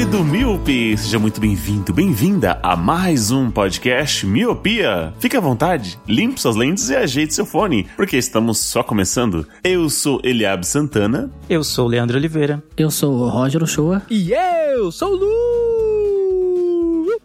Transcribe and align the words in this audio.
Querido 0.00 0.24
Miope! 0.24 0.96
Seja 0.96 1.18
muito 1.18 1.38
bem-vindo, 1.38 1.92
bem-vinda 1.92 2.58
a 2.62 2.74
mais 2.74 3.30
um 3.30 3.50
podcast 3.50 4.24
Miopia. 4.24 5.12
Fique 5.20 5.36
à 5.36 5.40
vontade, 5.40 6.00
limpe 6.08 6.40
suas 6.40 6.56
lentes 6.56 6.88
e 6.88 6.96
ajeite 6.96 7.34
seu 7.34 7.44
fone, 7.44 7.86
porque 7.98 8.16
estamos 8.16 8.56
só 8.56 8.82
começando. 8.82 9.46
Eu 9.62 9.90
sou 9.90 10.18
Eliabe 10.24 10.66
Santana. 10.66 11.30
Eu 11.50 11.62
sou 11.62 11.84
o 11.84 11.88
Leandro 11.90 12.16
Oliveira. 12.16 12.62
Eu 12.78 12.90
sou 12.90 13.12
o 13.12 13.28
Roger 13.28 13.62
Ochoa. 13.62 14.00
E 14.08 14.32
eu 14.32 14.90
sou 14.90 15.10
o 15.10 15.16
Lu! 15.16 15.99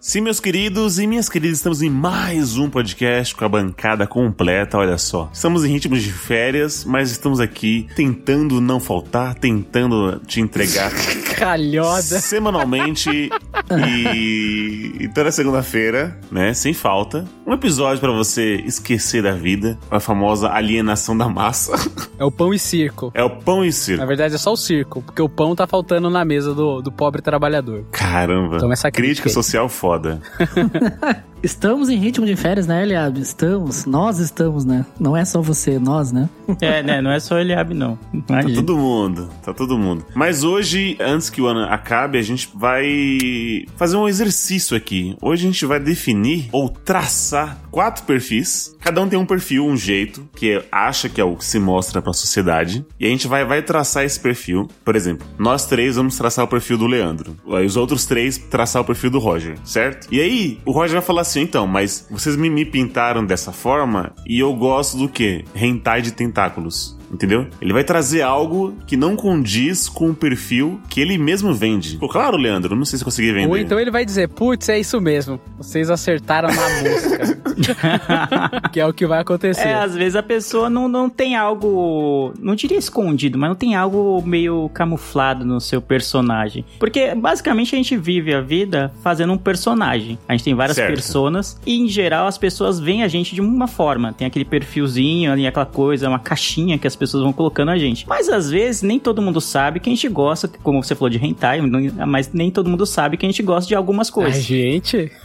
Sim, 0.08 0.22
meus 0.22 0.40
queridos 0.40 1.00
e 1.00 1.08
minhas 1.08 1.28
queridas, 1.28 1.58
estamos 1.58 1.82
em 1.82 1.90
mais 1.90 2.58
um 2.60 2.70
podcast 2.70 3.34
com 3.36 3.44
a 3.44 3.50
bancada 3.50 4.06
completa, 4.06 4.78
olha 4.78 5.00
só. 5.00 5.32
Estamos 5.34 5.66
em 5.66 5.72
ritmos 5.72 6.04
de 6.04 6.12
férias, 6.12 6.86
mas 6.86 7.10
estamos 7.10 7.40
aqui 7.40 7.88
tentando 7.96 8.62
não 8.62 8.80
faltar, 8.80 9.34
tentando 9.34 10.20
te 10.28 10.40
entregar 10.40 10.92
Calhoda. 11.36 12.04
semanalmente 12.20 13.32
e, 13.80 14.96
e 15.00 15.08
toda 15.08 15.32
segunda-feira, 15.32 16.20
né, 16.32 16.54
sem 16.54 16.72
falta, 16.72 17.26
um 17.44 17.52
episódio 17.54 18.00
pra 18.00 18.12
você 18.12 18.58
esquecer 18.58 19.24
da 19.24 19.32
vida, 19.32 19.76
a 19.90 20.00
famosa 20.00 20.52
alienação 20.52 21.18
da 21.18 21.28
massa. 21.28 21.72
É 22.20 22.24
o 22.24 22.32
pão 22.32 22.54
e 22.54 22.60
circo. 22.60 23.12
É 23.16 23.24
o 23.24 23.30
pão 23.30 23.64
e 23.64 23.68
Na 23.70 23.74
circo. 23.74 24.06
verdade 24.06 24.36
é 24.36 24.38
só 24.38 24.54
o 24.54 24.58
circo, 24.58 25.02
porque 25.02 25.22
o 25.22 25.28
pão 25.28 25.56
tá 25.56 25.66
faltando 25.66 26.12
na 26.12 26.24
mesa 26.24 26.54
do, 26.54 26.80
do 26.80 26.92
pobre 26.92 27.24
trabalhador. 27.24 27.84
Caramba. 27.92 28.60
Toma 28.60 28.74
essa 28.74 28.92
Crítica 28.92 29.24
crítica 29.24 29.30
aí. 29.30 29.34
social 29.34 29.68
foda. 29.96 30.22
Estamos 31.46 31.90
em 31.90 31.98
ritmo 31.98 32.26
de 32.26 32.36
férias, 32.36 32.66
né, 32.66 32.82
Eliabe? 32.82 33.22
Estamos. 33.22 33.86
Nós 33.86 34.18
estamos, 34.18 34.66
né? 34.66 34.84
Não 35.00 35.16
é 35.16 35.24
só 35.24 35.42
você, 35.42 35.78
nós, 35.78 36.12
né? 36.12 36.28
É, 36.60 36.82
né? 36.82 37.02
Não 37.02 37.12
é 37.12 37.20
só 37.20 37.38
Eliabe, 37.38 37.76
não. 37.76 37.98
Tá 38.26 38.42
Imagina. 38.42 38.56
todo 38.56 38.76
mundo, 38.76 39.30
tá 39.44 39.54
todo 39.54 39.78
mundo. 39.78 40.04
Mas 40.16 40.44
hoje, 40.44 40.98
antes 41.00 41.30
que 41.30 41.40
o 41.40 41.46
ano 41.46 41.62
acabe, 41.66 42.18
a 42.18 42.22
gente 42.24 42.50
vai 42.56 43.68
fazer 43.76 43.96
um 43.96 44.08
exercício 44.08 44.76
aqui. 44.76 45.16
Hoje 45.22 45.44
a 45.44 45.52
gente 45.52 45.66
vai 45.68 45.80
definir 45.80 46.50
ou 46.52 46.68
traçar 46.68 47.60
quatro 47.70 48.04
perfis. 48.06 48.76
Cada 48.80 49.02
um 49.02 49.08
tem 49.08 49.20
um 49.20 49.26
perfil, 49.26 49.66
um 49.66 49.78
jeito, 49.78 50.28
que 50.36 50.64
acha 50.72 51.10
que 51.10 51.22
é 51.22 51.24
o 51.24 51.36
que 51.36 51.46
se 51.46 51.60
mostra 51.60 52.02
pra 52.02 52.14
sociedade. 52.14 52.84
E 53.00 53.06
a 53.06 53.10
gente 53.10 53.28
vai, 53.28 53.46
vai 53.46 53.62
traçar 53.62 54.04
esse 54.04 54.20
perfil. 54.20 54.68
Por 54.84 54.96
exemplo, 54.96 55.28
nós 55.38 55.68
três 55.68 55.96
vamos 55.96 56.18
traçar 56.18 56.44
o 56.44 56.48
perfil 56.48 56.78
do 56.78 56.88
Leandro. 56.88 57.36
Aí 57.52 57.66
os 57.66 57.78
outros 57.78 58.06
três 58.06 58.38
traçar 58.38 58.82
o 58.82 58.86
perfil 58.86 59.12
do 59.12 59.20
Roger, 59.20 59.58
certo? 59.64 59.85
E 60.12 60.20
aí, 60.20 60.60
o 60.66 60.72
Roger 60.72 60.94
vai 60.94 61.06
falar 61.06 61.22
assim, 61.22 61.42
então, 61.42 61.68
mas 61.68 62.08
vocês 62.10 62.36
me, 62.36 62.50
me 62.50 62.66
pintaram 62.66 63.26
dessa 63.26 63.52
forma 63.52 64.14
e 64.26 64.40
eu 64.40 64.54
gosto 64.54 64.98
do 64.98 65.10
quê? 65.10 65.46
Hentai 65.56 66.02
de 66.02 66.12
tentáculos. 66.12 66.98
Entendeu? 67.12 67.48
Ele 67.62 67.74
vai 67.74 67.84
trazer 67.84 68.22
algo 68.22 68.74
que 68.88 68.98
não 68.98 69.16
condiz 69.16 69.88
com 69.88 70.10
o 70.10 70.16
perfil 70.16 70.80
que 70.90 71.00
ele 71.00 71.18
mesmo 71.18 71.54
vende. 71.54 71.98
Pô, 71.98 72.08
claro, 72.08 72.38
Leandro, 72.38 72.76
não 72.76 72.86
sei 72.86 72.98
se 72.98 73.04
eu 73.04 73.06
consegui 73.06 73.32
vender. 73.32 73.48
Ou 73.50 73.58
então 73.58 73.80
ele 73.80 73.92
vai 73.92 74.06
dizer, 74.06 74.30
putz, 74.30 74.70
é 74.70 74.80
isso 74.80 75.00
mesmo. 75.00 75.40
Vocês 75.58 75.90
acertaram 75.90 76.50
na 76.50 76.56
mosca. 76.82 77.46
que 78.72 78.80
é 78.80 78.86
o 78.86 78.94
que 78.94 79.06
vai 79.06 79.20
acontecer. 79.20 79.68
É, 79.68 79.76
às 79.76 79.96
vezes 79.96 80.16
a 80.16 80.24
pessoa 80.24 80.70
não, 80.70 80.88
não 80.88 81.10
tem 81.10 81.36
algo. 81.36 82.34
Não 82.40 82.56
diria 82.56 82.78
escondido, 82.78 83.38
mas 83.38 83.50
não 83.50 83.56
tem 83.56 83.76
algo 83.76 84.22
meio 84.26 84.70
camuflado 84.74 85.46
no 85.46 85.60
seu 85.62 85.82
personagem. 85.82 86.66
Porque 86.80 87.14
basicamente 87.16 87.76
a 87.76 87.78
gente 87.78 87.96
vive 87.98 88.34
a 88.34 88.42
vida 88.42 88.92
fazendo 89.02 89.34
um 89.34 89.38
personagem. 89.38 90.18
A 90.28 90.34
gente 90.34 90.44
tem 90.44 90.54
várias 90.54 90.76
Certo. 90.76 90.94
personas 90.94 91.60
e 91.66 91.80
em 91.80 91.88
geral 91.88 92.28
as 92.28 92.38
pessoas 92.38 92.80
veem 92.80 93.04
a 93.04 93.08
gente 93.08 93.34
de 93.34 93.42
uma 93.42 93.68
forma. 93.68 94.14
Tem 94.14 94.28
aquele 94.28 94.46
perfilzinho 94.46 95.32
ali, 95.32 95.48
aquela 95.48 95.66
coisa, 95.66 96.10
uma 96.10 96.20
caixinha 96.20 96.78
que 96.78 96.88
as 96.88 96.95
pessoas 96.96 97.24
vão 97.24 97.34
colocando 97.34 97.70
a 97.72 97.78
gente. 97.78 98.08
Mas 98.08 98.30
às 98.30 98.50
vezes 98.50 98.82
nem 98.82 99.00
todo 99.00 99.22
mundo 99.22 99.40
sabe 99.42 99.80
que 99.80 99.90
a 99.90 99.94
gente 99.94 100.08
gosta, 100.10 100.48
como 100.48 100.84
você 100.84 100.96
falou 100.96 101.10
de 101.10 101.24
hentai, 101.24 101.62
mas 102.08 102.32
nem 102.34 102.50
todo 102.52 102.70
mundo 102.70 102.86
sabe 102.86 103.18
que 103.18 103.26
a 103.26 103.30
gente 103.30 103.42
gosta 103.44 103.68
de 103.68 103.76
algumas 103.76 104.10
A 104.10 104.14
coisas. 104.14 104.44
gente. 104.44 105.12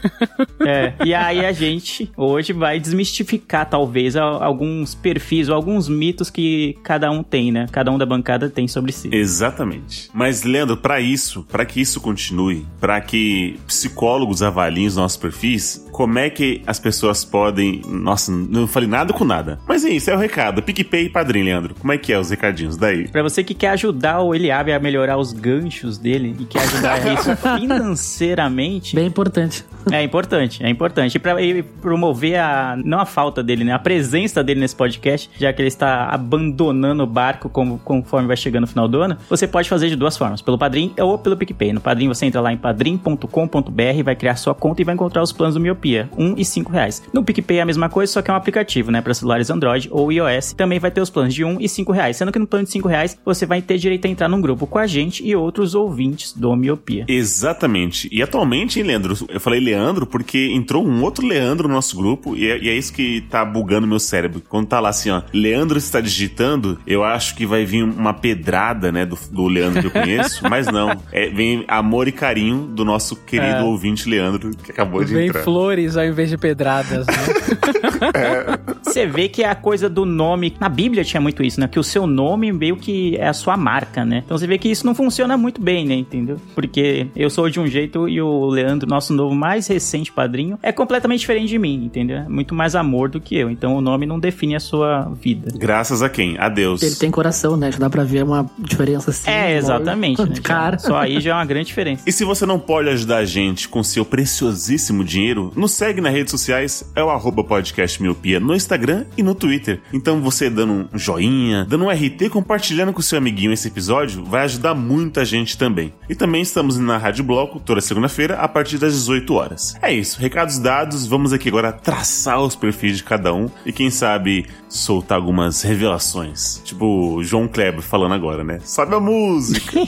É, 0.63 0.93
e 1.05 1.15
aí 1.15 1.45
a 1.45 1.53
gente 1.53 2.11
hoje 2.17 2.53
vai 2.53 2.79
desmistificar, 2.79 3.69
talvez, 3.69 4.15
a- 4.15 4.23
alguns 4.23 4.95
perfis 4.95 5.49
ou 5.49 5.55
alguns 5.55 5.89
mitos 5.89 6.29
que 6.29 6.77
cada 6.83 7.11
um 7.11 7.23
tem, 7.23 7.51
né? 7.51 7.67
Cada 7.73 7.91
um 7.91 7.97
da 7.97 8.05
bancada 8.05 8.49
tem 8.51 8.69
sobre 8.69 8.93
si. 8.93 9.09
Exatamente. 9.13 10.11
Mas, 10.13 10.43
Leandro, 10.43 10.77
pra 10.77 11.01
isso, 11.01 11.45
pra 11.51 11.65
que 11.65 11.81
isso 11.81 12.01
continue, 12.01 12.67
pra 12.79 13.01
que 13.01 13.59
psicólogos 13.67 14.43
avaliem 14.43 14.87
os 14.87 14.97
nossos 14.97 15.17
perfis, 15.17 15.87
como 15.93 16.19
é 16.19 16.29
que 16.31 16.63
as 16.67 16.79
pessoas 16.79 17.25
podem. 17.25 17.83
Nossa, 17.87 18.31
não 18.31 18.67
falei 18.67 18.89
nada 18.89 19.13
com 19.13 19.25
nada. 19.25 19.59
Mas 19.67 19.85
é 19.85 19.91
isso, 19.91 20.11
é 20.11 20.15
o 20.15 20.19
recado. 20.19 20.63
PicPay 20.63 21.07
e 21.07 21.09
Padrim, 21.09 21.43
Leandro. 21.43 21.60
Como 21.69 21.93
é 21.93 21.99
que 21.99 22.13
é 22.13 22.19
os 22.19 22.31
recadinhos 22.31 22.77
daí? 22.77 23.09
Pra 23.09 23.23
você 23.23 23.45
que 23.45 23.55
quer 23.55 23.69
ajudar 23.71 24.21
o 24.21 24.35
Eliabe 24.35 24.73
a 24.73 24.79
melhorar 24.81 25.17
os 25.19 25.33
ganchos 25.33 25.99
dele 25.99 26.35
e 26.39 26.45
quer 26.45 26.63
ajudar 26.63 26.99
isso 27.13 27.37
financeiramente, 27.59 28.95
Bem 28.97 29.07
importante. 29.07 29.65
é 29.93 30.03
importante, 30.03 30.65
é 30.65 30.69
importante. 30.69 31.17
E 31.17 31.19
pra 31.19 31.41
ele 31.41 31.63
promover 31.63 32.39
a, 32.39 32.77
não 32.83 33.01
a 33.01 33.07
falta 33.07 33.43
dele, 33.43 33.65
né? 33.65 33.73
A 33.73 33.79
presença 33.79 34.43
dele 34.43 34.61
nesse 34.61 34.75
podcast, 34.77 35.31
já 35.39 35.53
que 35.53 35.61
ele 35.61 35.69
está 35.69 36.07
abandonando 36.09 37.03
o 37.03 37.07
barco 37.07 37.49
como, 37.49 37.79
conforme 37.79 38.27
vai 38.29 38.37
chegando 38.37 38.63
no 38.63 38.67
final 38.67 38.89
do 38.89 39.01
ano, 39.01 39.17
você 39.29 39.47
pode 39.47 39.69
fazer 39.69 39.89
de 39.89 39.97
duas 39.97 40.17
formas, 40.17 40.41
pelo 40.43 40.59
Padrim 40.59 40.93
ou 40.99 41.19
pelo 41.19 41.37
PicPay. 41.37 41.73
No 41.73 41.81
Padrim 41.81 42.09
você 42.09 42.27
entra 42.27 42.41
lá 42.41 42.53
em 42.53 42.57
padrim.com.br, 42.57 44.03
vai 44.05 44.17
criar 44.17 44.37
sua 44.37 44.55
conta 44.55 44.83
e 44.83 44.85
vai 44.85 44.95
encontrar 44.95 45.23
os 45.23 45.33
planos 45.33 45.55
do 45.55 45.61
Miopia, 45.61 46.09
um 46.17 46.35
e 46.37 46.45
cinco 46.45 46.73
reais. 46.73 47.03
No 47.13 47.23
PicPay 47.25 47.59
é 47.59 47.63
a 47.63 47.67
mesma 47.67 47.89
coisa, 47.89 48.13
só 48.13 48.23
que 48.23 48.31
é 48.31 48.35
um 48.35 48.37
aplicativo, 48.37 48.91
né? 48.91 49.01
Para 49.01 49.15
celulares 49.15 49.51
Android 49.51 49.89
ou 49.91 50.11
iOS. 50.13 50.53
Também 50.53 50.79
vai 50.79 50.91
ter 50.91 51.01
os 51.01 51.11
planos 51.11 51.35
de 51.35 51.45
um 51.51 51.61
e 51.61 51.69
cinco 51.69 51.93
reais, 51.93 52.17
sendo 52.17 52.33
que 52.33 52.39
no 52.39 52.47
plano 52.47 52.65
de 52.65 52.71
cinco 52.73 52.89
reais 52.89 53.19
você 53.25 53.47
vai 53.47 53.61
ter 53.63 53.79
direito 53.79 54.07
a 54.07 54.09
entrar 54.09 54.29
num 54.29 54.41
grupo 54.41 54.67
com 54.67 54.79
a 54.79 54.87
gente 54.87 55.25
e 55.27 55.35
outros 55.37 55.75
ouvintes 55.75 56.33
do 56.33 56.55
Miopia. 56.57 57.05
Exatamente. 57.09 58.09
E 58.13 58.23
atualmente, 58.23 58.79
hein, 58.79 58.87
Leandro? 58.87 59.15
Eu 59.29 59.41
falei 59.41 59.61
Leandro 59.61 60.07
porque 60.07 60.51
entrou 60.53 60.87
um 60.87 61.03
outro 61.03 61.27
Leandro 61.27 61.69
no 61.69 61.75
nosso 61.75 61.97
grupo 61.97 62.37
e 62.37 62.49
é, 62.51 62.59
e 62.59 62.69
é 62.69 62.75
isso 62.77 62.93
que 62.93 63.23
tá 63.23 63.45
bugando 63.45 63.87
meu 63.87 63.99
cérebro. 63.99 64.43
Quando 64.49 64.67
tá 64.67 64.81
lá 64.81 64.91
assim, 64.91 65.11
ó, 65.11 65.23
Leandro 65.33 65.79
está 65.79 66.01
digitando, 66.01 66.79
eu 66.87 67.03
acho 67.05 67.35
que 67.35 67.47
vai 67.47 67.65
vir 67.65 67.83
uma 67.83 68.13
pedrada, 68.15 68.93
né, 68.93 69.05
do, 69.07 69.19
do 69.31 69.47
Leandro 69.49 69.81
que 69.81 69.87
eu 69.87 69.91
conheço, 70.03 70.43
mas 70.49 70.67
não. 70.67 70.91
É, 71.13 71.29
vem 71.29 71.65
amor 71.69 72.09
e 72.09 72.13
carinho 72.13 72.67
do 72.67 72.85
nosso 72.85 73.17
querido 73.17 73.57
É. 73.57 73.63
ouvinte 73.63 74.09
Leandro 74.09 74.51
que 74.57 74.71
acabou 74.71 75.03
de 75.05 75.15
Vem 75.15 75.29
entrar. 75.29 75.43
flores 75.43 75.97
ao 75.97 76.05
invés 76.05 76.29
de 76.31 76.37
pedradas, 76.39 77.07
né? 77.07 77.15
Você 78.91 79.07
vê 79.07 79.29
que 79.29 79.45
a 79.45 79.55
coisa 79.55 79.89
do 79.89 80.05
nome. 80.05 80.55
Na 80.59 80.69
Bíblia 80.69 81.05
tinha 81.05 81.21
muito 81.21 81.43
isso, 81.43 81.61
né? 81.61 81.69
Que 81.69 81.79
o 81.79 81.85
seu 81.85 82.07
nome 82.07 82.53
meio 82.53 82.77
que 82.77 83.17
é 83.17 83.29
a 83.29 83.33
sua 83.33 83.57
marca, 83.57 84.05
né? 84.05 84.23
Então 84.25 84.37
você 84.37 84.49
vê 84.49 84.59
que 84.59 84.69
isso 84.69 84.85
não 84.85 84.95
funciona 84.95 85.37
muito 85.37 85.61
bem, 85.61 85.87
né? 85.87 85.95
Entendeu? 85.95 86.39
Porque 86.55 87.07
eu 87.15 87.31
sou 87.31 87.49
de 87.49 87.61
um 87.61 87.67
jeito 87.69 88.09
e 88.09 88.21
o 88.21 88.47
Leandro, 88.47 88.89
nosso 88.89 89.13
novo 89.13 89.35
mais 89.35 89.69
recente 89.69 90.11
padrinho, 90.11 90.59
é 90.61 90.73
completamente 90.73 91.21
diferente 91.21 91.49
de 91.49 91.59
mim, 91.59 91.85
entendeu? 91.85 92.19
É 92.19 92.29
muito 92.29 92.53
mais 92.53 92.75
amor 92.75 93.09
do 93.09 93.21
que 93.21 93.37
eu. 93.37 93.49
Então 93.49 93.77
o 93.77 93.81
nome 93.81 94.07
não 94.07 94.19
define 94.19 94.57
a 94.57 94.61
sua 94.61 95.13
vida. 95.21 95.53
Graças 95.57 96.03
a 96.03 96.09
quem? 96.09 96.37
A 96.39 96.49
Deus. 96.49 96.83
Ele 96.83 96.97
tem 96.97 97.11
coração, 97.13 97.57
né? 97.57 97.71
Já 97.71 97.79
dá 97.79 97.89
pra 97.89 98.03
ver 98.03 98.25
uma 98.25 98.51
diferença 98.59 99.11
assim. 99.11 99.31
É, 99.31 99.57
exatamente. 99.57 100.21
Né? 100.21 100.35
Cara. 100.43 100.79
Só 100.79 100.97
aí 100.97 101.21
já 101.21 101.31
é 101.31 101.35
uma 101.35 101.45
grande 101.45 101.67
diferença. 101.67 102.03
E 102.07 102.11
se 102.11 102.25
você 102.25 102.45
não 102.45 102.59
pode 102.59 102.89
ajudar 102.89 103.19
a 103.19 103.25
gente 103.25 103.69
com 103.69 103.85
seu 103.85 104.05
preciosíssimo 104.05 105.05
dinheiro, 105.05 105.53
nos 105.55 105.73
segue 105.73 106.01
nas 106.01 106.13
redes 106.13 106.33
sociais, 106.33 106.91
é 106.97 107.05
o 107.05 107.11
arroba 107.11 107.45
podcast 107.45 108.03
miopia 108.03 108.41
no 108.41 108.55
Instagram 108.55 108.80
e 109.17 109.23
no 109.23 109.35
Twitter. 109.35 109.81
Então 109.93 110.21
você 110.21 110.49
dando 110.49 110.89
um 110.93 110.99
joinha, 110.99 111.65
dando 111.65 111.85
um 111.85 111.91
RT, 111.91 112.29
compartilhando 112.31 112.93
com 112.93 113.03
seu 113.03 113.19
amiguinho 113.19 113.53
esse 113.53 113.69
episódio, 113.69 114.25
vai 114.25 114.45
ajudar 114.45 114.75
muita 114.75 115.25
gente 115.25 115.57
também. 115.59 115.93
E 116.09 116.15
também 116.15 116.43
estamos 116.43 116.79
na 116.79 116.97
Rádio 116.97 117.25
Bloco 117.25 117.61
toda 117.61 117.81
segunda-feira 117.81 118.37
a 118.37 118.49
partir 118.49 118.79
das 118.79 118.95
18 118.95 119.35
horas. 119.35 119.75
É 119.83 119.93
isso, 119.93 120.21
recados 120.21 120.59
dados, 120.59 121.07
vamos 121.07 121.33
aqui 121.33 121.49
agora 121.49 121.73
traçar 121.73 122.41
os 122.41 122.57
perfis 122.57 122.99
de 122.99 123.05
cada 123.05 123.35
um 123.35 123.49
e 123.65 123.73
quem 123.73 123.91
sabe 123.91 124.47
soltar 124.71 125.19
algumas 125.19 125.61
revelações. 125.63 126.63
Tipo 126.65 127.17
o 127.17 127.25
João 127.25 127.49
Kleber 127.49 127.83
falando 127.83 128.15
agora, 128.15 128.45
né? 128.45 128.61
Sobe 128.65 128.95
a 128.95 129.01
música! 129.01 129.81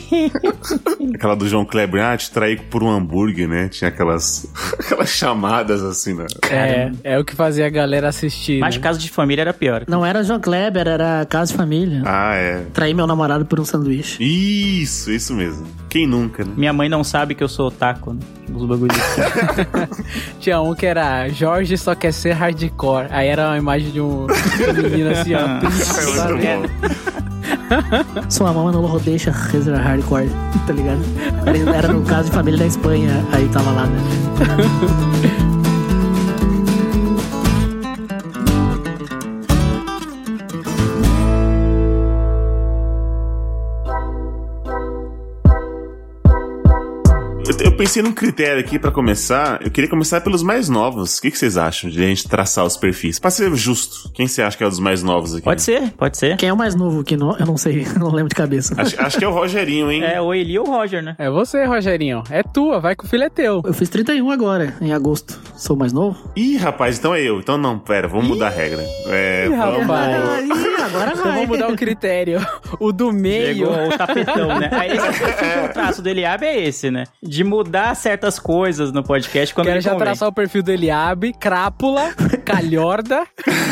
Aquela 1.14 1.37
do 1.37 1.49
João 1.49 1.64
Kleber, 1.64 2.05
ah, 2.05 2.17
te 2.17 2.31
traí 2.31 2.56
por 2.56 2.82
um 2.82 2.90
hambúrguer, 2.90 3.49
né? 3.49 3.69
Tinha 3.69 3.88
aquelas, 3.88 4.46
aquelas 4.79 5.08
chamadas 5.11 5.82
assim, 5.82 6.14
né? 6.14 6.26
É, 6.50 6.90
é 7.05 7.19
o 7.19 7.25
que 7.25 7.34
fazia 7.34 7.67
a 7.67 7.70
galera 7.70 8.08
assistir. 8.08 8.62
Acho 8.62 8.79
que 8.79 8.82
caso 8.82 8.99
de 8.99 9.08
família 9.08 9.43
era 9.43 9.55
pior. 9.55 9.84
Não 9.87 10.05
era 10.05 10.25
João 10.25 10.40
Kleber, 10.40 10.88
era 10.88 11.25
Casa 11.26 11.52
de 11.52 11.56
Família. 11.56 12.02
Ah, 12.05 12.34
é. 12.34 12.64
Traí 12.73 12.93
meu 12.93 13.06
namorado 13.06 13.46
por 13.46 13.61
um 13.61 13.64
sanduíche. 13.64 14.23
Isso, 14.23 15.11
isso 15.12 15.32
mesmo. 15.32 15.67
Quem 15.88 16.06
nunca, 16.06 16.44
né? 16.44 16.52
Minha 16.56 16.73
mãe 16.73 16.88
não 16.88 17.05
sabe 17.05 17.34
que 17.34 17.44
eu 17.44 17.49
sou 17.49 17.69
otaku, 17.69 18.14
né? 18.14 18.20
Os 18.52 18.64
bagulhos. 18.67 18.96
Tinha 20.40 20.61
um 20.61 20.75
que 20.75 20.87
era 20.87 21.29
Jorge 21.29 21.76
só 21.76 21.94
quer 21.94 22.12
ser 22.12 22.32
hardcore. 22.32 23.08
Aí 23.11 23.29
era 23.29 23.49
uma 23.49 23.58
imagem 23.58 23.90
de 23.90 24.00
um 24.00 24.26
menino 24.75 25.11
assim, 25.11 25.35
ó. 25.35 25.59
triste, 25.59 25.91
É. 26.47 26.63
Sua 28.29 28.53
mama 28.53 28.71
não 28.73 28.83
deixa 28.99 29.31
reser 29.31 29.75
hardcore, 29.75 30.31
tá 30.67 30.73
ligado? 30.73 31.01
Era, 31.47 31.77
era 31.77 31.89
no 31.93 32.03
caso 32.03 32.29
de 32.29 32.35
família 32.35 32.59
da 32.59 32.67
Espanha, 32.67 33.25
aí 33.33 33.49
tava 33.49 33.71
lá, 33.73 33.87
né? 33.87 33.99
Eu, 47.53 47.67
eu 47.67 47.73
pensei 47.77 48.03
num 48.03 48.13
critério 48.13 48.61
aqui 48.61 48.79
pra 48.79 48.91
começar. 48.91 49.61
Eu 49.63 49.71
queria 49.71 49.89
começar 49.91 50.21
pelos 50.23 50.43
mais 50.43 50.69
novos. 50.69 51.19
O 51.19 51.23
que, 51.23 51.31
que 51.31 51.37
vocês 51.37 51.59
acham 51.59 51.91
de 51.91 52.03
a 52.03 52.07
gente 52.07 52.27
traçar 52.27 52.65
os 52.65 52.77
perfis? 52.77 53.19
Pra 53.19 53.31
ser 53.31 53.55
justo, 53.55 54.11
quem 54.15 54.27
você 54.27 54.41
acha 54.43 54.57
que 54.57 54.63
é 54.63 54.67
um 54.67 54.71
dos 54.71 54.79
mais 54.79 55.03
novos 55.03 55.35
aqui? 55.35 55.45
pode 55.45 55.61
ser, 55.61 55.91
pode 55.93 56.17
ser. 56.17 56.37
Quem 56.39 56.49
é 56.49 56.53
o 56.53 56.57
mais 56.57 56.75
novo 56.75 57.05
que 57.05 57.17
não, 57.17 57.37
eu 57.37 57.45
não 57.45 57.57
sei, 57.59 57.87
não 57.99 58.11
lembro 58.11 58.31
de 58.31 58.35
cabeça. 58.35 58.75
Acho, 58.81 58.99
acho 59.01 59.19
que 59.19 59.25
é 59.25 59.29
o 59.29 59.33
Rogerinho, 59.33 59.91
hein? 59.91 60.03
É 60.03 60.21
o 60.21 60.33
Eli 60.33 60.59
ou 60.59 60.67
o 60.67 60.71
Roger, 60.71 61.03
né? 61.03 61.15
É 61.19 61.29
você, 61.29 61.65
Rogerinho. 61.65 62.23
É 62.31 62.43
tua, 62.43 62.81
vai 62.81 62.97
que 62.97 63.05
o 63.05 63.09
filho 63.09 63.25
é 63.25 63.29
teu. 63.29 63.61
Eu 63.65 63.75
fiz 63.75 63.89
31 63.89 64.31
agora, 64.31 64.75
em 64.81 64.93
agosto. 64.93 65.39
Sou 65.57 65.77
mais 65.77 65.93
novo? 65.93 66.17
Ih, 66.35 66.57
rapaz, 66.57 66.99
então 66.99 67.15
é 67.15 67.21
eu. 67.21 67.39
Então 67.39 67.59
não, 67.59 67.79
pera, 67.79 68.09
vamos 68.09 68.29
mudar 68.29 68.47
a 68.47 68.51
regra. 68.51 68.83
É, 69.07 69.47
Ih, 69.47 69.51
vamos... 69.51 69.81
rapaz. 69.81 70.49
Agora 70.94 71.11
Então 71.12 71.25
vai. 71.25 71.33
vamos 71.35 71.49
mudar 71.49 71.69
o 71.71 71.77
critério. 71.77 72.47
O 72.79 72.93
do 72.93 73.12
meio. 73.12 73.67
Pegou 73.69 73.89
o 73.89 73.97
tapetão, 73.99 74.59
né? 74.59 74.69
Aí 74.73 74.91
esse, 74.97 75.67
o 75.71 75.73
traço 75.73 76.03
do 76.03 76.09
Eliabe 76.09 76.47
é 76.47 76.61
esse, 76.67 76.91
né? 76.91 77.05
De 77.23 77.43
mudar 77.44 77.94
certas 77.97 78.39
coisas 78.39 78.93
no 78.93 79.03
podcast 79.03 79.55
quando 79.55 79.67
Quero 79.67 79.77
ele 79.79 79.83
já 79.83 79.93
convém. 79.93 80.06
traçar 80.06 80.29
o 80.29 80.33
perfil 80.33 80.62
do 80.62 80.71
Eliabe, 80.71 81.33
crápula, 81.39 82.12
calhorda, 82.44 83.23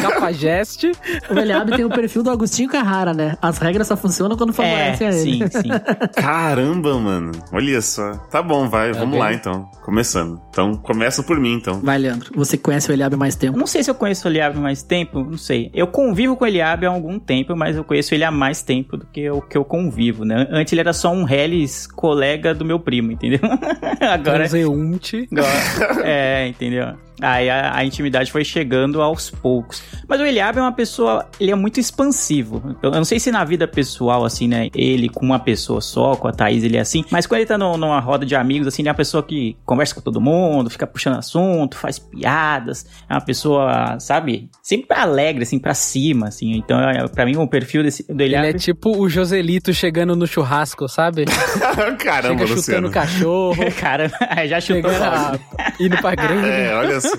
capajeste. 0.02 0.92
O 1.30 1.38
Eliabe 1.38 1.72
tem 1.76 1.84
o 1.84 1.90
perfil 1.90 2.22
do 2.22 2.30
Agostinho 2.30 2.68
Carrara, 2.68 3.12
né? 3.12 3.36
As 3.40 3.58
regras 3.58 3.86
só 3.86 3.96
funcionam 3.96 4.36
quando 4.36 4.50
É, 4.50 4.52
favorecem 4.52 5.06
a 5.06 5.10
ele. 5.12 5.20
sim, 5.22 5.46
sim. 5.48 5.68
Caramba, 6.20 6.98
mano. 6.98 7.32
Olha 7.52 7.80
só. 7.80 8.12
Tá 8.30 8.42
bom, 8.42 8.68
vai. 8.68 8.92
vamos 8.92 9.18
lá, 9.18 9.32
então. 9.32 9.68
Começando. 9.84 10.40
Então, 10.50 10.74
começa 10.76 11.22
por 11.22 11.38
mim, 11.38 11.54
então. 11.54 11.80
Vai, 11.80 11.98
Leandro. 11.98 12.30
Você 12.34 12.56
conhece 12.56 12.90
o 12.90 12.92
Eliabe 12.92 13.16
mais 13.16 13.34
Eu 13.34 13.40
tempo. 13.40 13.58
não 13.58 13.66
sei 13.66 13.82
se 13.82 13.90
eu 13.90 13.94
conheço 13.94 14.26
o 14.26 14.30
Eliabe 14.30 14.58
mais 14.58 14.82
tempo, 14.82 15.20
não 15.24 15.38
sei. 15.38 15.70
Eu 15.74 15.86
convivo 15.86 16.36
com 16.36 16.44
o 16.44 16.46
Eliabe 16.46 16.86
há 16.86 16.90
algum 16.90 17.09
tempo, 17.18 17.56
mas 17.56 17.76
eu 17.76 17.84
conheço 17.84 18.14
ele 18.14 18.24
há 18.24 18.30
mais 18.30 18.62
tempo 18.62 18.96
do 18.96 19.06
que 19.06 19.28
o 19.30 19.40
que 19.42 19.56
eu 19.56 19.64
convivo, 19.64 20.24
né? 20.24 20.46
Antes 20.50 20.72
ele 20.72 20.80
era 20.80 20.92
só 20.92 21.12
um 21.12 21.28
Hellis 21.28 21.86
colega 21.86 22.54
do 22.54 22.64
meu 22.64 22.78
primo, 22.78 23.10
entendeu? 23.12 23.40
Agora 24.00 24.38
Transeunte. 24.48 25.28
Agora- 25.32 26.08
É, 26.08 26.48
entendeu? 26.48 26.94
Aí 27.20 27.48
a, 27.50 27.76
a 27.76 27.84
intimidade 27.84 28.30
foi 28.32 28.44
chegando 28.44 29.00
aos 29.02 29.30
poucos. 29.30 29.82
Mas 30.08 30.20
o 30.20 30.24
Eliabe 30.24 30.58
é 30.58 30.62
uma 30.62 30.72
pessoa, 30.72 31.26
ele 31.38 31.50
é 31.50 31.54
muito 31.54 31.78
expansivo. 31.80 32.76
Eu, 32.82 32.90
eu 32.90 32.96
não 32.96 33.04
sei 33.04 33.18
se 33.20 33.30
na 33.30 33.44
vida 33.44 33.66
pessoal, 33.68 34.24
assim, 34.24 34.48
né? 34.48 34.68
Ele 34.74 35.08
com 35.08 35.24
uma 35.24 35.38
pessoa 35.38 35.80
só, 35.80 36.16
com 36.16 36.28
a 36.28 36.32
Thaís, 36.32 36.64
ele 36.64 36.76
é 36.76 36.80
assim. 36.80 37.04
Mas 37.10 37.26
quando 37.26 37.40
ele 37.40 37.46
tá 37.48 37.56
no- 37.58 37.76
numa 37.76 38.00
roda 38.00 38.24
de 38.26 38.34
amigos, 38.34 38.66
assim, 38.66 38.82
ele 38.82 38.88
é 38.88 38.92
uma 38.92 38.96
pessoa 38.96 39.22
que 39.22 39.56
conversa 39.64 39.94
com 39.94 40.00
todo 40.00 40.20
mundo, 40.20 40.70
fica 40.70 40.86
puxando 40.86 41.18
assunto, 41.18 41.76
faz 41.76 41.98
piadas. 41.98 42.86
É 43.08 43.14
uma 43.14 43.20
pessoa, 43.20 43.98
sabe? 44.00 44.48
Sempre 44.62 44.96
alegre, 44.96 45.42
assim, 45.42 45.58
pra 45.58 45.74
cima, 45.74 46.28
assim. 46.28 46.52
Então, 46.56 46.80
é, 46.80 47.06
pra 47.08 47.24
mim, 47.24 47.36
o 47.36 47.46
perfil 47.46 47.82
desse, 47.82 48.02
do 48.04 48.12
Ele 48.22 48.34
Eliabe... 48.34 48.48
é 48.48 48.52
tipo 48.54 48.96
o 48.96 49.08
Joselito 49.08 49.72
chegando 49.72 50.14
no 50.16 50.26
churrasco, 50.26 50.88
sabe? 50.88 51.24
Caramba, 52.02 52.46
Chega 52.46 52.60
chutando 52.60 52.86
Luciano. 52.86 52.90
cachorro, 52.90 53.56
Cara, 53.80 54.10
aí 54.28 54.48
já 54.48 54.60
chutou 54.60 54.90
chegando 54.92 55.04
a... 55.04 55.38
indo 55.78 55.96
pra 55.98 56.14
grande. 56.14 56.48
É, 56.48 56.74
olha 56.74 57.00
só. 57.00 57.09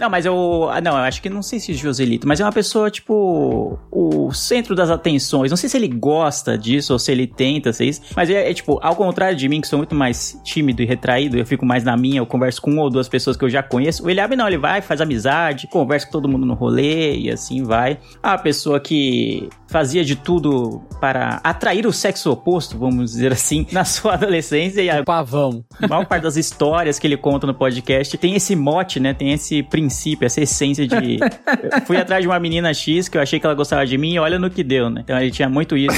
Não, 0.00 0.08
mas 0.10 0.24
eu. 0.26 0.68
ah, 0.70 0.80
Não, 0.80 0.92
eu 0.92 0.98
acho 0.98 1.20
que 1.22 1.28
não 1.28 1.42
sei 1.42 1.58
se 1.60 1.74
Joselito, 1.74 2.26
mas 2.26 2.40
é 2.40 2.44
uma 2.44 2.52
pessoa, 2.52 2.90
tipo, 2.90 3.78
o 3.90 4.32
centro 4.32 4.74
das 4.74 4.90
atenções. 4.90 5.50
Não 5.50 5.56
sei 5.56 5.68
se 5.68 5.76
ele 5.76 5.88
gosta 5.88 6.56
disso 6.56 6.92
ou 6.92 6.98
se 6.98 7.10
ele 7.12 7.26
tenta 7.26 7.72
ser 7.72 7.86
isso. 7.86 8.00
Mas 8.16 8.30
é, 8.30 8.50
é, 8.50 8.54
tipo, 8.54 8.78
ao 8.82 8.94
contrário 8.96 9.36
de 9.36 9.48
mim, 9.48 9.60
que 9.60 9.68
sou 9.68 9.78
muito 9.78 9.94
mais 9.94 10.38
tímido 10.44 10.82
e 10.82 10.86
retraído, 10.86 11.36
eu 11.36 11.46
fico 11.46 11.64
mais 11.64 11.84
na 11.84 11.96
minha, 11.96 12.18
eu 12.18 12.26
converso 12.26 12.60
com 12.62 12.70
uma 12.70 12.82
ou 12.82 12.90
duas 12.90 13.08
pessoas 13.08 13.36
que 13.36 13.44
eu 13.44 13.50
já 13.50 13.62
conheço. 13.62 14.04
O 14.04 14.10
Eliabe 14.10 14.36
não, 14.36 14.46
ele 14.46 14.58
vai, 14.58 14.80
faz 14.82 15.00
amizade, 15.00 15.66
conversa 15.68 16.06
com 16.06 16.12
todo 16.12 16.28
mundo 16.28 16.46
no 16.46 16.54
rolê 16.54 17.16
e 17.16 17.30
assim 17.30 17.62
vai. 17.62 17.98
Uma 18.22 18.38
pessoa 18.38 18.80
que 18.80 19.48
fazia 19.68 20.04
de 20.04 20.16
tudo 20.16 20.82
para 21.00 21.40
atrair 21.44 21.86
o 21.86 21.92
sexo 21.92 22.30
oposto, 22.30 22.78
vamos 22.78 23.12
dizer 23.12 23.32
assim, 23.32 23.66
na 23.72 23.84
sua 23.84 24.14
adolescência 24.14 24.80
e 24.82 24.90
a 24.90 25.04
Pavão. 25.04 25.64
a 25.80 25.86
maior 25.88 26.06
parte 26.06 26.22
das 26.22 26.36
histórias 26.36 26.98
que 26.98 27.06
ele 27.06 27.16
conta 27.16 27.46
no 27.46 27.54
podcast 27.54 28.16
tem 28.18 28.34
esse 28.34 28.56
mote, 28.56 28.98
né? 28.98 29.14
Tem 29.14 29.32
esse 29.32 29.62
princípio, 29.62 30.26
essa 30.26 30.40
essência 30.40 30.86
de. 30.86 31.18
Eu 31.62 31.82
fui 31.86 31.96
atrás 31.96 32.22
de 32.22 32.28
uma 32.28 32.38
menina 32.40 32.72
X 32.72 33.08
que 33.08 33.16
eu 33.16 33.22
achei 33.22 33.38
que 33.38 33.46
ela 33.46 33.54
gostava 33.54 33.86
de 33.86 33.96
mim 33.98 34.14
e 34.14 34.18
olha 34.18 34.38
no 34.38 34.50
que 34.50 34.62
deu, 34.62 34.88
né? 34.90 35.00
Então 35.04 35.18
ele 35.18 35.30
tinha 35.30 35.48
muito 35.48 35.76
isso. 35.76 35.96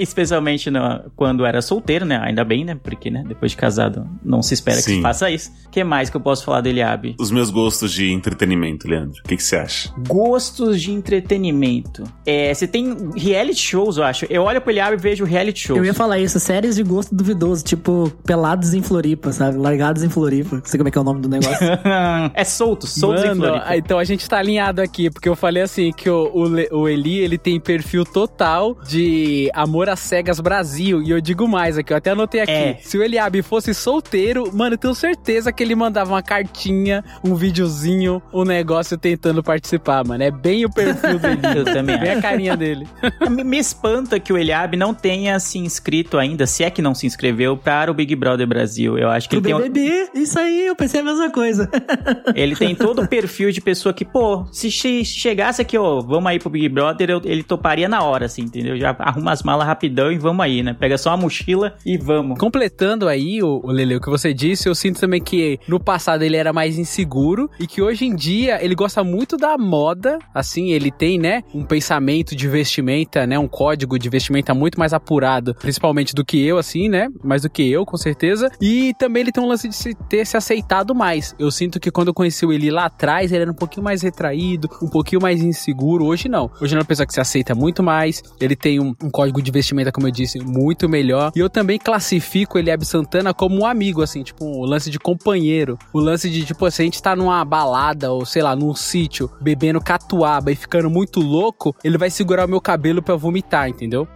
Especialmente 0.00 0.70
no- 0.70 1.10
quando 1.16 1.44
era 1.44 1.62
solteiro, 1.62 2.04
né? 2.04 2.18
Ainda 2.22 2.44
bem, 2.44 2.64
né? 2.64 2.74
Porque, 2.82 3.10
né? 3.10 3.24
Depois 3.26 3.52
de 3.52 3.56
casado, 3.56 4.06
não 4.24 4.42
se 4.42 4.54
espera 4.54 4.76
que 4.78 4.82
Sim. 4.84 4.96
se 4.96 5.02
faça 5.02 5.30
isso. 5.30 5.50
O 5.66 5.70
que 5.70 5.82
mais 5.84 6.10
que 6.10 6.16
eu 6.16 6.20
posso 6.20 6.44
falar 6.44 6.60
do 6.60 6.68
Eliabe? 6.68 7.14
Os 7.18 7.30
meus 7.30 7.50
gostos 7.50 7.92
de 7.92 8.10
entretenimento, 8.10 8.88
Leandro. 8.88 9.20
O 9.24 9.28
que, 9.28 9.36
que 9.36 9.42
você 9.42 9.56
acha? 9.56 9.90
Gostos 10.08 10.80
de 10.82 10.92
entretenimento. 10.92 12.04
É, 12.26 12.31
você 12.54 12.66
tem 12.66 13.10
reality 13.16 13.60
shows, 13.60 13.96
eu 13.96 14.04
acho. 14.04 14.26
Eu 14.28 14.42
olho 14.42 14.60
pro 14.60 14.70
Eliabe 14.70 14.96
e 14.96 15.00
vejo 15.00 15.24
reality 15.24 15.68
shows. 15.68 15.78
Eu 15.78 15.84
ia 15.84 15.94
falar 15.94 16.18
isso, 16.18 16.38
séries 16.38 16.76
de 16.76 16.82
gosto 16.82 17.14
duvidoso, 17.14 17.64
tipo 17.64 18.12
Pelados 18.24 18.74
em 18.74 18.82
Floripa, 18.82 19.32
sabe? 19.32 19.56
Largados 19.56 20.02
em 20.02 20.08
Floripa. 20.08 20.56
Não 20.56 20.64
sei 20.64 20.78
como 20.78 20.88
é 20.88 20.90
que 20.90 20.98
é 20.98 21.00
o 21.00 21.04
nome 21.04 21.20
do 21.20 21.28
negócio. 21.28 21.66
é 22.34 22.44
solto, 22.44 22.86
soltos 22.86 23.24
em 23.24 23.34
Floripa. 23.34 23.64
ah, 23.66 23.76
então 23.76 23.98
a 23.98 24.04
gente 24.04 24.28
tá 24.28 24.38
alinhado 24.38 24.80
aqui, 24.80 25.10
porque 25.10 25.28
eu 25.28 25.36
falei 25.36 25.62
assim 25.62 25.92
que 25.92 26.08
o, 26.08 26.30
o, 26.34 26.80
o 26.80 26.88
Eli, 26.88 27.18
ele 27.18 27.38
tem 27.38 27.60
perfil 27.60 28.04
total 28.04 28.76
de 28.86 29.50
amor 29.54 29.88
às 29.88 30.00
cegas 30.00 30.40
Brasil, 30.40 31.02
e 31.02 31.10
eu 31.10 31.20
digo 31.20 31.46
mais 31.48 31.78
aqui, 31.78 31.92
eu 31.92 31.96
até 31.96 32.10
anotei 32.10 32.40
aqui. 32.40 32.52
É. 32.52 32.78
Se 32.80 32.96
o 32.98 33.02
Eliabe 33.02 33.42
fosse 33.42 33.74
solteiro, 33.74 34.50
mano, 34.52 34.74
eu 34.74 34.78
tenho 34.78 34.94
certeza 34.94 35.52
que 35.52 35.62
ele 35.62 35.74
mandava 35.74 36.12
uma 36.12 36.22
cartinha, 36.22 37.04
um 37.24 37.34
videozinho, 37.34 38.22
um 38.32 38.44
negócio 38.44 38.96
tentando 38.96 39.42
participar, 39.42 40.04
mano. 40.04 40.22
É 40.22 40.30
bem 40.30 40.64
o 40.64 40.70
perfil 40.70 41.18
dele. 41.20 41.40
Eu 41.56 41.64
também 41.64 41.98
Bem 41.98 42.12
acho. 42.12 42.21
Carinha 42.22 42.56
dele. 42.56 42.86
Me, 43.30 43.44
me 43.44 43.58
espanta 43.58 44.18
que 44.20 44.32
o 44.32 44.38
Eliabe 44.38 44.76
não 44.76 44.92
tenha 44.94 45.38
se 45.40 45.58
inscrito 45.58 46.18
ainda, 46.18 46.46
se 46.46 46.62
é 46.64 46.70
que 46.70 46.80
não 46.82 46.94
se 46.94 47.06
inscreveu, 47.06 47.56
para 47.56 47.90
o 47.90 47.94
Big 47.94 48.14
Brother 48.16 48.46
Brasil. 48.46 48.98
Eu 48.98 49.08
acho 49.10 49.28
que 49.28 49.40
Pro 49.40 49.48
ele 49.50 49.54
tem, 49.60 49.68
um- 49.68 49.72
BBB, 49.72 50.10
isso 50.20 50.38
aí, 50.38 50.66
eu 50.66 50.76
pensei 50.76 51.00
a 51.00 51.04
mesma 51.04 51.30
coisa. 51.30 51.68
ele 52.34 52.54
tem 52.56 52.74
todo 52.74 53.02
o 53.02 53.08
perfil 53.08 53.50
de 53.50 53.60
pessoa 53.60 53.92
que, 53.92 54.04
pô, 54.04 54.44
se 54.52 54.70
che- 54.70 55.04
chegasse 55.04 55.62
aqui, 55.62 55.76
ó, 55.78 56.00
vamos 56.00 56.26
aí 56.30 56.38
pro 56.38 56.50
Big 56.50 56.68
Brother, 56.68 57.10
eu- 57.10 57.20
ele 57.24 57.42
toparia 57.42 57.88
na 57.88 58.02
hora, 58.02 58.26
assim, 58.26 58.42
entendeu? 58.42 58.76
Já 58.78 58.94
arruma 58.98 59.32
as 59.32 59.42
malas 59.42 59.66
rapidão 59.66 60.10
e 60.12 60.18
vamos 60.18 60.44
aí, 60.44 60.62
né? 60.62 60.74
Pega 60.78 60.96
só 60.98 61.10
uma 61.10 61.16
mochila 61.16 61.74
e 61.84 61.96
vamos. 61.98 62.38
Completando 62.38 63.08
aí, 63.08 63.42
o, 63.42 63.60
o 63.64 63.70
Lele, 63.70 63.96
o 63.96 64.00
que 64.00 64.10
você 64.10 64.32
disse, 64.34 64.68
eu 64.68 64.74
sinto 64.74 65.00
também 65.00 65.20
que 65.22 65.58
no 65.68 65.78
passado 65.80 66.22
ele 66.22 66.36
era 66.36 66.52
mais 66.52 66.78
inseguro 66.78 67.50
e 67.58 67.66
que 67.66 67.80
hoje 67.82 68.04
em 68.04 68.14
dia 68.14 68.62
ele 68.64 68.74
gosta 68.74 69.02
muito 69.04 69.36
da 69.36 69.56
moda, 69.58 70.18
assim, 70.34 70.70
ele 70.72 70.90
tem, 70.90 71.18
né, 71.18 71.42
um 71.54 71.64
pensamento 71.64 72.11
de 72.20 72.48
vestimenta, 72.48 73.26
né, 73.26 73.38
um 73.38 73.48
código 73.48 73.98
de 73.98 74.08
vestimenta 74.08 74.52
muito 74.52 74.78
mais 74.78 74.92
apurado, 74.92 75.54
principalmente 75.54 76.14
do 76.14 76.24
que 76.24 76.44
eu, 76.44 76.58
assim, 76.58 76.88
né, 76.88 77.08
mais 77.22 77.42
do 77.42 77.50
que 77.50 77.70
eu, 77.70 77.86
com 77.86 77.96
certeza, 77.96 78.50
e 78.60 78.92
também 78.98 79.22
ele 79.22 79.32
tem 79.32 79.42
um 79.42 79.46
lance 79.46 79.68
de 79.68 79.74
se 79.74 79.94
ter 79.94 80.26
se 80.26 80.36
aceitado 80.36 80.94
mais. 80.94 81.34
Eu 81.38 81.50
sinto 81.50 81.78
que 81.78 81.90
quando 81.90 82.08
eu 82.08 82.14
conheci 82.14 82.44
o 82.44 82.52
Eli 82.52 82.70
lá 82.70 82.86
atrás, 82.86 83.30
ele 83.30 83.42
era 83.42 83.50
um 83.50 83.54
pouquinho 83.54 83.84
mais 83.84 84.02
retraído, 84.02 84.68
um 84.82 84.88
pouquinho 84.88 85.22
mais 85.22 85.40
inseguro, 85.40 86.04
hoje 86.04 86.28
não. 86.28 86.50
Hoje 86.60 86.74
ele 86.74 86.80
é 86.80 86.80
uma 86.80 86.84
pessoa 86.84 87.06
que 87.06 87.14
se 87.14 87.20
aceita 87.20 87.54
muito 87.54 87.82
mais, 87.82 88.22
ele 88.40 88.56
tem 88.56 88.80
um, 88.80 88.94
um 89.02 89.10
código 89.10 89.40
de 89.40 89.50
vestimenta, 89.50 89.92
como 89.92 90.08
eu 90.08 90.12
disse, 90.12 90.40
muito 90.40 90.88
melhor, 90.88 91.30
e 91.36 91.38
eu 91.38 91.48
também 91.48 91.78
classifico 91.78 92.58
ele 92.58 92.72
Eliabe 92.72 92.84
Santana 92.86 93.34
como 93.34 93.60
um 93.60 93.66
amigo, 93.66 94.02
assim, 94.02 94.22
tipo, 94.22 94.44
o 94.44 94.64
lance 94.64 94.90
de 94.90 94.98
companheiro. 94.98 95.78
O 95.92 96.00
lance 96.00 96.30
de, 96.30 96.44
tipo, 96.44 96.70
se 96.70 96.82
a 96.82 96.84
gente 96.84 97.02
tá 97.02 97.14
numa 97.14 97.44
balada 97.44 98.10
ou, 98.10 98.24
sei 98.24 98.42
lá, 98.42 98.56
num 98.56 98.74
sítio, 98.74 99.30
bebendo 99.40 99.80
catuaba 99.80 100.50
e 100.50 100.56
ficando 100.56 100.88
muito 100.88 101.20
louco, 101.20 101.76
ele 101.84 101.98
vai 102.02 102.10
segurar 102.10 102.46
o 102.46 102.48
meu 102.48 102.60
cabelo 102.60 103.00
pra 103.00 103.14
vomitar, 103.14 103.68
entendeu? 103.68 104.08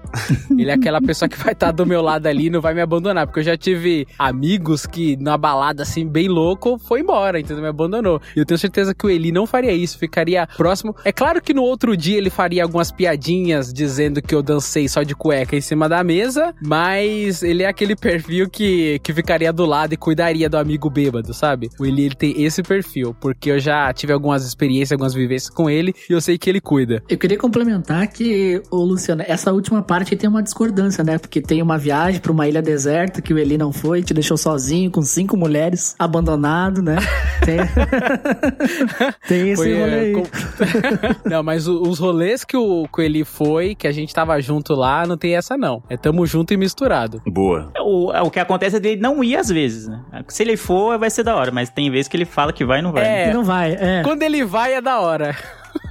Ele 0.51 0.71
é 0.71 0.75
aquela 0.75 1.01
pessoa 1.01 1.29
que 1.29 1.39
vai 1.39 1.53
estar 1.53 1.71
do 1.71 1.87
meu 1.87 2.03
lado 2.03 2.27
ali 2.27 2.47
e 2.47 2.51
não 2.51 2.61
vai 2.61 2.75
me 2.75 2.81
abandonar. 2.81 3.29
Porque 3.29 3.39
eu 3.39 3.45
já 3.45 3.57
tive 3.57 4.09
amigos 4.19 4.87
que, 4.87 5.17
na 5.19 5.39
balada, 5.39 5.85
assim, 5.85 6.05
bem 6.05 6.27
louco, 6.27 6.79
foi 6.79 7.01
embora, 7.01 7.39
entendeu? 7.39 7.63
Me 7.63 7.69
abandonou. 7.69 8.21
E 8.35 8.41
eu 8.41 8.45
tenho 8.45 8.59
certeza 8.59 8.93
que 8.93 9.07
o 9.07 9.11
Eli 9.11 9.31
não 9.31 9.47
faria 9.47 9.73
isso, 9.73 9.99
ficaria 9.99 10.49
próximo. 10.57 10.97
É 11.05 11.13
claro 11.13 11.41
que 11.41 11.55
no 11.55 11.63
outro 11.63 11.97
dia 11.97 12.19
ele 12.19 12.29
faria 12.29 12.65
algumas 12.65 12.91
piadinhas 12.91 13.73
dizendo 13.73 14.21
que 14.21 14.35
eu 14.35 14.43
dancei 14.43 14.89
só 14.89 15.05
de 15.05 15.15
cueca 15.15 15.55
em 15.55 15.61
cima 15.61 15.89
da 15.89 16.03
mesa, 16.03 16.53
mas 16.61 17.45
ele 17.45 17.63
é 17.63 17.69
aquele 17.69 17.95
perfil 17.95 18.51
que, 18.51 18.99
que 18.99 19.15
ficaria 19.15 19.53
do 19.53 19.65
lado 19.65 19.93
e 19.93 19.97
cuidaria 19.97 20.49
do 20.49 20.59
amigo 20.59 20.91
bêbado, 20.91 21.33
sabe? 21.33 21.71
O 21.79 21.87
Eli 21.87 22.07
ele 22.07 22.17
tem 22.17 22.43
esse 22.43 22.65
perfil, 22.65 23.15
porque 23.21 23.49
eu 23.49 23.61
já 23.61 23.93
tive 23.93 24.13
algumas 24.13 24.45
experiências, 24.45 24.91
algumas 24.91 25.15
vivências 25.15 25.51
com 25.51 25.71
ele 25.71 25.95
e 26.11 26.13
eu 26.13 26.21
sei 26.21 26.37
que 26.37 26.51
ele 26.51 26.61
cuida. 26.61 27.01
Eu 27.09 27.17
queria 27.17 27.39
complementar 27.39 27.76
que, 28.13 28.63
ô 28.71 28.77
Luciano, 28.79 29.23
essa 29.27 29.53
última 29.53 29.83
parte 29.83 30.15
tem 30.17 30.29
uma 30.29 30.43
discordância, 30.43 31.03
né? 31.05 31.19
Porque 31.19 31.41
tem 31.41 31.61
uma 31.63 31.77
viagem 31.79 32.21
pra 32.21 32.33
uma 32.33 32.47
ilha 32.49 32.63
deserta 32.63 33.21
que 33.23 33.33
o 33.35 33.39
Eli 33.39 33.57
não 33.59 33.73
foi, 33.73 34.03
te 34.03 34.13
deixou 34.15 34.37
sozinho 34.37 34.91
com 34.91 35.03
cinco 35.03 35.37
mulheres, 35.37 35.95
abandonado, 35.99 36.83
né? 36.83 36.97
Tem, 37.45 37.59
tem 39.29 39.51
esse 39.51 39.63
Foi, 39.63 39.73
é, 39.73 39.81
rolê 39.81 39.99
aí. 39.99 40.13
com- 40.13 40.27
não, 41.29 41.43
mas 41.43 41.67
os 41.67 41.99
rolês 41.99 42.45
que 42.45 42.57
o, 42.57 42.87
que 42.93 43.01
o 43.01 43.05
Eli 43.05 43.25
foi, 43.25 43.75
que 43.75 43.87
a 43.87 43.93
gente 43.93 44.15
tava 44.15 44.41
junto 44.41 44.75
lá, 44.75 45.07
não 45.07 45.17
tem 45.17 45.37
essa 45.37 45.57
não. 45.57 45.83
É 45.89 45.97
tamo 45.97 46.27
junto 46.27 46.53
e 46.55 46.57
misturado. 46.57 47.21
Boa. 47.27 47.71
O, 47.81 48.11
o 48.13 48.31
que 48.31 48.41
acontece 48.41 48.77
é 48.77 48.81
dele 48.81 49.01
não 49.01 49.23
ir 49.23 49.37
às 49.37 49.49
vezes, 49.49 49.89
né? 49.89 50.01
Se 50.29 50.43
ele 50.43 50.57
for, 50.57 50.99
vai 50.99 51.11
ser 51.11 51.23
da 51.23 51.35
hora, 51.37 51.51
mas 51.51 51.71
tem 51.71 51.91
vezes 51.91 52.09
que 52.09 52.17
ele 52.17 52.25
fala 52.25 52.53
que 52.53 52.65
vai 52.65 52.79
e 52.79 52.83
não 52.83 52.93
vai. 52.93 53.05
É. 53.05 53.31
E 53.31 53.35
não 53.35 53.45
vai, 53.45 53.73
é. 53.79 54.03
Quando 54.03 54.23
ele 54.23 54.45
vai 54.45 54.75
é 54.75 54.81
da 54.81 55.01
hora. 55.01 55.37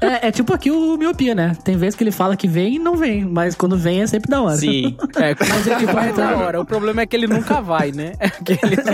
É. 0.06 0.28
é 0.28 0.32
tipo 0.32 0.54
aqui 0.54 0.72
o 0.72 0.98
miopia, 0.98 1.34
né? 1.36 1.56
Tem 1.64 1.78
vezes 1.78 1.96
que 1.96 2.04
ele 2.04 2.12
fala 2.12 2.36
que 2.36 2.48
vem 2.48 2.76
e 2.76 2.80
não 2.80 2.96
vem, 2.96 3.26
mas 3.26 3.56
quando 3.56 3.78
vem 3.78 4.02
é 4.02 4.08
sempre 4.08 4.30
da 4.30 4.42
hora. 4.42 4.56
Sim. 4.58 4.96
É, 5.16 5.34
quando 5.36 5.68
ele 5.68 5.86
vai 5.92 6.10
é 6.10 6.14
da 6.14 6.36
hora. 6.38 6.62
O 6.62 6.66
problema 6.66 7.02
é 7.02 7.06
que 7.06 7.16
ele 7.16 7.28
nunca 7.28 7.62
vai, 7.62 7.92
né? 7.92 8.14
É 8.20 8.30
que 8.30 8.54
ele- 8.54 8.76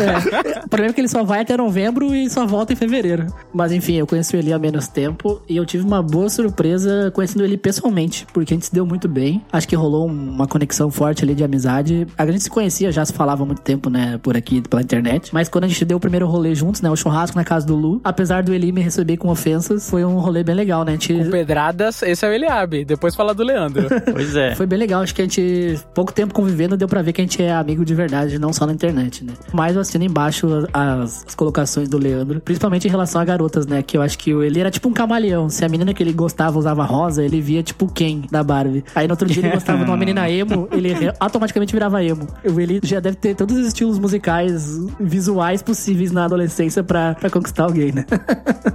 É. 0.00 0.64
O 0.64 0.68
problema 0.68 0.90
é 0.90 0.92
que 0.92 1.00
ele 1.00 1.08
só 1.08 1.24
vai 1.24 1.40
até 1.40 1.56
novembro 1.56 2.14
e 2.14 2.28
só 2.30 2.46
volta 2.46 2.72
em 2.72 2.76
fevereiro. 2.76 3.26
Mas 3.52 3.72
enfim, 3.72 3.94
eu 3.94 4.06
conheço 4.06 4.36
o 4.36 4.38
Eli 4.38 4.52
há 4.52 4.58
menos 4.58 4.88
tempo 4.88 5.40
e 5.48 5.56
eu 5.56 5.64
tive 5.66 5.84
uma 5.84 6.02
boa 6.02 6.28
surpresa 6.28 7.10
conhecendo 7.14 7.44
ele 7.44 7.56
pessoalmente, 7.56 8.26
porque 8.32 8.52
a 8.52 8.56
gente 8.56 8.66
se 8.66 8.72
deu 8.72 8.84
muito 8.86 9.08
bem. 9.08 9.42
Acho 9.52 9.66
que 9.68 9.74
rolou 9.76 10.06
uma 10.06 10.46
conexão 10.46 10.90
forte 10.90 11.24
ali 11.24 11.34
de 11.34 11.42
amizade. 11.44 12.06
A 12.16 12.26
gente 12.26 12.42
se 12.42 12.50
conhecia, 12.50 12.92
já 12.92 13.04
se 13.04 13.12
falava 13.12 13.42
há 13.42 13.46
muito 13.46 13.62
tempo, 13.62 13.88
né, 13.90 14.18
por 14.22 14.36
aqui, 14.36 14.60
pela 14.60 14.82
internet. 14.82 15.30
Mas 15.32 15.48
quando 15.48 15.64
a 15.64 15.68
gente 15.68 15.84
deu 15.84 15.96
o 15.96 16.00
primeiro 16.00 16.26
rolê 16.26 16.54
juntos, 16.54 16.80
né, 16.80 16.90
o 16.90 16.96
churrasco 16.96 17.36
na 17.36 17.44
casa 17.44 17.66
do 17.66 17.74
Lu, 17.74 18.00
apesar 18.04 18.42
do 18.42 18.52
Eli 18.52 18.72
me 18.72 18.80
receber 18.80 19.16
com 19.16 19.29
ofensas, 19.30 19.88
foi 19.88 20.04
um 20.04 20.18
rolê 20.18 20.42
bem 20.42 20.54
legal, 20.54 20.84
né? 20.84 20.92
A 20.92 20.94
gente 20.94 21.14
Com 21.14 21.30
pedradas, 21.30 22.02
esse 22.02 22.24
é 22.24 22.28
o 22.28 22.32
Eliabe. 22.32 22.84
Depois 22.84 23.14
fala 23.14 23.34
do 23.34 23.42
Leandro. 23.42 23.88
Pois 24.10 24.34
é. 24.34 24.54
Foi 24.54 24.66
bem 24.66 24.78
legal, 24.78 25.02
acho 25.02 25.14
que 25.14 25.22
a 25.22 25.24
gente, 25.24 25.78
pouco 25.94 26.12
tempo 26.12 26.34
convivendo, 26.34 26.76
deu 26.76 26.88
pra 26.88 27.00
ver 27.00 27.12
que 27.12 27.20
a 27.20 27.24
gente 27.24 27.42
é 27.42 27.52
amigo 27.52 27.84
de 27.84 27.94
verdade, 27.94 28.38
não 28.38 28.52
só 28.52 28.66
na 28.66 28.72
internet, 28.72 29.24
né? 29.24 29.32
Mas 29.52 29.74
eu 29.74 29.80
assino 29.80 30.04
embaixo 30.04 30.48
as, 30.72 31.24
as 31.26 31.34
colocações 31.34 31.88
do 31.88 31.96
Leandro, 31.96 32.40
principalmente 32.40 32.86
em 32.86 32.90
relação 32.90 33.20
a 33.20 33.24
garotas, 33.24 33.66
né? 33.66 33.82
Que 33.82 33.96
eu 33.96 34.02
acho 34.02 34.18
que 34.18 34.30
ele 34.30 34.58
era 34.58 34.70
tipo 34.70 34.88
um 34.88 34.92
camaleão. 34.92 35.48
Se 35.48 35.64
a 35.64 35.68
menina 35.68 35.94
que 35.94 36.02
ele 36.02 36.12
gostava 36.12 36.58
usava 36.58 36.84
rosa, 36.84 37.22
ele 37.24 37.40
via 37.40 37.62
tipo 37.62 37.86
Ken 37.92 38.22
da 38.30 38.42
Barbie. 38.42 38.84
Aí 38.94 39.06
no 39.06 39.12
outro 39.12 39.28
dia 39.28 39.42
ele 39.42 39.52
gostava 39.52 39.84
de 39.84 39.90
uma 39.90 39.96
menina 39.96 40.28
emo, 40.30 40.68
ele 40.72 40.94
automaticamente 41.18 41.72
virava 41.72 42.02
emo. 42.02 42.26
Ele 42.42 42.80
já 42.82 43.00
deve 43.00 43.16
ter 43.16 43.34
todos 43.34 43.56
os 43.56 43.66
estilos 43.66 43.98
musicais, 43.98 44.78
visuais 44.98 45.62
possíveis 45.62 46.10
na 46.10 46.24
adolescência 46.24 46.82
pra, 46.82 47.14
pra 47.14 47.30
conquistar 47.30 47.64
alguém, 47.64 47.92
né? 47.92 48.04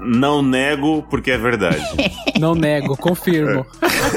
Não 0.02 0.35
nego 0.42 1.04
porque 1.10 1.32
é 1.32 1.38
verdade. 1.38 1.84
Não 2.39 2.54
nego, 2.54 2.98
confirmo. 2.98 3.65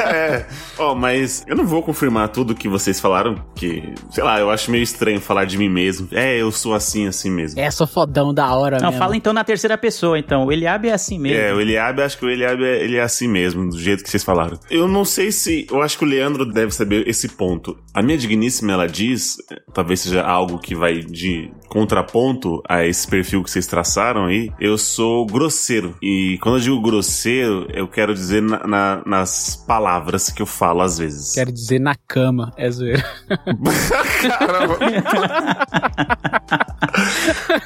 é. 0.04 0.44
Ó, 0.78 0.94
mas 0.96 1.44
eu 1.46 1.54
não 1.54 1.64
vou 1.64 1.82
confirmar 1.82 2.28
tudo 2.30 2.54
que 2.54 2.68
vocês 2.68 2.98
falaram, 2.98 3.36
que, 3.54 3.94
sei 4.10 4.24
lá, 4.24 4.40
eu 4.40 4.50
acho 4.50 4.70
meio 4.72 4.82
estranho 4.82 5.20
falar 5.20 5.44
de 5.44 5.56
mim 5.56 5.68
mesmo. 5.68 6.08
É, 6.10 6.36
eu 6.36 6.50
sou 6.50 6.74
assim, 6.74 7.06
assim 7.06 7.30
mesmo. 7.30 7.60
É, 7.60 7.70
sou 7.70 7.86
fodão 7.86 8.34
da 8.34 8.52
hora 8.54 8.78
Não, 8.78 8.88
mesmo. 8.88 8.98
fala 8.98 9.16
então 9.16 9.32
na 9.32 9.44
terceira 9.44 9.78
pessoa, 9.78 10.18
então. 10.18 10.46
O 10.46 10.52
Eliabe 10.52 10.88
é 10.88 10.92
assim 10.92 11.18
mesmo. 11.18 11.38
É, 11.38 11.54
o 11.54 11.60
Eliabe, 11.60 12.02
acho 12.02 12.18
que 12.18 12.24
o 12.26 12.30
Eliabe 12.30 12.64
é, 12.64 12.82
ele 12.82 12.96
é 12.96 13.02
assim 13.02 13.28
mesmo, 13.28 13.68
do 13.70 13.78
jeito 13.78 14.02
que 14.02 14.10
vocês 14.10 14.24
falaram. 14.24 14.58
Eu 14.68 14.88
não 14.88 15.04
sei 15.04 15.30
se. 15.30 15.66
Eu 15.70 15.80
acho 15.80 15.96
que 15.96 16.04
o 16.04 16.08
Leandro 16.08 16.44
deve 16.44 16.72
saber 16.74 17.06
esse 17.08 17.28
ponto. 17.28 17.78
A 17.94 18.02
minha 18.02 18.18
digníssima, 18.18 18.72
ela 18.72 18.88
diz, 18.88 19.36
talvez 19.72 20.00
seja 20.00 20.22
algo 20.22 20.58
que 20.58 20.74
vai 20.74 20.98
de 21.00 21.50
contraponto 21.68 22.62
a 22.68 22.84
esse 22.86 23.06
perfil 23.06 23.42
que 23.44 23.50
vocês 23.50 23.66
traçaram 23.66 24.26
aí. 24.26 24.50
Eu 24.58 24.76
sou 24.78 25.26
grosseiro. 25.26 25.94
E 26.02 26.38
quando 26.42 26.56
eu 26.56 26.60
digo 26.62 26.80
grosseiro, 26.80 27.66
eu 27.72 27.86
quero 27.86 28.14
dizer 28.14 28.42
na- 28.42 28.66
na- 28.66 29.02
nas 29.04 29.56
palavras 29.66 30.30
que 30.30 30.40
eu 30.42 30.46
falo 30.46 30.80
às 30.82 30.98
vezes. 30.98 31.32
Quero 31.34 31.52
dizer 31.52 31.78
na 31.80 31.94
cama, 31.94 32.52
é 32.56 32.70
zoeira. 32.70 33.04
Caramba. 34.20 34.78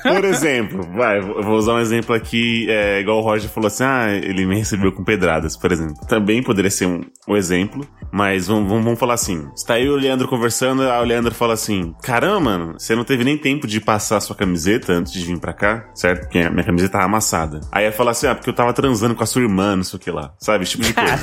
Por 0.02 0.24
exemplo, 0.24 0.82
vai, 0.94 1.20
vou 1.20 1.56
usar 1.56 1.74
um 1.74 1.80
exemplo 1.80 2.14
aqui, 2.14 2.66
é, 2.68 3.00
igual 3.00 3.18
o 3.18 3.22
Roger 3.22 3.48
falou 3.48 3.66
assim, 3.68 3.84
ah, 3.84 4.08
ele 4.10 4.44
me 4.44 4.56
recebeu 4.56 4.92
com 4.92 5.04
pedradas, 5.04 5.56
por 5.56 5.72
exemplo. 5.72 5.94
Também 6.06 6.42
poderia 6.42 6.70
ser 6.70 6.86
um, 6.86 7.02
um 7.28 7.36
exemplo, 7.36 7.86
mas 8.12 8.46
vamos, 8.48 8.68
vamos, 8.68 8.84
vamos 8.84 8.98
falar 8.98 9.14
assim. 9.14 9.46
Está 9.56 9.74
aí 9.74 9.88
o 9.88 9.96
Leandro 9.96 10.28
conversando, 10.28 10.82
aí 10.82 11.00
o 11.00 11.04
Leandro 11.04 11.34
fala 11.34 11.54
assim, 11.54 11.94
caramba, 12.02 12.40
mano, 12.40 12.74
você 12.78 12.94
não 12.94 13.04
teve 13.04 13.24
nem 13.24 13.38
tempo 13.38 13.66
de 13.66 13.80
passar 13.80 14.16
a 14.16 14.20
sua 14.20 14.36
camiseta 14.36 14.92
antes 14.92 15.12
de 15.12 15.24
vir 15.24 15.38
pra 15.38 15.52
cá, 15.52 15.86
certo? 15.94 16.22
Porque 16.22 16.38
a 16.40 16.50
minha 16.50 16.64
camiseta 16.64 16.92
tava 16.92 17.04
amassada. 17.04 17.60
Aí 17.70 17.86
eu 17.86 17.92
falo 17.92 18.10
assim, 18.10 18.26
ah, 18.26 18.34
porque 18.34 18.50
eu 18.50 18.54
tava 18.54 18.72
transando 18.72 19.14
com 19.14 19.22
a 19.22 19.26
sua 19.26 19.42
irmã, 19.42 19.76
não 19.76 19.84
sei 19.84 19.96
o 19.96 20.00
que 20.00 20.10
lá, 20.10 20.32
sabe? 20.38 20.64
Esse 20.64 20.72
tipo 20.72 20.84
de 20.84 20.94
coisa. 20.94 21.18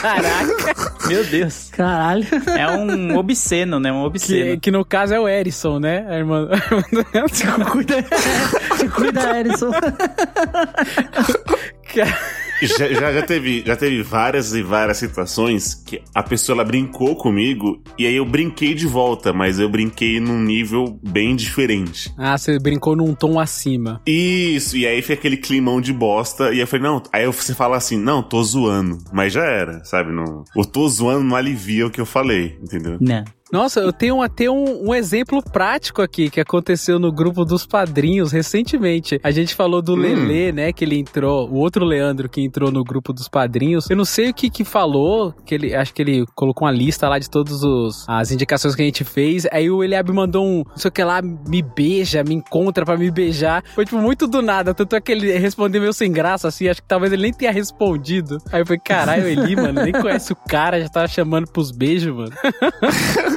Caraca. 0.00 1.06
Meu 1.08 1.24
Deus. 1.24 1.70
Caralho. 1.72 2.26
É 2.56 2.68
um 2.76 3.16
obsceno, 3.16 3.78
né? 3.78 3.92
Um 3.92 4.00
Que, 4.00 4.06
obsceno. 4.06 4.60
que 4.60 4.65
no 4.70 4.84
caso 4.84 5.14
é 5.14 5.20
o 5.20 5.28
Erison, 5.28 5.78
né? 5.78 6.06
A 6.08 6.16
irmã, 6.16 6.48
a 6.52 6.56
irmã 6.56 6.84
do 6.92 7.06
Leandro. 7.12 7.70
Cuida, 7.70 8.04
cuida, 8.94 9.38
Erison. 9.38 9.70
já, 12.62 12.88
já, 12.92 13.12
já 13.12 13.22
teve, 13.22 13.62
já 13.66 13.76
teve 13.76 14.02
várias 14.02 14.54
e 14.54 14.62
várias 14.62 14.96
situações 14.98 15.74
que 15.74 16.02
a 16.14 16.22
pessoa 16.22 16.56
ela 16.56 16.64
brincou 16.64 17.16
comigo 17.16 17.82
e 17.98 18.06
aí 18.06 18.16
eu 18.16 18.24
brinquei 18.24 18.74
de 18.74 18.86
volta, 18.86 19.32
mas 19.32 19.58
eu 19.58 19.68
brinquei 19.68 20.20
num 20.20 20.40
nível 20.40 20.98
bem 21.02 21.36
diferente. 21.36 22.12
Ah, 22.16 22.36
você 22.36 22.58
brincou 22.58 22.96
num 22.96 23.14
tom 23.14 23.38
acima. 23.38 24.00
Isso, 24.06 24.76
e 24.76 24.86
aí 24.86 25.02
fica 25.02 25.14
aquele 25.14 25.36
climão 25.36 25.80
de 25.80 25.92
bosta, 25.92 26.52
e 26.52 26.60
eu 26.60 26.66
falei, 26.66 26.86
não, 26.86 27.02
aí 27.12 27.26
você 27.26 27.54
fala 27.54 27.76
assim, 27.76 27.98
não, 27.98 28.22
tô 28.22 28.42
zoando, 28.42 28.98
mas 29.12 29.32
já 29.32 29.44
era, 29.44 29.84
sabe? 29.84 30.12
Não, 30.12 30.44
o 30.54 30.64
tô 30.64 30.88
zoando 30.88 31.24
não 31.24 31.36
alivia 31.36 31.86
o 31.86 31.90
que 31.90 32.00
eu 32.00 32.06
falei, 32.06 32.58
entendeu? 32.62 32.96
Não. 33.00 33.24
Nossa, 33.52 33.80
eu 33.80 33.92
tenho 33.92 34.20
até 34.22 34.50
um, 34.50 34.88
um 34.88 34.94
exemplo 34.94 35.42
prático 35.42 36.02
aqui 36.02 36.28
que 36.28 36.40
aconteceu 36.40 36.98
no 36.98 37.12
grupo 37.12 37.44
dos 37.44 37.64
padrinhos 37.66 38.32
recentemente. 38.32 39.20
A 39.22 39.30
gente 39.30 39.54
falou 39.54 39.80
do 39.80 39.94
Hum. 39.94 40.00
Lelê, 40.00 40.52
né? 40.52 40.72
Que 40.72 40.84
ele 40.84 40.98
entrou, 40.98 41.48
o 41.48 41.54
outro 41.54 41.84
Leandro 41.84 42.28
que 42.28 42.40
entrou 42.40 42.70
no 42.72 42.82
grupo 42.82 43.12
dos 43.12 43.28
padrinhos. 43.28 43.88
Eu 43.88 43.96
não 43.96 44.04
sei 44.04 44.30
o 44.30 44.34
que 44.34 44.50
que 44.50 44.64
falou, 44.64 45.32
que 45.44 45.54
ele 45.54 45.74
acho 45.74 45.94
que 45.94 46.02
ele 46.02 46.26
colocou 46.34 46.66
uma 46.66 46.72
lista 46.72 47.08
lá 47.08 47.18
de 47.18 47.30
todas 47.30 47.60
as 48.08 48.30
indicações 48.32 48.74
que 48.74 48.82
a 48.82 48.84
gente 48.84 49.04
fez. 49.04 49.46
Aí 49.52 49.70
o 49.70 49.82
Eliabe 49.82 50.12
mandou 50.12 50.44
um, 50.44 50.64
não 50.68 50.76
sei 50.76 50.88
o 50.88 50.92
que 50.92 51.04
lá, 51.04 51.22
me 51.22 51.62
beija, 51.62 52.24
me 52.24 52.34
encontra 52.34 52.84
pra 52.84 52.96
me 52.96 53.10
beijar. 53.10 53.62
Foi 53.74 53.84
tipo 53.84 53.98
muito 53.98 54.26
do 54.26 54.42
nada, 54.42 54.74
tanto 54.74 54.96
é 54.96 55.00
que 55.00 55.12
ele 55.12 55.38
respondeu 55.38 55.80
meio 55.80 55.92
sem 55.92 56.10
graça 56.10 56.48
assim, 56.48 56.68
acho 56.68 56.82
que 56.82 56.88
talvez 56.88 57.12
ele 57.12 57.22
nem 57.22 57.32
tenha 57.32 57.52
respondido. 57.52 58.38
Aí 58.52 58.60
eu 58.60 58.66
falei, 58.66 58.80
caralho, 58.84 59.28
Eli, 59.28 59.54
mano, 59.56 59.82
nem 59.82 59.92
conhece 59.92 60.32
o 60.32 60.36
cara, 60.36 60.80
já 60.80 60.88
tava 60.88 61.06
chamando 61.08 61.46
pros 61.50 61.70
beijos, 61.70 62.14
mano. 62.14 62.32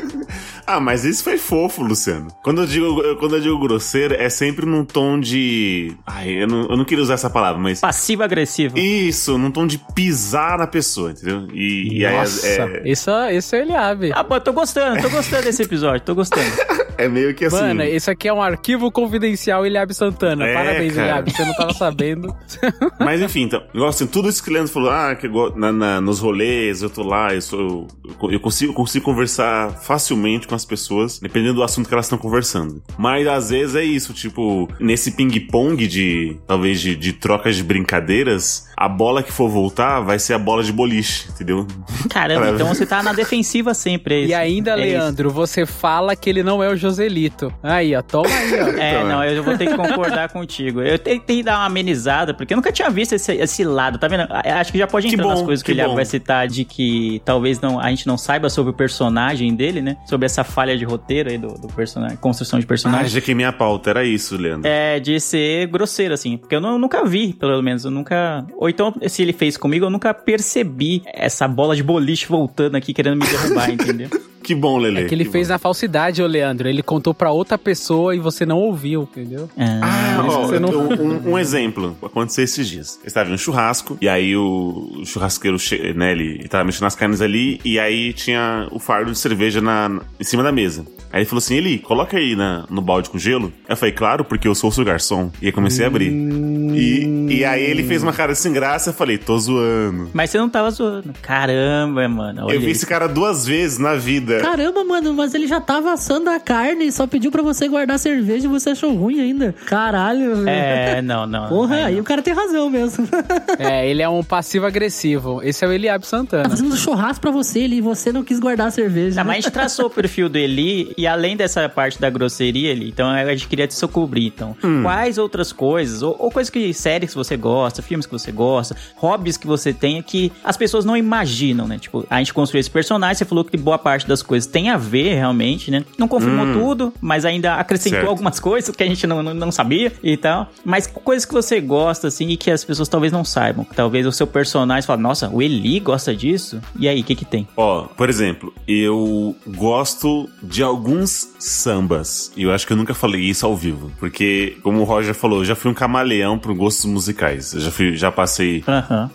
Ah, 0.72 0.80
mas 0.80 1.04
isso 1.04 1.24
foi 1.24 1.36
fofo, 1.40 1.82
Luciano. 1.82 2.28
Quando 2.44 2.62
eu 2.62 2.68
digo, 2.68 3.18
quando 3.18 3.36
eu 3.38 3.42
digo 3.42 3.58
grosseiro, 3.58 4.14
é 4.14 4.30
sempre 4.30 4.68
num 4.68 4.86
tom 4.86 5.20
de. 5.20 5.96
Ai, 6.06 6.44
eu 6.44 6.48
não, 6.48 6.62
eu 6.70 6.78
não 6.78 6.86
queria 6.86 7.04
usar 7.04 7.16
essa 7.16 7.28
palavra, 7.28 7.60
mas. 7.60 7.80
Passivo-agressivo. 7.80 8.78
Isso, 8.78 9.36
num 9.40 9.50
tom 9.50 9.66
de 9.66 9.80
pisar 9.96 10.60
na 10.60 10.68
pessoa, 10.68 11.10
entendeu? 11.10 11.48
E, 11.54 11.98
e 12.02 12.06
aí 12.06 12.16
Nossa, 12.16 12.48
é, 12.48 12.82
esse, 12.86 13.10
é- 13.10 13.36
esse 13.36 13.56
é 13.56 13.60
o 13.60 13.62
Eliabe. 13.64 14.12
Ah, 14.14 14.24
pô, 14.24 14.40
tô 14.40 14.54
gostando, 14.54 15.02
tô 15.02 15.10
gostando 15.10 15.44
desse 15.46 15.64
episódio, 15.64 16.02
tô 16.06 16.14
gostando. 16.14 16.46
é 17.06 17.10
meio 17.10 17.34
que 17.34 17.46
assim. 17.46 17.56
Mano, 17.58 17.84
esse 17.84 18.10
aqui 18.10 18.28
é 18.28 18.34
um 18.34 18.42
arquivo 18.42 18.92
confidencial 18.92 19.66
Eliabe 19.66 19.94
Santana. 19.94 20.46
É, 20.48 20.54
Parabéns, 20.54 20.94
cara. 20.94 21.08
Eliabe. 21.08 21.32
Você 21.32 21.46
não 21.46 21.54
tava 21.54 21.74
sabendo. 21.74 22.36
Mas 23.00 23.22
enfim, 23.22 23.44
então, 23.44 23.62
igual 23.74 23.90
assim, 23.90 24.06
tudo 24.08 24.30
isso 24.30 24.44
que 24.44 24.50
o 24.50 24.54
Leandro 24.54 24.72
falou, 24.72 24.90
ah, 24.92 25.16
que 25.16 25.28
eu 25.28 25.54
na, 25.56 25.72
na- 25.72 26.02
nos 26.02 26.20
rolês, 26.20 26.82
eu 26.82 26.90
tô 26.90 27.04
lá, 27.04 27.34
eu 27.34 27.42
sou. 27.42 27.88
Eu, 28.22 28.32
eu 28.32 28.40
consigo, 28.40 28.74
consigo 28.74 29.06
conversar 29.06 29.72
facilmente 29.82 30.48
com 30.48 30.56
as 30.56 30.66
pessoas, 30.66 31.20
dependendo 31.20 31.56
do 31.56 31.64
assunto 31.64 31.88
que 31.88 31.94
elas 31.94 32.06
estão 32.06 32.18
conversando. 32.18 32.82
Mas 32.98 33.28
às 33.28 33.50
vezes 33.50 33.76
é 33.76 33.84
isso, 33.84 34.14
tipo, 34.14 34.68
nesse 34.80 35.12
ping-pong 35.12 35.88
de. 35.88 36.38
talvez 36.48 36.80
de, 36.80 36.96
de 36.96 37.14
trocas 37.14 37.56
de 37.56 37.64
brincadeiras, 37.64 38.68
a 38.78 38.88
bola 38.88 39.22
que 39.24 39.32
for 39.32 39.50
voltar 39.50 40.00
vai 40.02 40.20
ser 40.20 40.34
a 40.34 40.40
bola 40.40 40.64
de 40.64 40.72
boliche, 40.72 41.28
entendeu? 41.30 41.68
Caramba, 42.10 42.50
então 42.56 42.68
você 42.68 42.86
tá 42.86 43.04
na 43.04 43.14
defensiva 43.14 43.74
sempre, 43.74 44.16
é 44.16 44.20
isso. 44.22 44.30
E 44.30 44.34
ainda, 44.34 44.72
É 44.72 44.74
isso. 44.76 44.82
Leandro, 44.98 45.30
você 45.30 45.66
fala 45.66 46.16
que 46.16 46.30
ele 46.30 46.44
não 46.44 46.64
é 46.64 46.70
o 46.70 46.76
Joselito. 46.90 47.54
Aí, 47.64 47.96
ó, 47.96 48.02
toma 48.02 48.28
aí, 48.30 48.62
ó. 48.62 48.70
É, 48.80 49.04
não, 49.04 49.24
eu 49.24 49.44
vou 49.44 49.58
ter 49.58 49.68
que 49.68 49.76
concordar 49.76 50.30
contigo. 50.34 50.82
Eu 50.82 50.98
tentei 50.98 51.44
dar 51.44 51.58
uma 51.60 51.66
amenizada, 51.66 52.34
porque 52.34 52.54
eu 52.54 52.56
nunca 52.58 52.72
tinha 52.72 52.90
visto 52.90 53.14
esse, 53.14 53.34
esse 53.34 53.64
lado, 53.64 53.98
tá 53.98 54.08
vendo? 54.08 54.28
Acho 54.32 54.72
que 54.72 54.78
já 54.78 54.88
pode 54.88 55.08
Que 55.08 55.14
entrar 55.16 55.28
nas 55.28 55.40
bom, 55.40 55.46
coisas 55.46 55.64
que, 55.64 55.74
que 55.74 55.80
ele 55.80 55.88
vai 55.94 56.06
citar 56.06 56.48
de 56.48 56.66
que 56.66 57.22
talvez 57.26 57.60
não, 57.62 57.80
a 57.80 57.90
gente 57.90 58.08
não 58.08 58.18
saiba 58.18 58.50
sobre 58.50 58.72
o 58.72 58.74
personagem 58.74 59.54
dele, 59.56 59.82
né? 59.82 59.98
Sobre 60.06 60.26
essa 60.26 60.44
falha 60.44 60.78
de 60.78 60.86
roteiro 60.86 61.30
aí 61.30 61.38
do, 61.38 61.54
do 61.56 61.68
personagem, 61.68 62.18
construção 62.18 62.60
de 62.60 62.66
Ah, 62.66 62.68
personagem. 62.68 63.08
já 63.10 63.22
queimei 63.22 63.46
a 63.46 63.52
pauta, 63.54 63.90
era 63.90 64.04
isso, 64.06 64.36
Leandro. 64.38 64.68
É, 64.68 65.00
de 65.00 65.20
ser 65.20 65.68
grosseiro, 65.68 66.14
assim. 66.14 66.38
Porque 66.38 66.56
eu, 66.56 66.62
não- 66.62 66.72
eu 66.74 66.80
nunca 66.80 67.04
vi, 67.06 67.34
pelo 67.34 67.62
menos. 67.62 67.86
Eu 67.86 67.92
nunca. 67.92 68.46
Ou 68.58 68.70
então, 68.70 68.94
se 69.08 69.22
ele 69.22 69.34
fez 69.34 69.58
comigo, 69.58 69.86
eu 69.86 69.90
nunca 69.90 70.14
percebi 70.14 71.04
essa 71.14 71.48
bola 71.48 71.76
de 71.76 71.84
boliche 71.84 72.28
voltando 72.28 72.76
aqui 72.76 72.94
querendo 72.94 73.18
me 73.18 73.26
derrubar, 73.28 73.70
entendeu? 73.72 74.10
Que 74.50 74.56
bom, 74.56 74.80
Lele. 74.80 75.02
É 75.02 75.06
que 75.06 75.14
ele 75.14 75.26
que 75.26 75.30
fez 75.32 75.48
bom. 75.48 75.54
na 75.54 75.60
falsidade, 75.60 76.24
ô 76.24 76.26
Leandro. 76.26 76.68
Ele 76.68 76.82
contou 76.82 77.14
pra 77.14 77.32
outra 77.32 77.56
pessoa 77.56 78.16
e 78.16 78.20
você 78.20 78.48
não 78.48 78.58
ouviu, 78.58 79.04
entendeu? 79.04 79.48
Ah, 79.56 80.26
isso 80.28 80.56
ó, 80.56 80.60
não- 80.60 80.90
um, 81.30 81.34
um 81.34 81.38
exemplo. 81.38 81.96
Aconteceu 82.02 82.44
esses 82.44 82.68
dias. 82.68 83.00
Eu 83.04 83.08
estava 83.10 83.30
em 83.30 83.34
um 83.34 83.38
churrasco, 83.38 83.96
e 84.02 84.10
aí 84.10 84.36
o 84.36 85.04
churrasqueiro, 85.06 85.60
che- 85.60 85.94
né, 85.94 86.14
ele, 86.14 86.38
ele 86.40 86.48
tava 86.48 86.64
mexendo 86.64 86.82
nas 86.82 86.96
carnes 86.96 87.22
ali, 87.22 87.62
e 87.64 87.78
aí 87.80 88.12
tinha 88.12 88.68
o 88.72 88.80
fardo 88.80 89.12
de 89.12 89.20
cerveja 89.20 89.62
na, 89.62 90.02
em 90.20 90.24
cima 90.24 90.42
da 90.42 90.52
mesa. 90.52 90.84
Aí 91.12 91.20
ele 91.22 91.26
falou 91.26 91.38
assim, 91.40 91.56
Eli, 91.56 91.78
coloca 91.78 92.18
aí 92.18 92.36
na, 92.36 92.66
no 92.72 92.82
balde 92.82 93.10
com 93.10 93.20
gelo. 93.20 93.54
Eu 93.68 93.78
falei, 93.78 93.94
claro, 93.94 94.24
porque 94.26 94.48
eu 94.48 94.56
sou 94.56 94.70
o 94.72 94.74
seu 94.74 94.84
garçom. 94.84 95.32
E 95.42 95.46
aí 95.48 95.52
comecei 95.52 95.84
a 95.86 95.88
abrir. 95.88 96.12
E, 96.12 97.04
e 97.30 97.46
aí 97.46 97.64
ele 97.64 97.84
fez 97.84 98.04
uma 98.04 98.14
cara 98.14 98.34
sem 98.36 98.52
graça, 98.52 98.90
eu 98.90 98.94
falei, 98.94 99.18
tô 99.18 99.38
zoando. 99.38 100.10
Mas 100.14 100.30
você 100.30 100.38
não 100.38 100.50
tava 100.50 100.70
zoando. 100.72 101.14
Caramba, 101.22 102.08
mano. 102.08 102.46
Olha 102.46 102.54
eu 102.54 102.60
vi 102.60 102.68
isso. 102.72 102.82
esse 102.82 102.86
cara 102.86 103.08
duas 103.08 103.46
vezes 103.46 103.78
na 103.78 103.96
vida. 103.96 104.40
Caramba, 104.40 104.84
mano, 104.84 105.14
mas 105.14 105.34
ele 105.34 105.48
já 105.48 105.60
tava 105.62 105.92
assando 105.94 106.30
a 106.30 106.40
carne 106.40 106.88
e 106.88 106.92
só 106.92 107.08
pediu 107.08 107.32
pra 107.32 107.42
você 107.42 107.68
guardar 107.68 107.96
a 107.96 108.00
cerveja 108.00 108.46
e 108.46 108.50
você 108.50 108.72
achou 108.72 108.94
ruim 108.94 109.20
ainda. 109.20 109.54
Caralho, 109.66 110.38
velho. 110.38 110.50
É, 110.50 111.02
não, 111.02 111.26
não. 111.26 111.48
Porra, 111.50 111.86
Aí 111.86 112.00
o 112.00 112.04
cara 112.04 112.22
tem 112.22 112.34
razão 112.34 112.70
mesmo. 112.70 113.08
É, 113.58 113.90
ele 113.90 114.02
é 114.02 114.08
um 114.08 114.24
passivo-agressivo. 114.24 115.42
Esse 115.44 115.66
é 115.66 115.68
o 115.68 115.72
Eliabe 115.72 116.04
tá 116.04 116.10
Santana. 116.10 116.50
fazendo 116.50 116.76
churrasco 116.78 117.22
pra 117.22 117.32
você 117.32 117.60
ele, 117.60 117.78
e 117.78 117.82
você 117.82 118.12
não 118.12 118.24
quis 118.24 118.40
guardar 118.40 118.68
a 118.68 118.72
cerveja. 118.72 119.18
Tá, 119.18 119.24
mas 119.24 119.38
a 119.38 119.42
gente 119.42 119.52
traçou 119.52 119.88
o 119.88 119.90
perfil 119.90 120.30
do 120.30 120.38
Eli 120.38 120.94
e 120.98 121.06
além 121.06 121.36
dessa 121.36 121.68
parte 121.68 122.00
da 122.00 122.10
grosseria 122.10 122.72
ali, 122.72 122.90
então 122.90 123.10
a 123.10 123.26
gente 123.32 123.48
queria 123.48 123.68
te 123.68 123.72
descobrir, 123.72 124.28
então. 124.28 124.56
Quais 124.82 125.18
outras 125.18 125.52
coisas, 125.52 126.02
ou, 126.02 126.16
ou 126.18 126.32
coisas 126.32 126.50
que, 126.50 126.74
séries 126.74 127.12
que 127.12 127.18
você 127.20 127.38
gosta, 127.38 127.82
filmes 127.82 128.06
que 128.06 128.12
você 128.12 128.32
gosta, 128.32 128.76
hobbies 128.96 129.38
que 129.38 129.46
você 129.46 129.74
tenha 129.74 130.02
que 130.02 130.32
as 130.44 130.58
pessoas 130.58 130.86
não 130.86 130.98
imaginam, 130.98 131.68
né? 131.68 131.78
Tipo, 131.78 132.06
a 132.10 132.18
gente 132.20 132.34
construiu 132.34 132.60
esse 132.60 132.72
personagem, 132.72 133.16
você 133.16 133.26
falou 133.26 133.44
que 133.44 133.58
boa 133.58 133.78
parte 133.78 134.08
das 134.08 134.24
coisas 134.24 134.50
tem 134.50 134.70
a 134.70 134.78
ver 134.78 135.16
realmente, 135.16 135.70
né? 135.70 135.86
Não 135.98 136.08
confirmou 136.08 136.46
tudo, 136.54 136.94
mas 137.02 137.26
ainda 137.26 137.56
acrescentou 137.56 138.00
Certo. 138.00 138.10
algumas 138.10 138.40
coisas 138.40 138.76
que 138.76 138.84
a 138.84 138.88
gente 138.88 139.06
não, 139.06 139.22
não, 139.22 139.34
não 139.34 139.52
sabia 139.52 139.92
e 140.04 140.18
tal. 140.18 140.50
Mas 140.64 140.88
coisas 140.88 141.26
que 141.26 141.34
você 141.34 141.60
gosta, 141.60 142.08
assim, 142.08 142.30
e 142.30 142.38
que 142.38 142.50
as 142.52 142.64
pessoas 142.64 142.88
talvez 142.88 143.12
não 143.12 143.24
saibam. 143.24 143.66
Talvez 143.76 144.06
o 144.06 144.12
seu 144.12 144.28
personagem 144.28 144.86
fala, 144.86 145.02
nossa, 145.02 145.30
o 145.30 145.42
Eli 145.42 145.80
gosta 145.80 146.16
disso? 146.16 146.62
E 146.78 146.88
aí, 146.88 147.02
o 147.02 147.04
que 147.04 147.16
que 147.16 147.26
tem? 147.26 147.48
Ó, 147.56 147.84
por 147.84 148.10
exemplo, 148.10 148.54
eu 148.68 149.36
gosto 149.48 150.30
de 150.42 150.64
alguns 150.64 151.30
sambas. 151.40 152.32
E 152.36 152.44
eu 152.44 152.52
acho 152.52 152.66
que 152.66 152.74
eu 152.74 152.78
nunca 152.78 152.94
falei 152.94 153.22
isso 153.22 153.46
ao 153.46 153.56
vivo. 153.56 153.92
Porque, 154.00 154.58
como 154.64 154.80
o 154.82 154.84
Roger 154.84 155.14
falou, 155.14 155.40
eu 155.40 155.46
já 155.46 155.56
fui 155.56 155.72
um 155.72 155.74
camaleão 155.74 156.38
pro 156.38 156.56
gostos 156.56 156.86
musicais. 156.86 157.09
Eu 157.54 157.62
já, 157.62 157.72
fui, 157.72 157.96
já 157.96 158.12
passei 158.12 158.64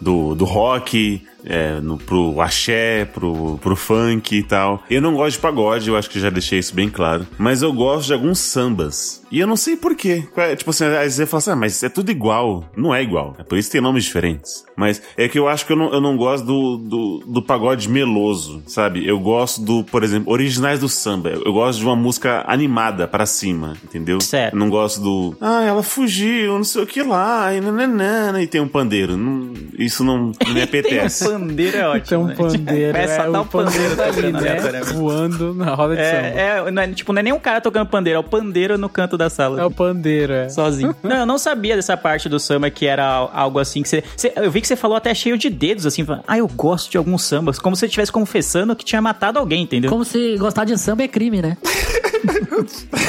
do, 0.00 0.34
do 0.34 0.44
rock, 0.44 1.22
é, 1.44 1.80
no, 1.80 1.98
pro 1.98 2.40
axé, 2.40 3.04
pro, 3.04 3.58
pro 3.58 3.76
funk 3.76 4.36
e 4.36 4.42
tal. 4.42 4.82
Eu 4.88 5.02
não 5.02 5.14
gosto 5.14 5.36
de 5.36 5.42
pagode, 5.42 5.88
eu 5.88 5.96
acho 5.96 6.08
que 6.08 6.18
já 6.18 6.30
deixei 6.30 6.58
isso 6.58 6.74
bem 6.74 6.88
claro. 6.88 7.26
Mas 7.38 7.62
eu 7.62 7.72
gosto 7.72 8.06
de 8.06 8.12
alguns 8.14 8.38
sambas. 8.38 9.22
E 9.34 9.40
eu 9.40 9.48
não 9.48 9.56
sei 9.56 9.76
porquê. 9.76 10.22
Tipo 10.56 10.70
assim, 10.70 10.84
às 10.84 10.92
vezes 10.92 11.14
você 11.16 11.26
fala 11.26 11.38
assim, 11.38 11.50
ah, 11.50 11.56
mas 11.56 11.82
é 11.82 11.88
tudo 11.88 12.08
igual. 12.08 12.64
Não 12.76 12.94
é 12.94 13.02
igual. 13.02 13.34
É 13.36 13.42
por 13.42 13.58
isso 13.58 13.68
que 13.68 13.72
tem 13.72 13.80
nomes 13.80 14.04
diferentes. 14.04 14.64
Mas 14.76 15.02
é 15.16 15.28
que 15.28 15.36
eu 15.36 15.48
acho 15.48 15.66
que 15.66 15.72
eu 15.72 15.76
não, 15.76 15.92
eu 15.92 16.00
não 16.00 16.16
gosto 16.16 16.44
do, 16.44 16.76
do, 16.76 17.24
do 17.26 17.42
pagode 17.42 17.88
meloso, 17.88 18.62
sabe? 18.64 19.04
Eu 19.04 19.18
gosto 19.18 19.60
do, 19.60 19.82
por 19.82 20.04
exemplo, 20.04 20.32
originais 20.32 20.78
do 20.78 20.88
samba. 20.88 21.30
Eu 21.30 21.52
gosto 21.52 21.80
de 21.80 21.84
uma 21.84 21.96
música 21.96 22.44
animada 22.46 23.08
pra 23.08 23.26
cima, 23.26 23.76
entendeu? 23.82 24.20
Certo. 24.20 24.54
Eu 24.54 24.58
não 24.58 24.70
gosto 24.70 25.00
do, 25.00 25.36
ah, 25.40 25.64
ela 25.64 25.82
fugiu, 25.82 26.54
não 26.54 26.64
sei 26.64 26.82
o 26.82 26.86
que 26.86 27.02
lá, 27.02 27.52
e 27.52 27.60
nananana, 27.60 28.40
e 28.40 28.46
tem 28.46 28.60
um 28.60 28.68
pandeiro. 28.68 29.16
Não- 29.16 29.52
isso 29.76 30.04
não, 30.04 30.30
não 30.46 30.54
me 30.54 30.62
apetece. 30.62 31.26
Tem 31.26 31.34
um 31.36 31.40
pandeiro 31.40 31.76
é 31.76 31.88
ótimo. 31.88 32.06
Tem 32.08 32.18
um 32.18 32.26
né? 32.26 32.34
pandeiro, 32.36 32.92
Começa 32.92 33.22
a 33.22 33.24
é, 33.26 33.30
dar 33.30 33.40
o 33.40 33.42
o 33.42 33.46
pandeiro 33.46 33.96
tá 33.96 34.04
ali, 34.04 34.32
né? 34.32 34.38
aleatoriamente. 34.38 34.92
Voando 34.92 35.54
na 35.54 35.74
roda 35.74 35.96
de 35.96 36.02
samba. 36.04 36.26
É, 36.28 36.62
é, 36.66 36.70
não 36.70 36.82
é, 36.82 36.88
tipo, 36.88 37.12
não 37.12 37.20
é 37.20 37.22
nem 37.24 37.32
um 37.32 37.40
cara 37.40 37.60
tocando 37.60 37.88
pandeiro, 37.88 38.16
é 38.16 38.20
o 38.20 38.24
pandeiro 38.24 38.78
no 38.78 38.88
canto 38.88 39.16
da 39.16 39.23
sala. 39.30 39.60
É 39.60 39.64
o 39.64 39.70
pandeiro, 39.70 40.32
é. 40.32 40.48
Sozinho. 40.48 40.94
Não, 41.02 41.16
eu 41.18 41.26
não 41.26 41.38
sabia 41.38 41.76
dessa 41.76 41.96
parte 41.96 42.28
do 42.28 42.38
samba 42.40 42.70
que 42.70 42.86
era 42.86 43.04
algo 43.32 43.58
assim 43.58 43.82
que 43.82 43.88
você, 43.88 44.02
você- 44.16 44.32
Eu 44.36 44.50
vi 44.50 44.60
que 44.60 44.66
você 44.68 44.76
falou 44.76 44.96
até 44.96 45.14
cheio 45.14 45.36
de 45.36 45.50
dedos, 45.50 45.86
assim. 45.86 46.04
falando, 46.04 46.24
Ah, 46.26 46.38
eu 46.38 46.46
gosto 46.48 46.90
de 46.90 46.96
alguns 46.96 47.22
sambas. 47.22 47.58
Como 47.58 47.74
se 47.76 47.80
você 47.80 47.86
estivesse 47.86 48.12
confessando 48.12 48.74
que 48.76 48.84
tinha 48.84 49.00
matado 49.02 49.38
alguém, 49.38 49.62
entendeu? 49.62 49.90
Como 49.90 50.04
se 50.04 50.36
gostar 50.36 50.64
de 50.64 50.76
samba 50.78 51.02
é 51.04 51.08
crime, 51.08 51.40
né? 51.42 51.56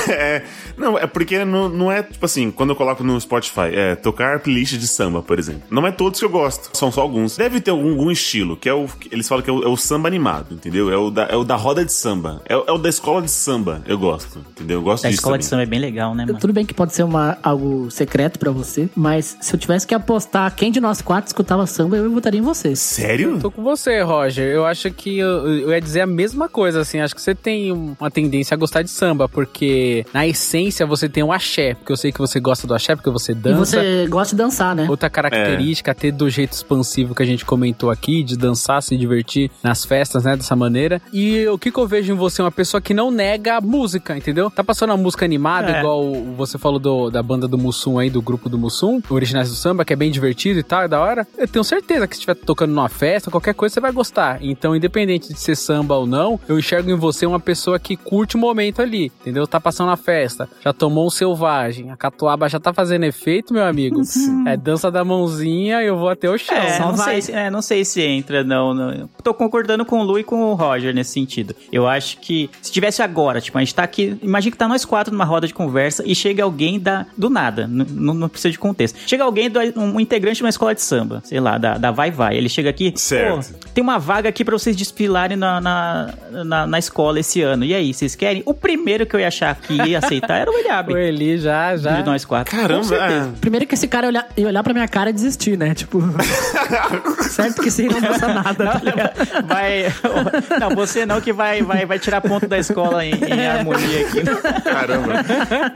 É, 0.10 0.42
não, 0.78 0.98
é 0.98 1.08
porque 1.08 1.44
não, 1.46 1.70
não 1.70 1.92
é, 1.92 2.04
tipo 2.04 2.26
assim, 2.26 2.52
quando 2.52 2.72
eu 2.72 2.76
coloco 2.76 3.04
no 3.04 3.20
Spotify, 3.20 3.74
é 3.74 3.96
tocar 3.96 4.40
playlist 4.40 4.74
de 4.78 4.88
samba, 4.88 5.22
por 5.22 5.40
exemplo. 5.40 5.64
Não 5.70 5.86
é 5.86 5.92
todos 5.92 6.20
que 6.20 6.26
eu 6.26 6.30
gosto, 6.30 6.76
são 6.78 6.92
só 6.92 7.02
alguns. 7.02 7.38
Deve 7.38 7.60
ter 7.62 7.72
algum, 7.72 7.92
algum 7.92 8.12
estilo, 8.12 8.56
que 8.58 8.68
é 8.70 8.74
o. 8.74 8.88
Eles 9.12 9.28
falam 9.28 9.44
que 9.44 9.50
é 9.50 9.54
o, 9.54 9.64
é 9.64 9.68
o 9.68 9.78
samba 9.78 10.08
animado, 10.08 10.54
entendeu? 10.54 10.92
É 10.92 10.98
o, 10.98 11.10
da, 11.10 11.24
é 11.26 11.36
o 11.36 11.44
da 11.44 11.56
roda 11.56 11.84
de 11.86 11.92
samba. 11.94 12.42
É, 12.48 12.56
o- 12.56 12.64
é 12.68 12.72
o 12.72 12.78
da 12.78 12.90
escola 12.90 13.22
de 13.22 13.32
samba, 13.32 13.82
eu 13.88 13.98
gosto, 13.98 14.40
entendeu? 14.52 14.80
Eu 14.80 14.84
gosto 14.84 15.06
A 15.06 15.10
disso. 15.10 15.20
escola 15.22 15.38
de 15.38 15.44
também. 15.46 15.50
samba 15.50 15.64
é 15.64 15.66
bem 15.66 15.80
legal, 15.80 16.14
né, 16.16 16.26
mano? 16.26 16.40
Tudo 16.40 16.54
bem 16.54 16.66
que 16.66 16.74
pode 16.74 16.94
ser 16.94 17.04
uma, 17.04 17.38
algo 17.42 17.90
secreto 17.92 18.38
pra 18.40 18.52
você, 18.52 18.90
mas 18.96 19.38
se 19.42 19.54
eu 19.56 19.60
tivesse 19.60 19.86
que 19.88 19.94
apostar 19.94 20.54
quem 20.56 20.72
de 20.72 20.80
nós 20.80 21.02
quatro 21.02 21.28
escutava 21.28 21.66
samba, 21.68 21.98
eu 21.98 22.12
votaria 22.12 22.40
em 22.40 22.44
você. 22.44 22.76
Sério? 22.76 23.40
Tô 23.40 23.50
com 23.52 23.64
você, 23.64 24.02
Roger. 24.02 24.46
Eu 24.46 24.66
acho 24.66 24.92
que 24.92 25.18
eu, 25.18 25.48
eu 25.48 25.70
ia 25.72 25.82
dizer 25.82 26.02
a 26.02 26.08
mesma 26.08 26.48
coisa, 26.50 26.82
assim. 26.82 27.00
Acho 27.00 27.16
que 27.16 27.22
você 27.22 27.34
tem 27.36 27.72
um- 27.72 27.96
uma 28.00 28.12
tendência 28.12 28.54
a 28.54 28.58
gostar 28.58 28.82
de 28.82 28.90
samba, 28.90 29.05
porque 29.30 30.06
na 30.14 30.26
essência 30.26 30.86
você 30.86 31.08
tem 31.10 31.24
o 31.24 31.32
axé. 31.32 31.74
Porque 31.76 31.92
eu 31.92 31.98
sei 31.98 32.12
que 32.12 32.20
você 32.20 32.40
gosta 32.40 32.66
do 32.66 32.74
axé, 32.74 32.96
porque 32.96 33.10
você 33.10 33.32
E 33.34 33.36
dança. 33.36 33.66
você 33.82 34.08
gosta 34.08 34.36
de 34.36 34.42
dançar, 34.42 34.76
né? 34.76 34.88
Outra 34.90 35.10
característica, 35.10 35.94
ter 35.94 36.12
do 36.12 36.30
jeito 36.30 36.54
expansivo 36.54 37.14
que 37.14 37.22
a 37.24 37.26
gente 37.26 37.46
comentou 37.46 37.90
aqui, 37.92 38.24
de 38.24 38.38
dançar, 38.38 38.82
se 38.82 38.98
divertir 38.98 39.52
nas 39.62 39.84
festas, 39.86 40.24
né, 40.24 40.36
dessa 40.36 40.56
maneira. 40.56 41.02
E 41.14 41.46
o 41.48 41.58
que, 41.58 41.72
que 41.72 41.78
eu 41.80 41.88
vejo 41.88 42.12
em 42.14 42.16
você? 42.16 42.42
Uma 42.42 42.52
pessoa 42.52 42.82
que 42.82 42.94
não 42.94 43.12
nega 43.12 43.58
a 43.58 43.62
música, 43.62 44.18
entendeu? 44.18 44.50
Tá 44.50 44.64
passando 44.64 44.94
a 44.94 44.98
música 44.98 45.26
animada, 45.26 45.72
É. 45.72 45.80
igual 45.80 46.14
você 46.38 46.58
falou 46.58 46.80
do- 46.80 47.10
da 47.10 47.22
banda 47.22 47.48
do 47.48 47.58
Mussum 47.58 48.00
aí, 48.00 48.10
do 48.10 48.22
grupo 48.22 48.48
do 48.50 48.58
Mussum, 48.58 49.02
Originais 49.10 49.50
do 49.50 49.56
Samba, 49.56 49.84
que 49.84 49.94
é 49.94 49.96
bem 49.96 50.12
divertido 50.12 50.60
e 50.60 50.64
tal, 50.64 50.84
é 50.84 50.88
da 50.88 51.00
hora. 51.00 51.28
Eu 51.38 51.48
tenho 51.48 51.64
certeza 51.64 52.08
que 52.08 52.16
se 52.16 52.20
estiver 52.22 52.36
tocando 52.36 52.72
numa 52.74 52.90
festa, 52.90 53.30
qualquer 53.32 53.54
coisa, 53.54 53.74
você 53.74 53.80
vai 53.82 53.92
gostar. 53.92 54.38
Então, 54.42 54.76
independente 54.76 55.34
de 55.34 55.40
ser 55.40 55.56
samba 55.56 55.96
ou 55.96 56.06
não, 56.08 56.40
eu 56.48 56.58
enxergo 56.58 56.90
em 56.90 56.96
você 56.96 57.26
uma 57.26 57.40
pessoa 57.40 57.80
que 57.80 57.96
curte 57.98 58.36
o 58.36 58.40
momento 58.40 58.82
ali, 58.82 58.95
entendeu? 59.04 59.46
Tá 59.48 59.60
passando 59.60 59.92
a 59.92 59.98
festa, 59.98 60.48
já 60.64 60.74
tomou 60.74 61.06
um 61.08 61.10
selvagem, 61.10 61.92
a 61.92 61.98
catuaba 61.98 62.48
já 62.50 62.60
tá 62.60 62.74
fazendo 62.74 63.04
efeito, 63.04 63.54
meu 63.54 63.64
amigo. 63.66 64.02
É 64.48 64.56
dança 64.58 64.90
da 64.92 65.04
mãozinha, 65.04 65.82
eu 65.82 65.98
vou 65.98 66.10
até 66.10 66.30
o 66.30 66.38
chão. 66.38 66.56
É, 66.56 66.80
não 66.80 66.96
vai. 66.96 67.06
sei, 67.06 67.22
se, 67.22 67.32
é, 67.32 67.50
não 67.50 67.62
sei 67.62 67.86
se 67.86 68.02
entra, 68.02 68.44
não, 68.44 68.74
não. 68.74 69.10
Tô 69.24 69.34
concordando 69.34 69.86
com 69.86 70.00
o 70.00 70.04
Lu 70.04 70.20
e 70.20 70.24
com 70.24 70.42
o 70.44 70.54
Roger 70.54 70.94
nesse 70.94 71.12
sentido. 71.12 71.56
Eu 71.72 71.88
acho 71.88 72.20
que 72.20 72.50
se 72.62 72.72
tivesse 72.72 73.02
agora, 73.02 73.42
tipo, 73.42 73.58
a 73.58 73.62
gente 73.62 73.74
tá 73.76 73.84
aqui, 73.84 74.18
imagina 74.22 74.52
que 74.52 74.58
tá 74.58 74.68
nós 74.68 74.86
quatro 74.86 75.12
numa 75.14 75.26
roda 75.26 75.48
de 75.48 75.54
conversa 75.54 76.04
e 76.06 76.14
chega 76.16 76.44
alguém 76.44 76.80
da, 76.80 77.06
do 77.18 77.30
nada, 77.30 77.68
não 77.68 78.30
precisa 78.30 78.52
de 78.52 78.60
contexto. 78.60 78.98
Chega 79.06 79.24
alguém, 79.24 79.50
do, 79.50 79.60
um 79.80 80.00
integrante 80.00 80.38
de 80.38 80.44
uma 80.44 80.50
escola 80.50 80.74
de 80.76 80.82
samba, 80.82 81.22
sei 81.24 81.40
lá, 81.40 81.58
da, 81.58 81.78
da 81.78 81.92
Vai 81.92 82.12
Vai. 82.12 82.36
Ele 82.38 82.50
chega 82.50 82.70
aqui, 82.70 82.94
Certo. 82.96 83.52
"Pô, 83.54 83.60
tem 83.74 83.84
uma 83.84 83.98
vaga 83.98 84.30
aqui 84.30 84.44
pra 84.46 84.58
vocês 84.58 84.76
desfilarem 84.76 85.38
na, 85.38 85.60
na, 85.60 86.14
na, 86.44 86.68
na 86.68 86.80
escola 86.80 87.20
esse 87.20 87.42
ano. 87.42 87.66
E 87.66 87.74
aí, 87.74 87.94
vocês 87.94 88.16
querem? 88.16 88.42
O 88.46 88.54
primeiro 88.54 88.85
que 89.06 89.16
eu 89.16 89.20
ia 89.20 89.28
achar 89.28 89.56
que 89.56 89.74
ia 89.74 89.98
aceitar 90.00 90.38
era 90.38 90.50
o 90.52 90.54
O 90.54 90.58
Eliabe. 90.58 90.94
Eli 90.94 91.38
já, 91.38 91.76
já. 91.76 92.00
De 92.02 92.06
nós 92.06 92.24
quatro. 92.26 92.56
Caramba, 92.56 92.96
é. 92.96 93.28
Primeiro 93.42 93.66
que 93.66 93.74
esse 93.76 93.88
cara 93.88 94.06
ia 94.08 94.10
olhar, 94.10 94.28
ia 94.38 94.48
olhar 94.48 94.64
pra 94.64 94.74
minha 94.74 94.88
cara 94.88 95.10
e 95.10 95.14
desistir, 95.14 95.58
né? 95.58 95.74
Tipo. 95.74 96.02
certo 97.30 97.62
que 97.62 97.72
você 97.72 97.84
não 97.84 98.00
dança 98.02 98.28
nada, 98.28 98.54
tá 98.54 98.82
ligado? 98.84 99.48
Vai. 99.48 99.86
Não, 100.60 100.70
você 100.76 101.06
não 101.06 101.20
que 101.22 101.32
vai, 101.34 101.62
vai, 101.62 101.86
vai 101.86 102.00
tirar 102.00 102.22
ponto 102.22 102.48
da 102.48 102.58
escola 102.58 103.04
em, 103.06 103.14
em 103.14 103.46
harmonia 103.48 104.02
aqui. 104.08 104.22
caramba. 104.64 105.14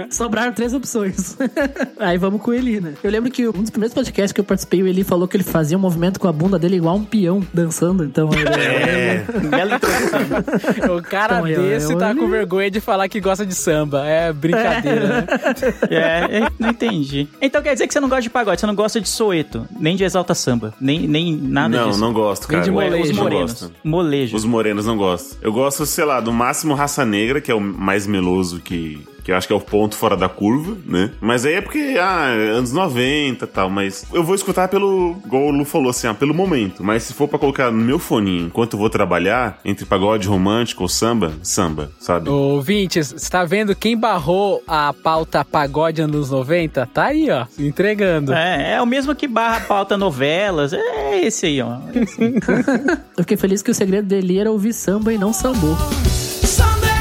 Sobraram 0.09 0.53
três 0.53 0.73
opções. 0.73 1.37
Aí 1.99 2.17
vamos 2.17 2.41
com 2.41 2.51
o 2.51 2.53
Eli, 2.53 2.79
né? 2.79 2.93
Eu 3.03 3.11
lembro 3.11 3.29
que 3.31 3.47
um 3.47 3.51
dos 3.51 3.69
primeiros 3.69 3.93
podcasts 3.93 4.31
que 4.31 4.39
eu 4.39 4.43
participei, 4.45 4.81
o 4.83 4.87
Eli 4.87 5.03
falou 5.03 5.27
que 5.27 5.35
ele 5.37 5.43
fazia 5.43 5.77
um 5.77 5.81
movimento 5.81 6.19
com 6.19 6.27
a 6.27 6.31
bunda 6.31 6.57
dele 6.59 6.77
igual 6.77 6.95
um 6.95 7.03
peão 7.03 7.45
dançando. 7.53 8.03
Então, 8.03 8.29
ele- 8.33 8.49
É. 8.49 9.25
Bela 9.49 9.75
introdução. 9.75 10.97
O 10.97 11.01
cara 11.01 11.35
Então, 11.39 11.47
eu- 11.47 11.61
desse 11.63 11.91
eu- 11.93 11.97
tá 11.97 12.13
com 12.15 12.27
vergonha 12.29 12.69
de 12.71 12.79
falar 12.89 12.99
falar 12.99 13.07
que 13.09 13.21
gosta 13.21 13.45
de 13.45 13.53
samba. 13.53 14.05
É 14.05 14.33
brincadeira, 14.33 15.07
né? 15.07 15.27
É, 15.89 16.39
é, 16.39 16.49
não 16.59 16.69
entendi. 16.69 17.27
Então 17.41 17.61
quer 17.61 17.73
dizer 17.73 17.87
que 17.87 17.93
você 17.93 17.99
não 17.99 18.09
gosta 18.09 18.23
de 18.23 18.29
pagode, 18.29 18.59
você 18.59 18.67
não 18.67 18.75
gosta 18.75 18.99
de 18.99 19.07
soeto, 19.07 19.67
nem 19.79 19.95
de 19.95 20.03
exalta 20.03 20.33
samba, 20.33 20.73
nem, 20.81 21.07
nem 21.07 21.35
nada 21.35 21.77
Não, 21.77 21.89
disso. 21.89 21.99
não 22.01 22.11
gosto, 22.13 22.43
Nem 22.49 22.59
cara. 22.59 22.63
de 22.63 22.69
Eu 22.69 22.73
molejo. 22.73 23.03
Os 23.03 23.15
não 23.15 23.23
morenos. 23.23 23.51
gosto. 23.53 23.71
Molejo. 23.83 24.35
Os 24.35 24.45
morenos 24.45 24.85
não 24.85 24.97
gosto. 24.97 25.37
Eu 25.41 25.51
gosto, 25.53 25.85
sei 25.85 26.03
lá, 26.05 26.19
do 26.19 26.31
máximo 26.33 26.73
raça 26.73 27.05
negra, 27.05 27.39
que 27.41 27.51
é 27.51 27.55
o 27.55 27.61
mais 27.61 28.05
meloso 28.07 28.59
que. 28.59 29.05
Que 29.29 29.33
eu 29.33 29.37
acho 29.37 29.45
que 29.45 29.53
é 29.53 29.55
o 29.55 29.61
ponto 29.61 29.95
fora 29.95 30.17
da 30.17 30.27
curva, 30.27 30.75
né? 30.87 31.11
Mas 31.21 31.45
aí 31.45 31.53
é 31.53 31.61
porque, 31.61 31.97
ah, 32.01 32.25
anos 32.25 32.73
90 32.73 33.45
e 33.45 33.47
tal, 33.47 33.69
mas 33.69 34.03
eu 34.11 34.23
vou 34.23 34.33
escutar 34.33 34.67
pelo, 34.67 35.17
igual 35.23 35.43
o 35.43 35.51
Lu 35.51 35.63
falou 35.63 35.91
assim, 35.91 36.07
ah, 36.07 36.15
pelo 36.15 36.33
momento. 36.33 36.83
Mas 36.83 37.03
se 37.03 37.13
for 37.13 37.27
pra 37.27 37.37
colocar 37.37 37.69
no 37.69 37.77
meu 37.77 37.99
foninho 37.99 38.47
enquanto 38.47 38.73
eu 38.73 38.79
vou 38.79 38.89
trabalhar, 38.89 39.59
entre 39.63 39.85
pagode 39.85 40.27
romântico 40.27 40.81
ou 40.81 40.89
samba, 40.89 41.33
samba, 41.43 41.91
sabe? 41.99 42.27
Ouvintes, 42.27 43.13
você 43.13 43.29
tá 43.29 43.45
vendo 43.45 43.75
quem 43.75 43.95
barrou 43.95 44.63
a 44.67 44.91
pauta 44.93 45.45
pagode 45.45 46.01
anos 46.01 46.31
90? 46.31 46.87
Tá 46.87 47.05
aí, 47.05 47.29
ó, 47.29 47.45
se 47.45 47.67
entregando. 47.67 48.33
É, 48.33 48.73
é 48.73 48.81
o 48.81 48.85
mesmo 48.87 49.13
que 49.13 49.27
barra 49.27 49.59
pauta 49.59 49.95
novelas. 49.95 50.73
É 50.73 51.23
esse 51.23 51.45
aí, 51.45 51.61
ó. 51.61 51.77
Eu 53.15 53.23
fiquei 53.23 53.37
feliz 53.37 53.61
que 53.61 53.69
o 53.69 53.75
segredo 53.75 54.07
dele 54.07 54.39
era 54.39 54.49
ouvir 54.49 54.73
samba 54.73 55.13
e 55.13 55.19
não 55.19 55.31
sambô. 55.31 55.75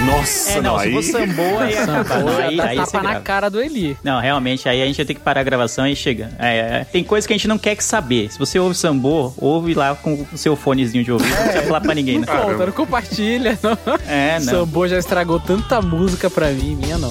Nossa, 0.09 0.51
É, 0.53 0.61
não, 0.61 0.73
não, 0.73 0.79
se 0.81 0.87
aí... 0.87 0.93
for 0.95 1.03
sambô, 1.03 1.59
aí 1.59 1.77
acaba. 1.79 2.19
Não, 2.19 2.39
aí, 2.39 2.61
aí 2.61 2.77
tapa 2.77 3.03
na 3.03 3.21
cara 3.21 3.49
do 3.49 3.61
Eli. 3.61 3.97
Não, 4.03 4.21
realmente, 4.21 4.69
aí 4.69 4.83
a 4.83 4.87
gente 4.87 4.97
vai 4.97 5.07
ter 5.07 5.15
que 5.15 5.21
parar 5.21 5.41
a 5.41 5.45
gravação 5.45 5.87
e 5.87 5.95
chega. 5.95 6.31
É, 6.39 6.57
é, 6.81 6.87
tem 6.91 7.05
coisa 7.05 7.27
que 7.27 7.33
a 7.33 7.37
gente 7.37 7.49
não 7.49 7.59
quer 7.59 7.77
que 7.77 7.85
saber. 7.85 8.31
Se 8.33 8.39
você 8.39 8.59
ouve 8.59 8.75
sambô, 8.75 9.33
ouve 9.39 9.75
lá 9.75 9.95
com 9.95 10.27
o 10.33 10.39
seu 10.39 10.57
fonezinho 10.57 11.05
de 11.05 11.13
ouvido. 11.13 11.29
Não 11.31 11.43
precisa 11.43 11.63
falar 11.65 11.81
pra 11.81 11.95
ninguém, 11.95 12.19
Não 12.21 12.27
né? 12.35 12.41
conta, 12.43 12.67
não 12.67 12.73
compartilha. 12.73 13.59
Não. 13.63 13.79
É, 14.09 14.39
não. 14.41 14.47
Sambô 14.47 14.89
já 14.89 14.99
estragou 14.99 15.39
tanta 15.39 15.81
música 15.83 16.31
pra 16.31 16.49
mim, 16.51 16.77
minha 16.77 16.97
não. 16.99 17.11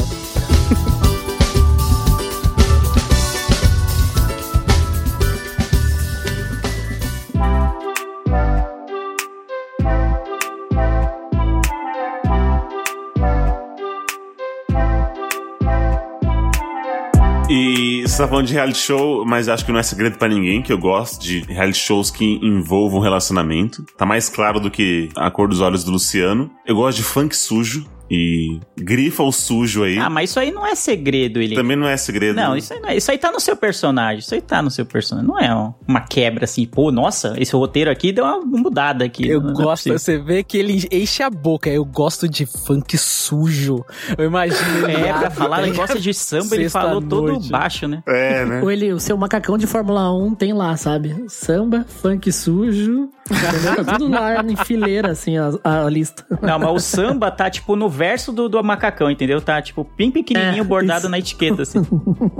Você 18.18 18.24
tá 18.24 18.30
falando 18.30 18.48
de 18.48 18.54
reality 18.54 18.80
show, 18.80 19.24
mas 19.24 19.48
acho 19.48 19.64
que 19.64 19.72
não 19.72 19.80
é 19.80 19.84
segredo 19.84 20.18
pra 20.18 20.28
ninguém 20.28 20.60
que 20.60 20.74
eu 20.74 20.78
gosto 20.80 21.22
de 21.22 21.42
reality 21.42 21.78
shows 21.78 22.10
que 22.10 22.40
envolvam 22.42 23.00
relacionamento. 23.00 23.86
Tá 23.96 24.08
mais 24.08 24.28
claro 24.28 24.60
do 24.60 24.72
que 24.72 25.10
a 25.16 25.30
cor 25.30 25.48
dos 25.48 25.62
olhos 25.62 25.84
do 25.84 25.92
Luciano. 25.92 26.50
Eu 26.66 26.78
gosto 26.78 26.98
de 26.98 27.04
funk 27.04 27.38
sujo 27.38 27.86
e 28.10 28.60
grifa 28.78 29.24
o 29.24 29.32
sujo 29.32 29.84
aí. 29.84 29.98
Ah, 29.98 30.10
mas 30.10 30.30
isso 30.30 30.39
aí 30.39 30.52
não 30.52 30.65
é 30.65 30.76
segredo, 30.76 31.41
ele. 31.41 31.56
Também 31.56 31.76
não 31.78 31.88
é 31.88 31.98
segredo. 31.98 32.36
Não, 32.36 32.56
isso 32.56 32.74
aí, 32.74 32.80
não 32.80 32.89
é- 32.89 32.98
isso 32.98 33.12
aí 33.12 33.17
tá 33.17 33.32
no 33.32 33.39
seu 33.39 33.56
personagem. 33.56 34.20
Isso 34.20 34.34
aí 34.34 34.41
tá 34.41 34.62
no 34.62 34.70
seu 34.72 34.86
personagem. 34.86 35.28
Não 35.30 35.39
é 35.39 35.54
um- 35.56 35.74
uma 35.88 36.02
quebra 36.02 36.46
assim, 36.46 36.65
pô, 36.65 36.91
nossa, 36.91 37.34
esse 37.38 37.54
roteiro 37.56 37.89
aqui 37.91 38.12
deu 38.12 38.24
uma 38.26 38.39
mudada 38.39 39.04
aqui. 39.06 39.28
Eu 39.28 39.41
Não 39.41 39.50
é 39.52 39.54
gosto, 39.54 39.89
possível. 39.91 40.00
você 40.00 40.17
vê 40.17 40.43
que 40.43 40.58
ele 40.58 40.88
enche 40.91 41.22
a 41.24 41.30
boca. 41.30 41.70
Eu 41.70 41.84
gosto 41.86 42.28
de 42.30 42.46
funk 42.46 42.98
sujo. 42.98 43.84
Eu 44.17 44.26
imagino. 44.26 44.58
É, 44.88 45.13
pra 45.13 45.30
falar, 45.30 45.67
gosta 45.74 46.00
de 46.00 46.13
samba, 46.13 46.56
ele 46.56 46.70
falou 46.70 47.02
todo 47.02 47.39
baixo, 47.50 47.88
né? 47.88 48.02
É, 48.08 48.43
né? 48.46 48.62
Ou 48.62 48.72
ele, 48.72 48.91
o 48.93 49.00
seu 49.00 49.17
macacão 49.17 49.58
de 49.58 49.67
Fórmula 49.67 50.12
1 50.13 50.34
tem 50.36 50.54
lá, 50.54 50.76
sabe? 50.78 51.15
Samba, 51.28 51.86
funk 52.02 52.32
sujo. 52.32 53.10
Entendeu? 53.30 53.84
Tá 53.86 53.98
tudo 53.98 54.10
lá 54.10 54.41
em 54.43 54.56
fileira, 54.56 55.12
assim, 55.12 55.38
a, 55.38 55.52
a 55.63 55.89
lista. 55.89 56.26
Não, 56.41 56.58
mas 56.60 56.70
o 56.72 56.80
samba 56.80 57.30
tá, 57.30 57.50
tipo, 57.50 57.76
no 57.76 57.89
verso 57.98 58.32
do, 58.32 58.48
do 58.48 58.64
macacão, 58.64 59.10
entendeu? 59.10 59.42
Tá, 59.42 59.62
tipo, 59.62 59.88
bem 59.98 60.12
pequenininho, 60.12 60.62
É, 60.62 60.64
bordado 60.64 61.02
isso. 61.02 61.10
na 61.10 61.20
etiqueta, 61.20 61.64
assim. 61.64 61.82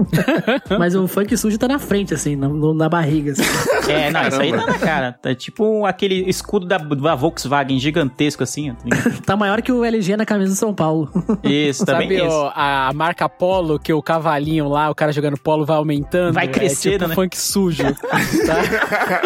Mas 0.78 0.96
o 0.96 1.08
funk 1.08 1.36
sujo 1.36 1.58
tá 1.58 1.68
na 1.68 1.80
frente, 1.80 2.14
assim, 2.14 2.36
na, 2.36 2.48
na 2.48 2.88
barriga. 2.90 3.32
assim. 3.32 3.44
É, 3.92 4.12
não, 4.12 4.28
isso 4.28 4.40
aí 4.40 4.52
tá 4.52 4.66
na 4.66 4.78
cara. 4.78 5.14
Tá 5.14 5.34
tipo 5.34 5.86
aquele 5.86 6.30
escudo 6.30 6.66
da, 6.66 6.78
da 6.78 7.16
Volkswagen 7.16 7.80
gigantesco, 7.80 8.44
assim. 8.44 8.72
ó, 8.72 8.74
tá? 8.74 9.12
Tá 9.26 9.36
maior 9.36 9.62
que 9.62 9.72
o 9.72 9.84
LG 9.84 10.16
na 10.16 10.26
camisa 10.26 10.54
do 10.54 10.58
São 10.58 10.74
Paulo. 10.74 11.10
Isso, 11.44 11.86
também 11.86 12.08
Sabe 12.10 12.28
isso. 12.28 12.36
ó, 12.36 12.52
a 12.56 12.92
marca 12.94 13.28
Polo, 13.28 13.80
que 13.80 13.92
o 13.92 14.02
cavalinho 14.02 14.68
lá, 14.70 14.90
o 14.90 14.96
cara 14.96 15.12
jogando 15.12 15.38
polo 15.38 15.66
vai 15.66 15.78
aumentando? 15.78 16.34
Vai 16.34 16.48
crescendo, 16.48 16.96
é 16.96 16.98
tipo 16.98 17.08
né? 17.10 17.16
funk 17.16 17.38
sujo. 17.38 17.84
tá? 17.84 19.22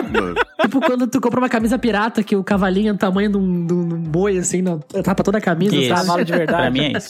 tipo 0.64 0.80
quando 0.82 1.08
tu 1.08 1.20
compra 1.20 1.40
uma 1.40 1.50
camisa 1.50 1.78
pirata 1.78 2.24
que 2.24 2.36
o 2.36 2.44
cavalinho 2.44 2.90
é 2.90 2.94
do 2.94 3.00
tamanho 3.00 3.30
de 3.32 3.38
um, 3.38 3.66
de 3.66 3.74
um 3.74 3.88
boi, 3.88 4.38
assim, 4.38 4.62
na, 4.62 4.78
tapa 5.04 5.24
toda 5.24 5.38
a 5.38 5.42
camisa, 5.42 5.76
Isso. 5.76 5.96
sabe? 6.06 6.21
De 6.24 6.32
verdade. 6.32 6.62
Pra 6.62 6.70
mim 6.72 6.94
é 6.94 6.98
isso. 6.98 7.10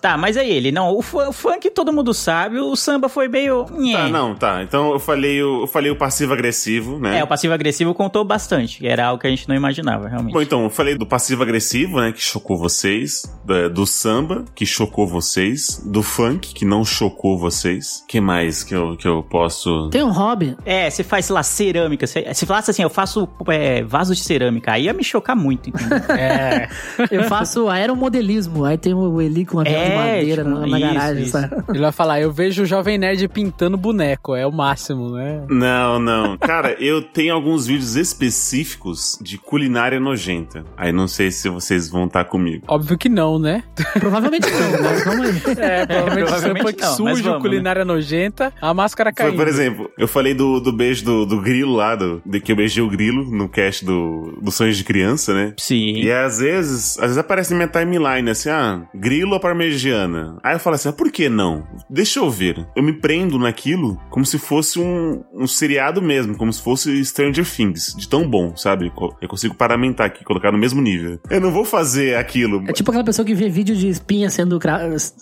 tá, 0.00 0.16
mas 0.16 0.36
aí 0.36 0.50
ele, 0.50 0.72
não, 0.72 0.90
o, 0.92 0.98
o 0.98 1.32
funk 1.32 1.70
todo 1.70 1.92
mundo 1.92 2.12
sabe, 2.14 2.58
o 2.58 2.74
samba 2.76 3.08
foi 3.08 3.28
meio. 3.28 3.64
Tá, 3.92 4.08
não, 4.08 4.34
tá. 4.34 4.62
Então 4.62 4.92
eu 4.92 4.98
falei 4.98 5.42
o, 5.42 5.62
eu 5.62 5.66
falei 5.66 5.90
o 5.90 5.96
passivo-agressivo, 5.96 6.98
né? 6.98 7.18
É, 7.18 7.24
o 7.24 7.26
passivo-agressivo 7.26 7.94
contou 7.94 8.24
bastante, 8.24 8.86
era 8.86 9.06
algo 9.06 9.20
que 9.20 9.26
a 9.26 9.30
gente 9.30 9.48
não 9.48 9.54
imaginava, 9.56 10.08
realmente. 10.08 10.32
Bom, 10.32 10.42
então, 10.42 10.64
eu 10.64 10.70
falei 10.70 10.96
do 10.96 11.06
passivo-agressivo, 11.06 12.00
né, 12.00 12.12
que 12.12 12.20
chocou 12.22 12.56
vocês, 12.56 13.22
da- 13.44 13.68
do 13.68 13.86
samba, 13.86 14.44
que 14.54 14.64
chocou 14.66 15.06
vocês, 15.06 15.80
do 15.84 16.02
funk, 16.02 16.54
que 16.54 16.64
não 16.64 16.84
chocou 16.84 17.38
vocês. 17.38 18.04
que 18.08 18.20
mais 18.20 18.62
que 18.64 18.74
eu, 18.74 18.96
que 18.96 19.06
eu 19.06 19.22
posso... 19.22 19.88
Tem 19.90 20.02
um 20.02 20.10
hobby. 20.12 20.56
É, 20.64 20.88
você 20.90 21.02
faz, 21.04 21.26
sei 21.26 21.34
lá, 21.34 21.42
cerâmica. 21.42 22.06
Você, 22.06 22.32
se 22.34 22.46
falasse 22.46 22.70
assim, 22.70 22.82
eu 22.82 22.90
faço 22.90 23.28
é, 23.48 23.82
vaso 23.82 24.14
de 24.14 24.20
cerâmica, 24.20 24.72
aí 24.72 24.84
ia 24.84 24.92
me 24.92 25.04
chocar 25.04 25.36
muito, 25.36 25.68
entendeu? 25.70 25.96
É. 26.16 26.68
Eu 27.10 27.24
faço 27.24 27.68
aeromodelismo. 27.68 28.15
Aí 28.64 28.76
tem 28.78 28.94
o 28.94 29.20
Eli 29.20 29.44
com 29.44 29.58
um 29.58 29.60
avião 29.60 29.74
de 29.84 29.90
É, 29.90 29.96
madeira 29.96 30.44
tipo, 30.44 30.56
na, 30.56 30.66
na 30.66 30.78
isso, 30.78 30.94
garagem, 30.94 31.22
isso. 31.22 31.32
sabe? 31.32 31.56
Ele 31.68 31.78
vai 31.80 31.92
falar, 31.92 32.20
eu 32.20 32.32
vejo 32.32 32.62
o 32.62 32.66
Jovem 32.66 32.98
Nerd 32.98 33.28
pintando 33.28 33.76
boneco, 33.76 34.34
é 34.34 34.46
o 34.46 34.52
máximo, 34.52 35.10
né? 35.10 35.42
Não, 35.48 35.98
não. 35.98 36.36
Cara, 36.38 36.72
eu 36.82 37.02
tenho 37.02 37.34
alguns 37.34 37.66
vídeos 37.66 37.96
específicos 37.96 39.18
de 39.20 39.38
culinária 39.38 39.98
nojenta. 39.98 40.64
Aí 40.76 40.92
não 40.92 41.08
sei 41.08 41.30
se 41.30 41.48
vocês 41.48 41.88
vão 41.88 42.06
estar 42.06 42.24
comigo. 42.24 42.64
Óbvio 42.68 42.96
que 42.98 43.08
não, 43.08 43.38
né? 43.38 43.62
Provavelmente 43.98 44.46
não, 44.50 44.82
mas 44.82 45.04
vamos 45.04 45.26
aí. 45.26 45.36
É, 45.58 45.86
provavelmente, 45.86 46.26
provavelmente 46.26 46.62
funk 46.62 46.80
não, 46.82 46.88
mas 47.04 47.16
sujo, 47.18 47.22
vamos, 47.30 47.42
culinária 47.42 47.84
nojenta, 47.84 48.52
a 48.60 48.72
máscara 48.74 49.10
Foi, 49.16 49.24
caindo. 49.26 49.36
por 49.36 49.48
exemplo, 49.48 49.90
eu 49.98 50.06
falei 50.08 50.34
do, 50.34 50.60
do 50.60 50.72
beijo 50.72 51.04
do, 51.04 51.26
do 51.26 51.40
grilo 51.40 51.74
lá, 51.74 51.94
do, 51.94 52.22
de 52.24 52.40
que 52.40 52.52
eu 52.52 52.56
beijei 52.56 52.82
o 52.82 52.88
grilo 52.88 53.24
no 53.30 53.48
cast 53.48 53.84
do, 53.84 54.38
do 54.40 54.50
Sonhos 54.50 54.76
de 54.76 54.84
Criança, 54.84 55.34
né? 55.34 55.54
Sim. 55.58 55.96
E 56.02 56.10
às 56.10 56.38
vezes, 56.38 56.96
às 56.98 57.04
vezes 57.06 57.18
aparece 57.18 57.50
na 57.52 57.56
minha 57.56 57.68
timeline 57.68 58.05
assim, 58.06 58.48
ah, 58.50 58.82
grilo 58.94 59.32
ou 59.34 59.40
parmegiana? 59.40 60.38
Aí 60.42 60.54
eu 60.54 60.58
falo 60.60 60.76
assim, 60.76 60.88
ah, 60.88 60.92
por 60.92 61.10
que 61.10 61.28
não? 61.28 61.66
Deixa 61.90 62.18
eu 62.20 62.30
ver. 62.30 62.66
Eu 62.74 62.82
me 62.82 62.92
prendo 62.92 63.38
naquilo 63.38 64.00
como 64.10 64.24
se 64.24 64.38
fosse 64.38 64.78
um, 64.78 65.22
um 65.34 65.46
seriado 65.46 66.00
mesmo, 66.00 66.36
como 66.36 66.52
se 66.52 66.62
fosse 66.62 67.04
Stranger 67.04 67.44
Things, 67.48 67.94
de 67.96 68.08
tão 68.08 68.28
bom, 68.28 68.56
sabe? 68.56 68.92
Eu 69.20 69.28
consigo 69.28 69.54
paramentar 69.54 70.06
aqui, 70.06 70.24
colocar 70.24 70.52
no 70.52 70.58
mesmo 70.58 70.80
nível. 70.80 71.18
Eu 71.30 71.40
não 71.40 71.50
vou 71.50 71.64
fazer 71.64 72.16
aquilo. 72.16 72.64
É 72.68 72.72
tipo 72.72 72.90
aquela 72.90 73.04
pessoa 73.04 73.24
que 73.24 73.34
vê 73.34 73.48
vídeo 73.48 73.74
de 73.76 73.88
espinha 73.88 74.30
sendo 74.30 74.58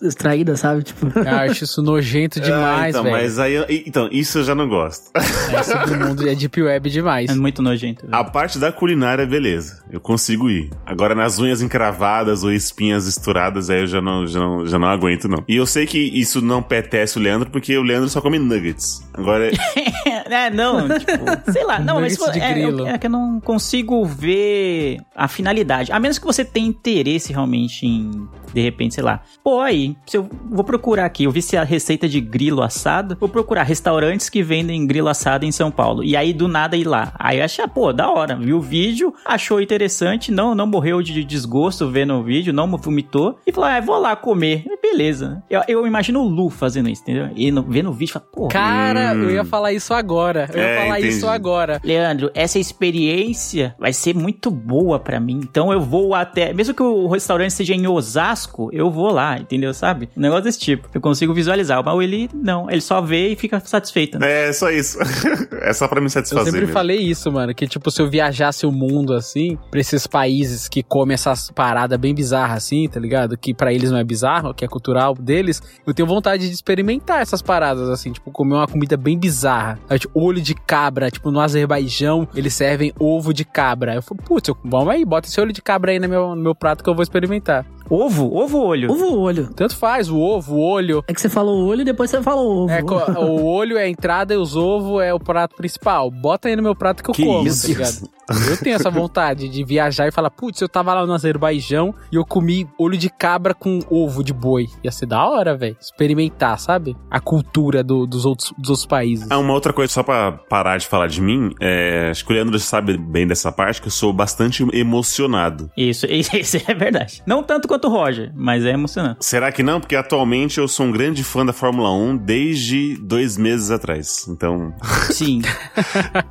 extraída, 0.02 0.56
sabe? 0.56 0.82
Tipo, 0.82 1.06
Eu 1.18 1.28
acho 1.50 1.64
isso 1.64 1.82
nojento 1.82 2.40
demais, 2.40 2.84
ah, 2.84 2.88
então, 2.90 3.02
velho. 3.04 3.16
mas 3.16 3.38
aí, 3.38 3.84
então, 3.86 4.08
isso 4.10 4.38
eu 4.38 4.44
já 4.44 4.54
não 4.54 4.68
gosto. 4.68 5.10
É 5.14 5.62
submundo, 5.62 6.28
é 6.28 6.34
deep 6.34 6.60
web 6.62 6.90
demais. 6.90 7.30
É 7.30 7.34
muito 7.34 7.62
nojento. 7.62 8.02
velho. 8.02 8.14
A 8.14 8.24
parte 8.24 8.58
da 8.58 8.70
culinária, 8.72 9.26
beleza. 9.26 9.82
Eu 9.90 10.00
consigo 10.00 10.50
ir. 10.50 10.70
Agora, 10.84 11.14
nas 11.14 11.38
unhas 11.38 11.62
encravadas 11.62 12.42
ou 12.42 12.52
espinhas 12.52 12.73
estouradas, 12.80 13.70
aí 13.70 13.80
eu 13.80 13.86
já 13.86 14.00
não, 14.00 14.26
já 14.26 14.40
não, 14.40 14.66
já 14.66 14.78
não 14.78 14.88
aguento, 14.88 15.28
não. 15.28 15.44
E 15.48 15.56
eu 15.56 15.66
sei 15.66 15.86
que 15.86 15.98
isso 15.98 16.40
não 16.40 16.62
petece 16.62 17.18
o 17.18 17.20
Leandro, 17.22 17.50
porque 17.50 17.76
o 17.76 17.82
Leandro 17.82 18.08
só 18.08 18.20
come 18.20 18.38
nuggets. 18.38 19.02
Agora, 19.12 19.50
É, 20.30 20.50
não, 20.50 20.88
tipo, 20.98 21.52
sei 21.52 21.64
lá. 21.64 21.78
Não, 21.78 22.00
mas 22.00 22.18
é, 22.36 22.38
é, 22.38 22.92
é 22.94 22.98
que 22.98 23.06
eu 23.06 23.10
não 23.10 23.40
consigo 23.40 24.04
ver 24.04 25.00
a 25.14 25.28
finalidade. 25.28 25.92
A 25.92 25.98
menos 25.98 26.18
que 26.18 26.24
você 26.24 26.44
tenha 26.44 26.66
interesse 26.66 27.32
realmente 27.32 27.86
em, 27.86 28.28
de 28.52 28.60
repente, 28.60 28.94
sei 28.94 29.04
lá. 29.04 29.20
Pô, 29.42 29.60
aí, 29.60 29.96
se 30.06 30.16
eu 30.16 30.28
vou 30.50 30.64
procurar 30.64 31.04
aqui, 31.04 31.24
eu 31.24 31.30
vi 31.30 31.42
se 31.42 31.56
a 31.56 31.64
receita 31.64 32.08
de 32.08 32.20
grilo 32.20 32.62
assado, 32.62 33.16
vou 33.18 33.28
procurar 33.28 33.62
restaurantes 33.62 34.28
que 34.28 34.42
vendem 34.42 34.86
grilo 34.86 35.08
assado 35.08 35.44
em 35.44 35.52
São 35.52 35.70
Paulo. 35.70 36.02
E 36.02 36.16
aí, 36.16 36.32
do 36.32 36.48
nada, 36.48 36.76
ir 36.76 36.84
lá. 36.84 37.12
Aí 37.18 37.38
eu 37.38 37.44
achei, 37.44 37.64
ah, 37.64 37.68
pô, 37.68 37.92
da 37.92 38.10
hora. 38.10 38.36
Viu 38.36 38.58
o 38.58 38.60
vídeo, 38.60 39.14
achou 39.24 39.60
interessante, 39.60 40.32
não, 40.32 40.54
não 40.54 40.66
morreu 40.66 41.02
de 41.02 41.24
desgosto 41.24 41.88
vendo 41.90 42.14
o 42.14 42.22
vídeo, 42.22 42.52
não 42.52 42.63
vomitou. 42.66 43.38
E 43.46 43.52
falou, 43.52 43.68
ah, 43.70 43.80
vou 43.80 43.98
lá 43.98 44.14
comer. 44.16 44.64
Beleza. 44.82 45.42
Eu, 45.48 45.62
eu 45.68 45.86
imagino 45.86 46.20
o 46.20 46.28
Lu 46.28 46.50
fazendo 46.50 46.88
isso, 46.88 47.02
entendeu? 47.02 47.28
E 47.34 47.50
no, 47.50 47.62
vendo 47.62 47.90
o 47.90 47.92
vídeo, 47.92 48.12
fala, 48.12 48.24
porra. 48.32 48.50
Cara, 48.50 49.14
eu 49.14 49.30
ia 49.30 49.44
falar 49.44 49.72
isso 49.72 49.92
agora. 49.94 50.48
Eu 50.52 50.58
ia 50.60 50.64
É, 50.68 50.82
falar 50.82 50.98
entendi. 51.00 51.14
isso 51.16 51.28
agora. 51.28 51.80
Leandro, 51.84 52.30
essa 52.34 52.58
experiência 52.58 53.74
vai 53.78 53.92
ser 53.92 54.14
muito 54.14 54.50
boa 54.50 54.98
pra 54.98 55.20
mim. 55.20 55.40
Então 55.42 55.72
eu 55.72 55.80
vou 55.80 56.14
até. 56.14 56.52
Mesmo 56.52 56.74
que 56.74 56.82
o 56.82 57.06
restaurante 57.08 57.52
seja 57.52 57.74
em 57.74 57.86
Osasco, 57.86 58.70
eu 58.72 58.90
vou 58.90 59.10
lá, 59.12 59.38
entendeu? 59.38 59.72
Sabe? 59.74 60.08
Um 60.16 60.20
negócio 60.20 60.44
desse 60.44 60.58
tipo. 60.58 60.88
Eu 60.94 61.00
consigo 61.00 61.34
visualizar. 61.34 61.82
Mas 61.84 62.00
ele 62.00 62.28
não. 62.34 62.70
Ele 62.70 62.80
só 62.80 63.00
vê 63.00 63.28
e 63.32 63.36
fica 63.36 63.60
satisfeito. 63.60 64.18
Né? 64.18 64.48
É 64.48 64.52
só 64.52 64.70
isso. 64.70 64.98
é 65.62 65.72
só 65.72 65.88
pra 65.88 66.00
me 66.00 66.06
Eu 66.06 66.10
satisfazer. 66.10 66.46
sempre 66.46 66.60
mesmo. 66.60 66.72
falei 66.72 66.98
isso, 66.98 67.30
mano, 67.30 67.54
que 67.54 67.66
tipo, 67.66 67.90
se 67.90 68.00
eu 68.00 68.08
viajasse 68.08 68.66
o 68.66 68.72
mundo 68.72 69.12
assim, 69.14 69.58
pra 69.70 69.80
esses 69.80 70.06
países 70.06 70.68
que 70.68 70.82
comem 70.82 71.14
essas 71.14 71.50
paradas 71.50 71.98
bem 71.98 72.14
bizarras 72.14 72.43
assim, 72.52 72.88
tá 72.88 73.00
ligado? 73.00 73.36
Que 73.36 73.54
pra 73.54 73.72
eles 73.72 73.90
não 73.90 73.98
é 73.98 74.04
bizarro, 74.04 74.52
que 74.52 74.64
é 74.64 74.68
cultural 74.68 75.14
deles, 75.14 75.62
eu 75.86 75.94
tenho 75.94 76.06
vontade 76.06 76.46
de 76.46 76.54
experimentar 76.54 77.22
essas 77.22 77.40
paradas 77.40 77.88
assim, 77.88 78.12
tipo, 78.12 78.30
comer 78.30 78.54
uma 78.54 78.68
comida 78.68 78.96
bem 78.96 79.18
bizarra. 79.18 79.78
Tipo, 79.98 80.20
olho 80.20 80.40
de 80.40 80.54
cabra, 80.54 81.10
tipo, 81.10 81.30
no 81.30 81.40
Azerbaijão, 81.40 82.28
eles 82.34 82.54
servem 82.54 82.92
ovo 82.98 83.32
de 83.32 83.44
cabra. 83.44 83.94
Eu 83.94 84.02
falo, 84.02 84.20
putz, 84.22 84.50
vamos 84.64 84.88
aí, 84.88 85.04
bota 85.04 85.28
esse 85.28 85.40
olho 85.40 85.52
de 85.52 85.62
cabra 85.62 85.92
aí 85.92 85.98
no 85.98 86.08
meu, 86.08 86.34
no 86.34 86.42
meu 86.42 86.54
prato 86.54 86.84
que 86.84 86.90
eu 86.90 86.94
vou 86.94 87.02
experimentar. 87.02 87.64
Ovo, 87.88 88.34
ovo 88.36 88.58
ou 88.58 88.66
olho. 88.68 88.90
Ovo 88.90 89.04
ou 89.06 89.18
olho? 89.20 89.48
Tanto 89.54 89.76
faz, 89.76 90.08
o 90.08 90.18
ovo, 90.18 90.54
o 90.56 90.60
olho. 90.60 91.04
É 91.06 91.12
que 91.14 91.20
você 91.20 91.28
falou 91.28 91.66
olho 91.66 91.82
e 91.82 91.84
depois 91.84 92.10
você 92.10 92.22
falou 92.22 92.64
ovo. 92.64 92.72
É, 92.72 92.82
o 93.18 93.44
olho 93.44 93.76
é 93.78 93.84
a 93.84 93.88
entrada 93.88 94.34
e 94.34 94.36
os 94.36 94.56
ovos 94.56 95.02
é 95.02 95.12
o 95.12 95.20
prato 95.20 95.54
principal. 95.56 96.10
Bota 96.10 96.48
aí 96.48 96.56
no 96.56 96.62
meu 96.62 96.74
prato 96.74 97.02
que 97.02 97.10
eu 97.10 97.14
Que 97.14 97.24
como, 97.24 97.46
isso? 97.46 97.62
tá 97.62 97.68
ligado? 97.68 98.14
Eu 98.50 98.56
tenho 98.56 98.74
essa 98.76 98.90
vontade 98.90 99.50
de 99.50 99.62
viajar 99.62 100.08
e 100.08 100.10
falar, 100.10 100.30
putz, 100.30 100.58
eu 100.62 100.68
tava 100.68 100.94
lá 100.94 101.04
no 101.04 101.12
Azerbaijão 101.12 101.94
e 102.10 102.16
eu 102.16 102.24
comi 102.24 102.66
olho 102.78 102.96
de 102.96 103.10
cabra 103.10 103.52
com 103.52 103.80
ovo 103.90 104.24
de 104.24 104.32
boi. 104.32 104.66
Ia 104.82 104.90
ser 104.90 105.04
da 105.04 105.22
hora, 105.28 105.54
velho. 105.54 105.76
Experimentar, 105.78 106.58
sabe? 106.58 106.96
A 107.10 107.20
cultura 107.20 107.84
do- 107.84 108.06
dos, 108.06 108.24
outros, 108.24 108.54
dos 108.56 108.70
outros 108.70 108.86
países. 108.86 109.26
Ah, 109.30 109.36
uma 109.38 109.52
outra 109.52 109.74
coisa, 109.74 109.92
só 109.92 110.02
pra 110.02 110.32
parar 110.32 110.78
de 110.78 110.86
falar 110.86 111.06
de 111.06 111.20
mim, 111.20 111.50
é, 111.60 112.08
acho 112.10 112.24
que 112.24 112.32
o 112.32 112.34
Leandro 112.34 112.58
sabe 112.58 112.96
bem 112.96 113.26
dessa 113.26 113.52
parte, 113.52 113.82
que 113.82 113.88
eu 113.88 113.92
sou 113.92 114.10
bastante 114.10 114.64
emocionado. 114.72 115.70
Isso, 115.76 116.06
isso, 116.06 116.34
isso 116.36 116.56
é 116.66 116.74
verdade. 116.74 117.22
Não 117.26 117.42
tanto 117.42 117.68
quanto 117.74 117.88
o 117.88 117.90
Roger, 117.90 118.30
mas 118.36 118.64
é 118.64 118.70
emocionante. 118.70 119.24
Será 119.24 119.50
que 119.50 119.62
não? 119.62 119.80
Porque 119.80 119.96
atualmente 119.96 120.58
eu 120.58 120.68
sou 120.68 120.86
um 120.86 120.92
grande 120.92 121.24
fã 121.24 121.44
da 121.44 121.52
Fórmula 121.52 121.90
1 121.92 122.16
desde 122.18 122.96
dois 123.00 123.36
meses 123.36 123.70
atrás. 123.70 124.26
Então, 124.28 124.72
Sim. 125.10 125.42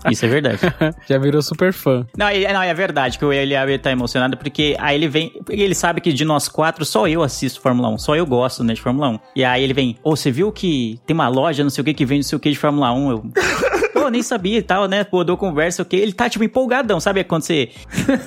isso 0.09 0.25
é 0.25 0.29
verdade. 0.29 0.59
Já 1.07 1.17
virou 1.17 1.41
super 1.41 1.73
fã. 1.73 2.05
Não, 2.17 2.29
ele- 2.29 2.51
não, 2.51 2.61
é 2.61 2.73
verdade 2.73 3.17
que 3.19 3.25
o 3.25 3.33
Eliabe 3.33 3.77
tá 3.77 3.91
emocionado, 3.91 4.37
porque 4.37 4.75
aí 4.79 4.95
ele 4.95 5.07
vem. 5.07 5.33
Ele 5.49 5.75
sabe 5.75 5.99
que 6.01 6.13
de 6.13 6.23
nós 6.23 6.47
quatro, 6.47 6.85
só 6.85 7.07
eu 7.07 7.21
assisto 7.21 7.59
Fórmula 7.61 7.89
1, 7.89 7.97
só 7.97 8.15
eu 8.15 8.25
gosto, 8.25 8.63
né, 8.63 8.73
de 8.73 8.81
Fórmula 8.81 9.09
1. 9.09 9.19
E 9.35 9.43
aí 9.43 9.63
ele 9.63 9.73
vem, 9.73 9.97
ô, 10.03 10.15
você 10.15 10.31
viu 10.31 10.51
que 10.51 10.99
tem 11.05 11.13
uma 11.13 11.27
loja, 11.27 11.63
não 11.63 11.69
sei 11.69 11.81
o 11.81 11.85
que, 11.85 11.93
que 11.93 12.05
vende 12.05 12.19
não 12.23 12.29
sei 12.29 12.37
o 12.37 12.39
que 12.39 12.49
de 12.51 12.57
Fórmula 12.57 12.91
1? 12.93 13.11
Eu. 13.11 13.23
Pô, 14.03 14.09
nem 14.09 14.21
sabia 14.21 14.57
e 14.57 14.61
tal, 14.61 14.85
né? 14.85 15.05
Pô, 15.05 15.23
dou 15.23 15.37
conversa, 15.37 15.81
o 15.81 15.85
que? 15.85 15.95
Ele 15.95 16.11
tá, 16.11 16.29
tipo, 16.29 16.43
empolgadão, 16.43 16.99
sabe? 16.99 17.23
Quando 17.23 17.43
você 17.43 17.69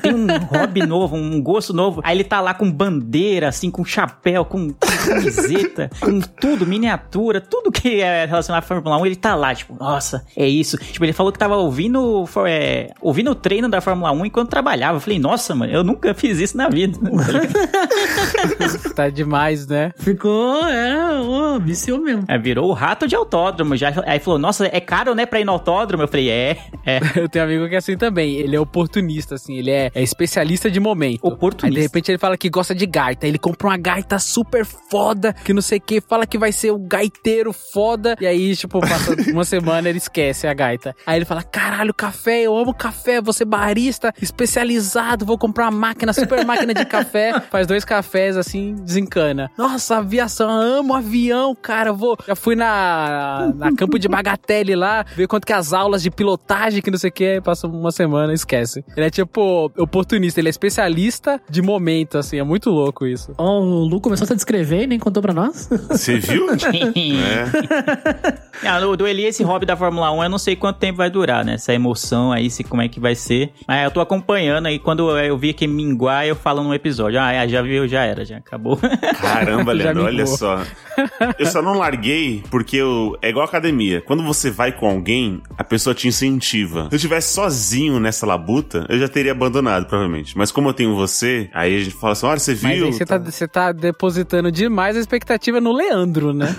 tem 0.00 0.14
um 0.14 0.26
hobby 0.48 0.86
novo, 0.86 1.16
um 1.16 1.42
gosto 1.42 1.74
novo, 1.74 2.00
aí 2.02 2.16
ele 2.16 2.24
tá 2.24 2.40
lá 2.40 2.54
com 2.54 2.72
bandeira, 2.72 3.48
assim, 3.48 3.70
com 3.70 3.84
chapéu, 3.84 4.42
com, 4.46 4.72
com 4.72 4.86
camiseta, 5.06 5.90
com 6.00 6.18
tudo, 6.18 6.66
miniatura, 6.66 7.42
tudo 7.42 7.70
que 7.70 8.00
é 8.00 8.24
relacionado 8.24 8.62
à 8.62 8.66
Fórmula 8.66 8.96
1, 8.96 9.04
ele 9.04 9.16
tá 9.16 9.34
lá, 9.34 9.54
tipo, 9.54 9.76
nossa, 9.78 10.24
é 10.34 10.48
isso. 10.48 10.78
Tipo, 10.78 11.04
ele 11.04 11.12
falou 11.12 11.30
que 11.30 11.38
tava 11.38 11.56
ouvindo, 11.56 12.24
é, 12.46 12.94
ouvindo 13.02 13.32
o 13.32 13.34
treino 13.34 13.68
da 13.68 13.82
Fórmula 13.82 14.10
1 14.12 14.24
enquanto 14.24 14.48
trabalhava. 14.48 14.96
Eu 14.96 15.00
falei, 15.02 15.18
nossa, 15.18 15.54
mano, 15.54 15.70
eu 15.70 15.84
nunca 15.84 16.14
fiz 16.14 16.40
isso 16.40 16.56
na 16.56 16.70
vida. 16.70 16.98
Tá 18.94 19.10
demais, 19.10 19.66
né? 19.66 19.92
Ficou, 19.98 20.66
é, 20.66 21.20
ó, 21.20 21.58
viciou 21.58 22.00
mesmo. 22.00 22.24
É, 22.28 22.38
virou 22.38 22.70
o 22.70 22.72
rato 22.72 23.06
de 23.06 23.14
autódromo. 23.14 23.76
Já, 23.76 23.92
aí 24.06 24.18
falou, 24.18 24.38
nossa, 24.38 24.66
é 24.66 24.80
caro, 24.80 25.14
né, 25.14 25.26
pra 25.26 25.38
ir 25.38 25.44
no 25.44 25.52
autódromo? 25.66 26.04
Eu 26.04 26.08
falei, 26.08 26.30
é, 26.30 26.58
é. 26.84 27.00
Eu 27.16 27.28
tenho 27.28 27.44
um 27.44 27.48
amigo 27.48 27.68
que 27.68 27.74
é 27.74 27.78
assim 27.78 27.96
também. 27.96 28.36
Ele 28.36 28.54
é 28.54 28.60
oportunista, 28.60 29.34
assim. 29.34 29.56
Ele 29.56 29.70
é, 29.70 29.90
é 29.94 30.02
especialista 30.02 30.70
de 30.70 30.78
momento. 30.78 31.26
Oportunista. 31.26 31.66
Aí, 31.66 31.74
de 31.74 31.80
repente, 31.80 32.10
ele 32.10 32.18
fala 32.18 32.36
que 32.36 32.48
gosta 32.48 32.74
de 32.74 32.86
gaita. 32.86 33.26
Ele 33.26 33.38
compra 33.38 33.68
uma 33.68 33.76
gaita 33.76 34.18
super 34.18 34.64
foda, 34.64 35.32
que 35.32 35.52
não 35.52 35.62
sei 35.62 35.78
o 35.78 35.80
que, 35.80 36.00
fala 36.00 36.26
que 36.26 36.38
vai 36.38 36.52
ser 36.52 36.70
o 36.70 36.78
gaiteiro 36.78 37.52
foda. 37.52 38.16
E 38.20 38.26
aí, 38.26 38.54
tipo, 38.54 38.80
passa 38.80 39.14
uma 39.32 39.44
semana 39.44 39.88
ele 39.88 39.98
esquece 39.98 40.46
a 40.46 40.54
gaita. 40.54 40.94
Aí 41.04 41.18
ele 41.18 41.24
fala: 41.24 41.42
caralho, 41.42 41.92
café, 41.92 42.42
eu 42.42 42.56
amo 42.56 42.72
café, 42.72 43.20
vou 43.20 43.32
ser 43.32 43.44
barista 43.44 44.12
especializado, 44.20 45.24
vou 45.24 45.38
comprar 45.38 45.64
uma 45.64 45.78
máquina, 45.78 46.12
super 46.12 46.44
máquina 46.44 46.72
de 46.72 46.84
café. 46.84 47.40
Faz 47.50 47.66
dois 47.66 47.84
cafés 47.84 48.36
assim, 48.36 48.74
desencana. 48.74 49.50
Nossa, 49.56 49.98
aviação, 49.98 50.48
amo 50.48 50.94
avião, 50.94 51.54
cara. 51.54 51.92
Vou. 51.92 52.16
Já 52.26 52.36
fui 52.36 52.54
na, 52.54 53.52
na 53.56 53.74
campo 53.74 53.98
de 53.98 54.08
Bagatelle 54.08 54.76
lá, 54.76 55.04
ver 55.14 55.26
quanto 55.26 55.46
que 55.46 55.52
as 55.56 55.72
aulas 55.72 56.02
de 56.02 56.10
pilotagem, 56.10 56.82
que 56.82 56.90
não 56.90 56.98
sei 56.98 57.10
o 57.10 57.12
que, 57.12 57.40
passa 57.40 57.66
uma 57.66 57.92
semana, 57.92 58.32
esquece. 58.32 58.84
Ele 58.96 59.06
é 59.06 59.10
tipo 59.10 59.70
oportunista, 59.76 60.40
ele 60.40 60.48
é 60.48 60.50
especialista 60.50 61.40
de 61.48 61.62
momento, 61.62 62.18
assim, 62.18 62.38
é 62.38 62.42
muito 62.42 62.70
louco 62.70 63.06
isso. 63.06 63.32
Ó, 63.38 63.60
o 63.60 63.84
Lu 63.86 64.00
começou 64.00 64.26
a 64.30 64.34
descrever 64.34 64.82
e 64.82 64.86
nem 64.86 64.98
contou 64.98 65.22
pra 65.22 65.32
nós. 65.32 65.68
você 65.90 66.18
viu? 66.18 66.46
é. 66.52 68.45
Ah, 68.64 68.80
do, 68.80 68.96
do 68.96 69.06
Eli, 69.06 69.24
esse 69.24 69.42
hobby 69.42 69.66
da 69.66 69.76
Fórmula 69.76 70.10
1, 70.12 70.24
eu 70.24 70.30
não 70.30 70.38
sei 70.38 70.56
quanto 70.56 70.78
tempo 70.78 70.98
vai 70.98 71.10
durar, 71.10 71.44
né? 71.44 71.54
Essa 71.54 71.72
emoção 71.74 72.32
aí, 72.32 72.50
se, 72.50 72.64
como 72.64 72.82
é 72.82 72.88
que 72.88 72.98
vai 72.98 73.14
ser. 73.14 73.52
Mas 73.66 73.84
eu 73.84 73.90
tô 73.90 74.00
acompanhando 74.00 74.66
aí, 74.66 74.78
quando 74.78 75.16
eu 75.18 75.36
vi 75.36 75.52
que 75.52 75.66
minguar, 75.66 76.26
eu 76.26 76.34
falo 76.36 76.62
num 76.62 76.74
episódio. 76.74 77.20
Ah, 77.20 77.32
é, 77.32 77.48
já 77.48 77.62
viu, 77.62 77.86
já 77.86 78.04
era, 78.04 78.24
já 78.24 78.38
acabou. 78.38 78.78
Caramba, 79.20 79.72
Leandro, 79.72 80.04
olha 80.04 80.26
só. 80.26 80.62
Eu 81.38 81.46
só 81.46 81.60
não 81.60 81.74
larguei 81.74 82.42
porque 82.50 82.76
eu, 82.76 83.16
é 83.22 83.28
igual 83.28 83.44
academia. 83.44 84.00
Quando 84.00 84.22
você 84.22 84.50
vai 84.50 84.72
com 84.72 84.88
alguém, 84.88 85.42
a 85.56 85.64
pessoa 85.64 85.94
te 85.94 86.08
incentiva. 86.08 86.88
Se 86.90 86.96
eu 86.96 87.00
tivesse 87.00 87.34
sozinho 87.34 88.00
nessa 88.00 88.26
labuta, 88.26 88.86
eu 88.88 88.98
já 88.98 89.08
teria 89.08 89.32
abandonado, 89.32 89.86
provavelmente. 89.86 90.36
Mas 90.36 90.50
como 90.50 90.68
eu 90.68 90.72
tenho 90.74 90.94
você, 90.94 91.50
aí 91.52 91.76
a 91.76 91.78
gente 91.78 91.94
fala 91.94 92.12
assim: 92.12 92.26
olha, 92.26 92.38
você 92.38 92.52
Mas 92.52 92.76
viu? 92.76 92.86
aí 92.86 92.92
você 92.92 93.04
tá, 93.04 93.18
você 93.18 93.48
tá 93.48 93.72
depositando 93.72 94.50
demais 94.50 94.96
a 94.96 95.00
expectativa 95.00 95.60
no 95.60 95.72
Leandro, 95.72 96.32
né? 96.32 96.54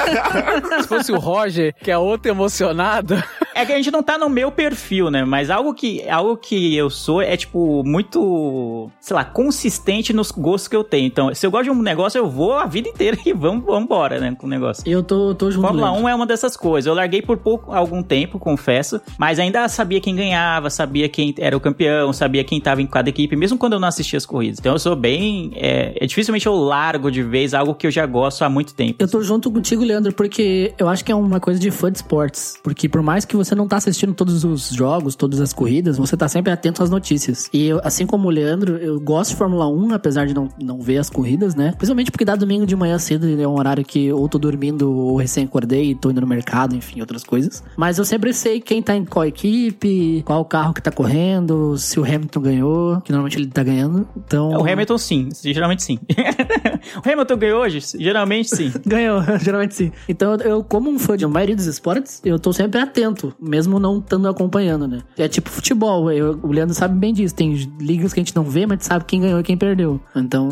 Se 0.82 0.88
fosse 0.88 1.12
o 1.12 1.18
Roger, 1.30 1.74
que 1.82 1.90
é 1.90 1.98
outro 1.98 2.30
emocionado. 2.30 3.14
É 3.52 3.66
que 3.66 3.72
a 3.72 3.76
gente 3.76 3.90
não 3.90 4.02
tá 4.02 4.16
no 4.16 4.28
meu 4.28 4.50
perfil, 4.50 5.10
né? 5.10 5.24
Mas 5.24 5.50
algo 5.50 5.74
que, 5.74 6.08
algo 6.08 6.36
que 6.36 6.74
eu 6.74 6.88
sou 6.88 7.20
é, 7.20 7.36
tipo, 7.36 7.82
muito, 7.84 8.88
sei 9.00 9.14
lá, 9.14 9.24
consistente 9.24 10.12
nos 10.12 10.30
gostos 10.30 10.68
que 10.68 10.76
eu 10.76 10.84
tenho. 10.84 11.06
Então, 11.06 11.34
se 11.34 11.44
eu 11.44 11.50
gosto 11.50 11.64
de 11.64 11.70
um 11.70 11.82
negócio, 11.82 12.16
eu 12.16 12.30
vou 12.30 12.54
a 12.54 12.64
vida 12.64 12.88
inteira 12.88 13.18
e 13.26 13.32
vamos, 13.32 13.64
vamos 13.64 13.84
embora, 13.84 14.18
né? 14.18 14.34
Com 14.38 14.46
o 14.46 14.48
negócio. 14.48 14.84
Eu 14.86 15.02
tô, 15.02 15.34
tô 15.34 15.50
junto, 15.50 15.66
Fórmula 15.66 15.90
Leandro. 15.90 16.06
1 16.06 16.08
é 16.08 16.14
uma 16.14 16.26
dessas 16.26 16.56
coisas. 16.56 16.86
Eu 16.86 16.94
larguei 16.94 17.20
por 17.20 17.36
pouco, 17.38 17.72
algum 17.72 18.02
tempo, 18.02 18.38
confesso, 18.38 19.00
mas 19.18 19.38
ainda 19.38 19.68
sabia 19.68 20.00
quem 20.00 20.14
ganhava, 20.14 20.70
sabia 20.70 21.08
quem 21.08 21.34
era 21.36 21.56
o 21.56 21.60
campeão, 21.60 22.12
sabia 22.12 22.44
quem 22.44 22.60
tava 22.60 22.80
em 22.80 22.86
cada 22.86 23.10
equipe, 23.10 23.36
mesmo 23.36 23.58
quando 23.58 23.74
eu 23.74 23.80
não 23.80 23.88
assistia 23.88 24.16
as 24.16 24.24
corridas. 24.24 24.58
Então 24.58 24.72
eu 24.72 24.78
sou 24.78 24.96
bem. 24.96 25.52
É, 25.56 25.98
é 26.00 26.06
dificilmente 26.06 26.46
eu 26.46 26.54
largo 26.54 27.10
de 27.10 27.22
vez 27.22 27.52
algo 27.52 27.74
que 27.74 27.86
eu 27.86 27.90
já 27.90 28.06
gosto 28.06 28.42
há 28.42 28.48
muito 28.48 28.74
tempo. 28.74 28.96
Eu 28.98 29.08
tô 29.08 29.22
junto 29.22 29.50
contigo, 29.50 29.84
Leandro, 29.84 30.12
porque 30.12 30.72
eu 30.78 30.88
acho 30.88 31.04
que 31.04 31.12
é 31.12 31.14
uma 31.20 31.40
coisa 31.40 31.58
de 31.60 31.70
fã 31.70 31.90
de 31.90 31.98
esportes. 31.98 32.54
Porque 32.62 32.88
por 32.88 33.02
mais 33.02 33.24
que 33.24 33.36
você 33.36 33.54
não 33.54 33.68
tá 33.68 33.76
assistindo 33.76 34.14
todos 34.14 34.44
os 34.44 34.70
jogos, 34.70 35.14
todas 35.14 35.40
as 35.40 35.52
corridas, 35.52 35.96
você 35.96 36.16
tá 36.16 36.28
sempre 36.28 36.52
atento 36.52 36.82
às 36.82 36.90
notícias. 36.90 37.48
E 37.52 37.66
eu, 37.66 37.80
assim 37.84 38.06
como 38.06 38.28
o 38.28 38.30
Leandro, 38.30 38.76
eu 38.76 39.00
gosto 39.00 39.30
de 39.30 39.36
Fórmula 39.36 39.68
1, 39.68 39.94
apesar 39.94 40.26
de 40.26 40.34
não, 40.34 40.48
não 40.60 40.80
ver 40.80 40.98
as 40.98 41.10
corridas, 41.10 41.54
né? 41.54 41.72
Principalmente 41.76 42.10
porque 42.10 42.24
dá 42.24 42.36
domingo 42.36 42.66
de 42.66 42.76
manhã 42.76 42.98
cedo, 42.98 43.26
é 43.40 43.46
um 43.46 43.58
horário 43.58 43.84
que 43.84 44.12
ou 44.12 44.28
tô 44.28 44.38
dormindo 44.38 44.90
ou 44.90 45.16
recém 45.16 45.44
acordei, 45.44 45.94
tô 45.94 46.10
indo 46.10 46.20
no 46.20 46.26
mercado, 46.26 46.74
enfim, 46.74 47.00
outras 47.00 47.24
coisas. 47.24 47.62
Mas 47.76 47.98
eu 47.98 48.04
sempre 48.04 48.32
sei 48.32 48.60
quem 48.60 48.82
tá 48.82 48.96
em 48.96 49.04
qual 49.04 49.26
equipe, 49.26 50.22
qual 50.24 50.44
carro 50.44 50.72
que 50.72 50.82
tá 50.82 50.90
correndo, 50.90 51.76
se 51.78 51.98
o 51.98 52.04
Hamilton 52.04 52.40
ganhou, 52.40 53.00
que 53.00 53.12
normalmente 53.12 53.38
ele 53.38 53.46
tá 53.46 53.62
ganhando. 53.62 54.08
Então. 54.16 54.50
O 54.50 54.68
Hamilton 54.68 54.98
sim, 54.98 55.28
geralmente 55.42 55.82
sim. 55.82 55.98
o 57.04 57.08
Hamilton 57.08 57.36
ganhou 57.36 57.62
hoje? 57.62 57.80
Geralmente 57.98 58.48
sim. 58.48 58.72
Ganhou, 58.86 59.22
geralmente 59.40 59.74
sim. 59.74 59.92
Então, 60.08 60.34
eu, 60.36 60.64
como 60.64 60.90
um 60.90 60.98
fã 61.00 61.16
de 61.16 61.26
maioria 61.26 61.56
dos 61.56 61.66
esportes, 61.66 62.20
eu 62.24 62.38
tô 62.38 62.52
sempre 62.52 62.80
atento, 62.80 63.32
mesmo 63.40 63.78
não 63.78 63.98
estando 63.98 64.28
acompanhando, 64.28 64.86
né? 64.86 65.00
É 65.18 65.26
tipo 65.28 65.50
futebol, 65.50 66.10
eu- 66.12 66.38
o 66.42 66.52
Leandro 66.52 66.74
sabe 66.74 66.96
bem 66.98 67.12
disso. 67.12 67.34
Tem 67.34 67.52
ligas 67.80 68.12
que 68.12 68.20
a 68.20 68.22
gente 68.22 68.36
não 68.36 68.44
vê, 68.44 68.66
mas 68.66 68.84
sabe 68.84 69.04
quem 69.04 69.20
ganhou 69.20 69.40
e 69.40 69.42
quem 69.42 69.56
perdeu. 69.56 70.00
Então, 70.14 70.48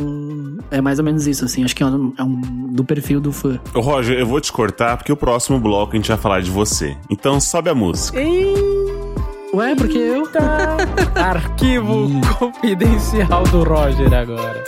é 0.71 0.81
mais 0.81 0.99
ou 0.99 1.05
menos 1.05 1.27
isso, 1.27 1.45
assim. 1.45 1.63
Acho 1.65 1.77
que 1.77 1.83
é 1.83 1.87
um, 1.87 2.13
é 2.19 2.23
um 2.25 2.41
do 2.73 2.85
perfil 2.85 3.21
do 3.21 3.33
fã. 3.33 3.59
Ô, 3.75 3.81
Roger, 3.81 4.19
eu 4.19 4.27
vou 4.27 4.41
te 4.41 4.53
cortar 4.53 4.97
porque 4.97 5.13
o 5.13 5.17
próximo 5.17 5.59
bloco 5.61 5.93
a 5.93 5.97
gente 5.97 6.09
vai 6.09 6.17
falar 6.19 6.41
de 6.41 6.51
você. 6.51 6.97
Então 7.11 7.41
sobe 7.41 7.71
a 7.71 7.75
música. 7.75 8.19
Ué, 9.55 9.75
porque 9.75 9.99
eu. 9.99 10.25
Arquivo 11.15 12.09
confidencial 12.39 13.43
do 13.45 13.63
Roger 13.65 14.13
agora. 14.13 14.63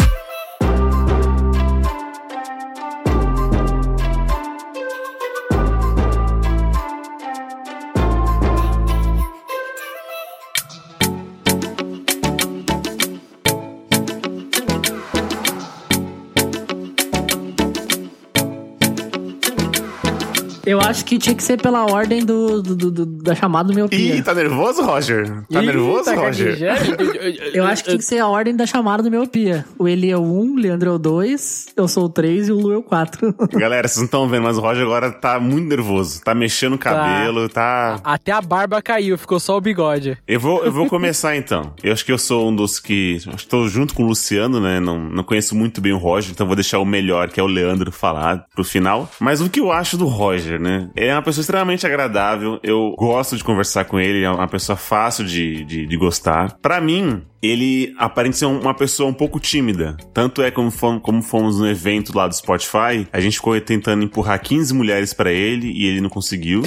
Eu 20.70 20.80
acho 20.80 21.04
que 21.04 21.18
tinha 21.18 21.34
que 21.34 21.42
ser 21.42 21.60
pela 21.60 21.84
ordem 21.90 22.24
do, 22.24 22.62
do- 22.62 22.76
do- 22.76 22.90
do- 22.90 23.06
da 23.06 23.34
chamada 23.34 23.68
do 23.68 23.74
meu 23.74 23.86
Ih, 23.86 23.88
pia. 23.88 24.22
tá 24.22 24.34
nervoso, 24.34 24.82
Roger? 24.82 25.42
Tá 25.50 25.62
Ih, 25.62 25.66
nervoso, 25.66 26.04
tá 26.04 26.14
Roger? 26.14 26.58
Eu 27.52 27.64
acho 27.64 27.82
que 27.82 27.88
tinha 27.90 27.98
que 27.98 28.04
ser 28.04 28.18
a 28.18 28.28
ordem 28.28 28.54
da 28.54 28.66
chamada 28.66 29.02
do 29.02 29.10
meu 29.10 29.26
pia. 29.26 29.64
O 29.78 29.88
Eli 29.88 30.10
é 30.10 30.16
o 30.16 30.20
1, 30.22 30.52
o 30.52 30.56
Leandro 30.56 30.90
é 30.90 30.92
o 30.92 30.98
2, 30.98 31.66
eu 31.76 31.88
sou 31.88 32.04
o 32.04 32.08
3 32.08 32.48
e 32.48 32.52
o 32.52 32.58
Lu 32.60 32.72
é 32.72 32.76
o 32.76 32.82
4. 32.82 33.34
Galera, 33.52 33.88
vocês 33.88 33.98
não 33.98 34.04
estão 34.04 34.28
vendo, 34.28 34.44
mas 34.44 34.56
o 34.58 34.60
Roger 34.60 34.84
agora 34.84 35.10
tá 35.10 35.40
muito 35.40 35.68
nervoso. 35.68 36.22
Tá 36.22 36.34
mexendo 36.34 36.74
o 36.74 36.78
cabelo, 36.78 37.48
tá... 37.48 38.00
Até 38.04 38.32
a 38.32 38.40
barba 38.40 38.80
caiu, 38.80 39.18
ficou 39.18 39.40
só 39.40 39.56
o 39.56 39.60
bigode. 39.60 40.16
Eu 40.26 40.38
vou, 40.38 40.64
eu 40.64 40.70
vou 40.72 40.86
começar 40.86 41.36
então. 41.36 41.72
Eu 41.82 41.92
acho 41.92 42.04
que 42.04 42.12
eu 42.12 42.18
sou 42.18 42.48
um 42.48 42.54
dos 42.54 42.78
que. 42.78 43.18
Estou 43.36 43.68
junto 43.68 43.94
com 43.94 44.02
o 44.04 44.06
Luciano, 44.06 44.60
né? 44.60 44.78
Não, 44.78 44.98
não 44.98 45.24
conheço 45.24 45.54
muito 45.56 45.80
bem 45.80 45.92
o 45.92 45.98
Roger, 45.98 46.30
então 46.32 46.46
vou 46.46 46.54
deixar 46.56 46.78
o 46.78 46.84
melhor, 46.84 47.28
que 47.28 47.40
é 47.40 47.42
o 47.42 47.46
Leandro, 47.46 47.90
falar 47.90 48.44
pro 48.54 48.62
final. 48.64 49.10
Mas 49.18 49.40
o 49.40 49.48
que 49.48 49.60
eu 49.60 49.72
acho 49.72 49.96
do 49.96 50.06
Roger, 50.06 50.59
né? 50.60 50.90
É 50.94 51.12
uma 51.12 51.22
pessoa 51.22 51.42
extremamente 51.42 51.86
agradável. 51.86 52.60
Eu 52.62 52.94
gosto 52.98 53.36
de 53.36 53.44
conversar 53.44 53.84
com 53.84 53.98
ele, 53.98 54.22
é 54.24 54.30
uma 54.30 54.48
pessoa 54.48 54.76
fácil 54.76 55.24
de, 55.24 55.64
de, 55.64 55.86
de 55.86 55.96
gostar. 55.96 56.56
Pra 56.60 56.80
mim, 56.80 57.22
ele 57.42 57.94
aparenta 57.98 58.36
ser 58.36 58.46
uma 58.46 58.74
pessoa 58.74 59.08
um 59.08 59.14
pouco 59.14 59.40
tímida. 59.40 59.96
Tanto 60.12 60.42
é 60.42 60.50
como 60.50 60.70
fomos, 60.70 61.02
como 61.02 61.22
fomos 61.22 61.58
no 61.58 61.68
evento 61.68 62.16
lá 62.16 62.28
do 62.28 62.34
Spotify, 62.34 63.06
a 63.12 63.20
gente 63.20 63.36
ficou 63.36 63.58
tentando 63.60 64.02
empurrar 64.02 64.40
15 64.40 64.74
mulheres 64.74 65.12
pra 65.12 65.32
ele 65.32 65.70
e 65.72 65.86
ele 65.86 66.00
não 66.00 66.10
conseguiu. 66.10 66.62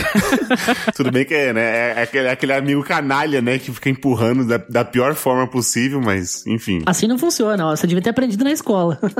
Tudo 0.95 1.11
bem 1.11 1.25
que 1.25 1.33
é, 1.33 1.53
né? 1.53 1.61
É 1.63 2.03
aquele, 2.03 2.27
aquele 2.27 2.53
amigo 2.53 2.83
canalha, 2.83 3.41
né? 3.41 3.59
Que 3.59 3.71
fica 3.71 3.89
empurrando 3.89 4.47
da, 4.47 4.57
da 4.57 4.85
pior 4.85 5.13
forma 5.15 5.47
possível, 5.47 6.01
mas 6.01 6.45
enfim. 6.47 6.81
Assim 6.85 7.07
não 7.07 7.17
funciona, 7.17 7.67
ó. 7.67 7.75
Você 7.75 7.87
devia 7.87 8.01
ter 8.01 8.09
aprendido 8.09 8.43
na 8.43 8.51
escola. 8.51 8.99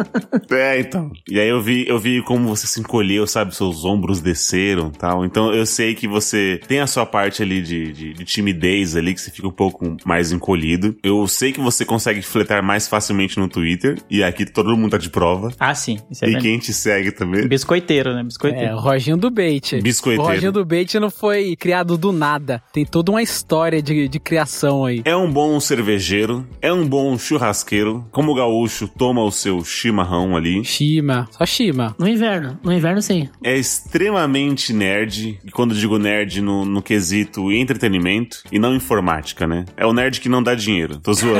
É, 0.52 0.80
então. 0.80 1.12
E 1.30 1.40
aí 1.40 1.50
eu 1.50 1.62
vi, 1.62 1.86
eu 1.88 1.98
vi 1.98 2.22
como 2.22 2.48
você 2.48 2.68
se 2.68 2.80
encolheu, 2.80 3.26
sabe? 3.26 3.56
Seus 3.56 3.84
ombros 3.86 4.22
desceram 4.22 4.92
tal. 4.92 5.26
Então 5.26 5.52
eu 5.52 5.66
sei 5.66 5.96
que 5.96 6.08
você 6.08 6.60
tem 6.68 6.80
a 6.80 6.88
sua 6.88 7.06
parte 7.06 7.42
ali 7.42 7.62
de, 7.62 7.92
de, 7.92 8.14
de 8.14 8.26
timidez 8.26 8.96
ali, 8.96 9.14
que 9.14 9.22
você 9.22 9.32
fica 9.32 9.48
um 9.48 9.52
pouco 9.52 9.98
mais 10.06 10.32
encolhido. 10.32 10.96
Eu 11.04 11.28
sei 11.28 11.43
que 11.52 11.60
você 11.60 11.84
consegue 11.84 12.22
fletar 12.22 12.64
mais 12.64 12.88
facilmente 12.88 13.38
no 13.40 13.48
Twitter. 13.48 13.98
E 14.10 14.24
aqui 14.24 14.46
todo 14.46 14.76
mundo 14.78 14.92
tá 14.92 14.98
de 14.98 15.10
prova. 15.10 15.52
Ah, 15.60 15.74
sim. 15.76 16.00
Isso 16.10 16.24
é 16.24 16.28
E 16.28 16.32
verdade. 16.32 16.48
quem 16.48 16.60
te 16.60 16.74
segue 16.74 17.12
também. 17.12 17.48
Biscoiteiro, 17.48 18.14
né? 18.14 18.24
Biscoiteiro. 18.24 18.68
É, 18.68 18.76
o 18.76 18.80
Roginho 18.80 19.18
do 19.18 19.30
Bait. 19.30 19.82
Biscoiteiro. 19.82 20.24
O 20.24 20.28
Roginho 20.28 20.52
do 20.52 20.64
Bait 20.66 20.94
não 21.00 21.10
foi 21.10 21.56
criado 21.56 21.98
do 21.98 22.12
nada. 22.12 22.62
Tem 22.72 22.86
toda 22.86 23.12
uma 23.12 23.22
história 23.22 23.82
de, 23.82 24.08
de 24.08 24.20
criação 24.20 24.86
aí. 24.86 25.02
É 25.06 25.16
um 25.16 25.32
bom 25.32 25.60
cervejeiro, 25.60 26.48
é 26.62 26.72
um 26.72 26.88
bom 26.88 27.18
churrasqueiro. 27.18 28.06
Como 28.12 28.32
o 28.32 28.36
gaúcho 28.36 28.88
toma 28.88 29.24
o 29.24 29.32
seu 29.32 29.64
chimarrão 29.64 30.36
ali. 30.36 30.64
Shima. 30.64 31.28
Só 31.32 31.46
Shima. 31.46 31.96
No 32.00 32.08
inverno. 32.08 32.60
No 32.64 32.72
inverno, 32.72 33.02
sim. 33.02 33.30
É 33.44 33.58
extremamente 33.58 34.74
nerd. 34.74 35.40
E 35.46 35.52
quando 35.52 35.72
eu 35.74 35.78
digo 35.78 35.98
nerd 35.98 36.42
no, 36.42 36.66
no 36.66 36.82
quesito 36.82 37.52
entretenimento 37.52 38.40
e 38.52 38.60
não 38.60 38.76
informática, 38.76 39.48
né? 39.48 39.66
É 39.78 39.86
o 39.86 39.94
nerd 39.94 40.20
que 40.20 40.28
não 40.30 40.44
dá 40.44 40.54
dinheiro. 40.56 41.00
Tô 41.00 41.14
zoando. 41.14 41.33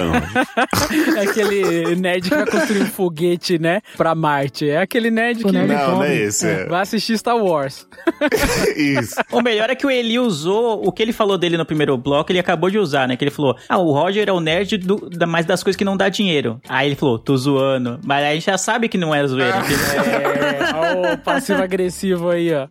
É 1.18 1.22
aquele 1.24 1.96
nerd 1.96 2.30
que 2.30 2.36
vai 2.36 2.46
construir 2.46 2.82
um 2.84 2.86
foguete, 2.88 3.60
né? 3.60 3.82
Pra 3.98 4.14
Marte. 4.16 4.70
É 4.70 4.78
aquele 4.80 5.10
nerd 5.12 5.44
que 5.44 5.52
nerd 5.52 5.68
não, 5.72 5.92
não 5.96 6.04
é 6.04 6.16
esse. 6.16 6.48
É. 6.48 6.66
vai 6.66 6.82
assistir 6.82 7.18
Star 7.18 7.38
Wars. 7.38 7.88
Isso. 8.76 9.16
O 9.32 9.42
melhor 9.42 9.70
é 9.70 9.76
que 9.76 9.86
o 9.86 9.92
Eli 9.92 10.20
usou 10.20 10.86
o 10.86 10.92
que 10.92 11.02
ele 11.02 11.14
falou 11.14 11.38
dele 11.38 11.58
no 11.58 11.66
primeiro 11.66 11.98
bloco, 11.98 12.32
ele 12.32 12.40
acabou 12.40 12.70
de 12.70 12.78
usar, 12.78 13.08
né? 13.08 13.16
Que 13.16 13.24
ele 13.24 13.32
falou: 13.32 13.56
Ah, 13.70 13.78
o 13.78 13.92
Roger 13.92 14.28
é 14.28 14.32
o 14.32 14.40
nerd 14.40 14.78
do, 14.78 15.10
da, 15.10 15.26
mais 15.28 15.46
das 15.46 15.64
coisas 15.64 15.78
que 15.78 15.86
não 15.86 15.98
dá 15.98 16.10
dinheiro. 16.10 16.60
Aí 16.68 16.88
ele 16.88 16.96
falou, 16.96 17.18
tô 17.20 17.36
zoando. 17.36 18.00
Mas 18.04 18.24
aí 18.24 18.32
a 18.32 18.34
gente 18.36 18.46
já 18.46 18.58
sabe 18.58 18.88
que 18.88 18.98
não 18.98 19.14
é 19.14 19.26
zoeira. 19.28 19.62
que- 19.62 19.74
É, 19.74 20.76
ó 20.76 21.14
o 21.14 21.18
passivo-agressivo 21.18 22.30
aí, 22.30 22.54
ó. 22.54 22.68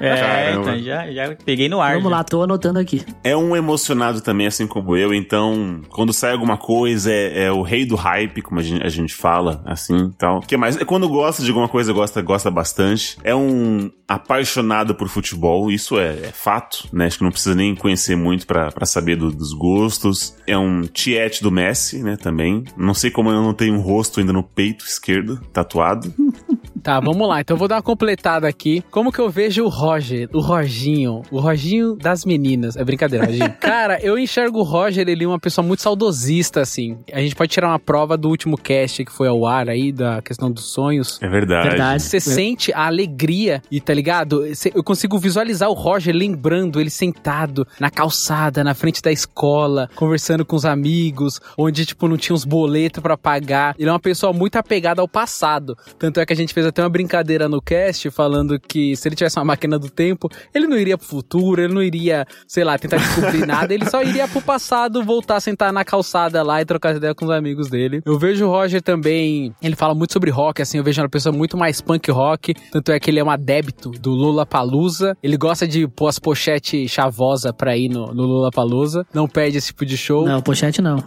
É, 0.00 0.16
Caramba. 0.16 0.60
então 0.60 0.78
já, 0.82 1.10
já 1.12 1.36
peguei 1.44 1.68
no 1.68 1.80
ar. 1.80 1.94
Vamos 1.94 2.10
já. 2.10 2.16
lá, 2.16 2.24
tô 2.24 2.42
anotando 2.42 2.78
aqui. 2.78 3.02
É 3.24 3.36
um 3.36 3.56
emocionado 3.56 4.20
também, 4.20 4.46
assim 4.46 4.66
como 4.66 4.96
eu. 4.96 5.12
Então, 5.14 5.80
quando 5.90 6.12
sai 6.12 6.32
alguma 6.32 6.45
coisa, 6.54 7.10
é, 7.10 7.44
é 7.44 7.50
o 7.50 7.62
rei 7.62 7.86
do 7.86 7.96
hype, 7.96 8.42
como 8.42 8.60
a 8.60 8.62
gente, 8.62 8.84
a 8.84 8.90
gente 8.90 9.14
fala, 9.14 9.62
assim 9.64 10.10
tal. 10.18 10.40
O 10.40 10.40
que 10.42 10.54
mais? 10.58 10.76
É 10.76 10.84
quando 10.84 11.08
gosta 11.08 11.42
de 11.42 11.48
alguma 11.48 11.66
coisa, 11.68 11.94
gosta, 11.94 12.20
gosta 12.20 12.50
bastante. 12.50 13.16
É 13.24 13.34
um 13.34 13.90
apaixonado 14.06 14.94
por 14.94 15.08
futebol, 15.08 15.70
isso 15.70 15.98
é, 15.98 16.10
é 16.26 16.30
fato, 16.32 16.86
né? 16.92 17.06
Acho 17.06 17.18
que 17.18 17.24
não 17.24 17.30
precisa 17.30 17.54
nem 17.54 17.74
conhecer 17.74 18.16
muito 18.16 18.46
pra 18.46 18.70
saber 18.84 19.16
do- 19.16 19.30
dos 19.32 19.54
gostos. 19.54 20.36
É 20.46 20.58
um 20.58 20.82
tiete 20.82 21.42
do 21.42 21.50
Messi, 21.50 22.02
né? 22.02 22.16
Também. 22.16 22.64
Não 22.76 22.92
sei 22.92 23.10
como 23.10 23.30
eu 23.30 23.42
não 23.42 23.54
tenho 23.54 23.74
um 23.74 23.80
rosto 23.80 24.20
ainda 24.20 24.32
no 24.32 24.42
peito 24.42 24.84
esquerdo, 24.84 25.40
tatuado. 25.52 26.12
Tá, 26.86 27.00
vamos 27.00 27.26
lá. 27.26 27.40
Então 27.40 27.56
eu 27.56 27.58
vou 27.58 27.66
dar 27.66 27.74
uma 27.74 27.82
completada 27.82 28.46
aqui. 28.46 28.80
Como 28.92 29.10
que 29.10 29.18
eu 29.18 29.28
vejo 29.28 29.64
o 29.64 29.68
Roger, 29.68 30.28
o 30.32 30.38
Roginho, 30.38 31.22
o 31.32 31.40
Roginho 31.40 31.96
das 31.96 32.24
meninas. 32.24 32.76
É 32.76 32.84
brincadeira, 32.84 33.26
Roginho. 33.26 33.52
Cara, 33.58 33.98
eu 34.00 34.16
enxergo 34.16 34.60
o 34.60 34.62
Roger, 34.62 35.08
ele 35.08 35.24
é 35.24 35.26
uma 35.26 35.40
pessoa 35.40 35.66
muito 35.66 35.82
saudosista, 35.82 36.60
assim. 36.60 36.96
A 37.12 37.18
gente 37.18 37.34
pode 37.34 37.50
tirar 37.50 37.70
uma 37.70 37.78
prova 37.80 38.16
do 38.16 38.28
último 38.28 38.56
cast 38.56 39.04
que 39.04 39.10
foi 39.10 39.26
ao 39.26 39.44
ar 39.44 39.68
aí, 39.68 39.90
da 39.90 40.22
questão 40.22 40.48
dos 40.48 40.66
sonhos. 40.66 41.18
É 41.20 41.28
verdade. 41.28 41.70
Verdade. 41.70 42.02
Você 42.04 42.20
sente 42.20 42.72
a 42.72 42.86
alegria 42.86 43.60
e 43.68 43.80
tá 43.80 43.92
ligado? 43.92 44.44
Eu 44.72 44.84
consigo 44.84 45.18
visualizar 45.18 45.68
o 45.68 45.74
Roger 45.74 46.14
lembrando 46.14 46.80
ele 46.80 46.90
sentado 46.90 47.66
na 47.80 47.90
calçada, 47.90 48.62
na 48.62 48.74
frente 48.74 49.02
da 49.02 49.10
escola, 49.10 49.90
conversando 49.96 50.44
com 50.44 50.54
os 50.54 50.64
amigos, 50.64 51.40
onde, 51.58 51.84
tipo, 51.84 52.06
não 52.06 52.16
tinha 52.16 52.32
uns 52.36 52.44
boletos 52.44 53.02
pra 53.02 53.16
pagar. 53.16 53.74
Ele 53.76 53.88
é 53.88 53.92
uma 53.92 53.98
pessoa 53.98 54.32
muito 54.32 54.54
apegada 54.54 55.02
ao 55.02 55.08
passado. 55.08 55.76
Tanto 55.98 56.20
é 56.20 56.24
que 56.24 56.32
a 56.32 56.36
gente 56.36 56.54
fez 56.54 56.64
até 56.76 56.82
uma 56.82 56.90
brincadeira 56.90 57.48
no 57.48 57.62
cast 57.62 58.10
falando 58.10 58.60
que 58.60 58.94
se 58.96 59.08
ele 59.08 59.16
tivesse 59.16 59.38
uma 59.38 59.46
máquina 59.46 59.78
do 59.78 59.88
tempo, 59.88 60.28
ele 60.54 60.66
não 60.66 60.76
iria 60.76 60.98
pro 60.98 61.06
futuro, 61.06 61.62
ele 61.62 61.72
não 61.72 61.82
iria, 61.82 62.26
sei 62.46 62.64
lá, 62.64 62.78
tentar 62.78 62.98
descobrir 62.98 63.46
nada, 63.48 63.72
ele 63.72 63.88
só 63.88 64.02
iria 64.02 64.28
pro 64.28 64.42
passado, 64.42 65.02
voltar 65.02 65.36
a 65.36 65.40
sentar 65.40 65.72
na 65.72 65.84
calçada 65.84 66.42
lá 66.42 66.60
e 66.60 66.66
trocar 66.66 66.94
ideia 66.94 67.14
com 67.14 67.24
os 67.24 67.30
amigos 67.30 67.70
dele. 67.70 68.02
Eu 68.04 68.18
vejo 68.18 68.44
o 68.46 68.50
Roger 68.50 68.82
também, 68.82 69.54
ele 69.62 69.74
fala 69.74 69.94
muito 69.94 70.12
sobre 70.12 70.30
rock, 70.30 70.60
assim, 70.60 70.76
eu 70.76 70.84
vejo 70.84 71.00
uma 71.00 71.08
pessoa 71.08 71.34
muito 71.34 71.56
mais 71.56 71.80
punk 71.80 72.10
rock, 72.10 72.54
tanto 72.70 72.92
é 72.92 73.00
que 73.00 73.10
ele 73.10 73.20
é 73.20 73.24
um 73.24 73.30
adepto 73.30 73.90
do 73.90 74.10
Lollapalooza, 74.10 75.16
ele 75.22 75.38
gosta 75.38 75.66
de 75.66 75.88
pôr 75.88 76.08
as 76.08 76.18
pochetes 76.18 76.90
chavosa 76.90 77.54
pra 77.54 77.74
ir 77.74 77.88
no, 77.88 78.12
no 78.12 78.24
Lollapalooza, 78.24 79.06
não 79.14 79.26
perde 79.26 79.56
esse 79.56 79.68
tipo 79.68 79.86
de 79.86 79.96
show. 79.96 80.26
Não, 80.26 80.42
pochete 80.42 80.82
não. 80.82 81.02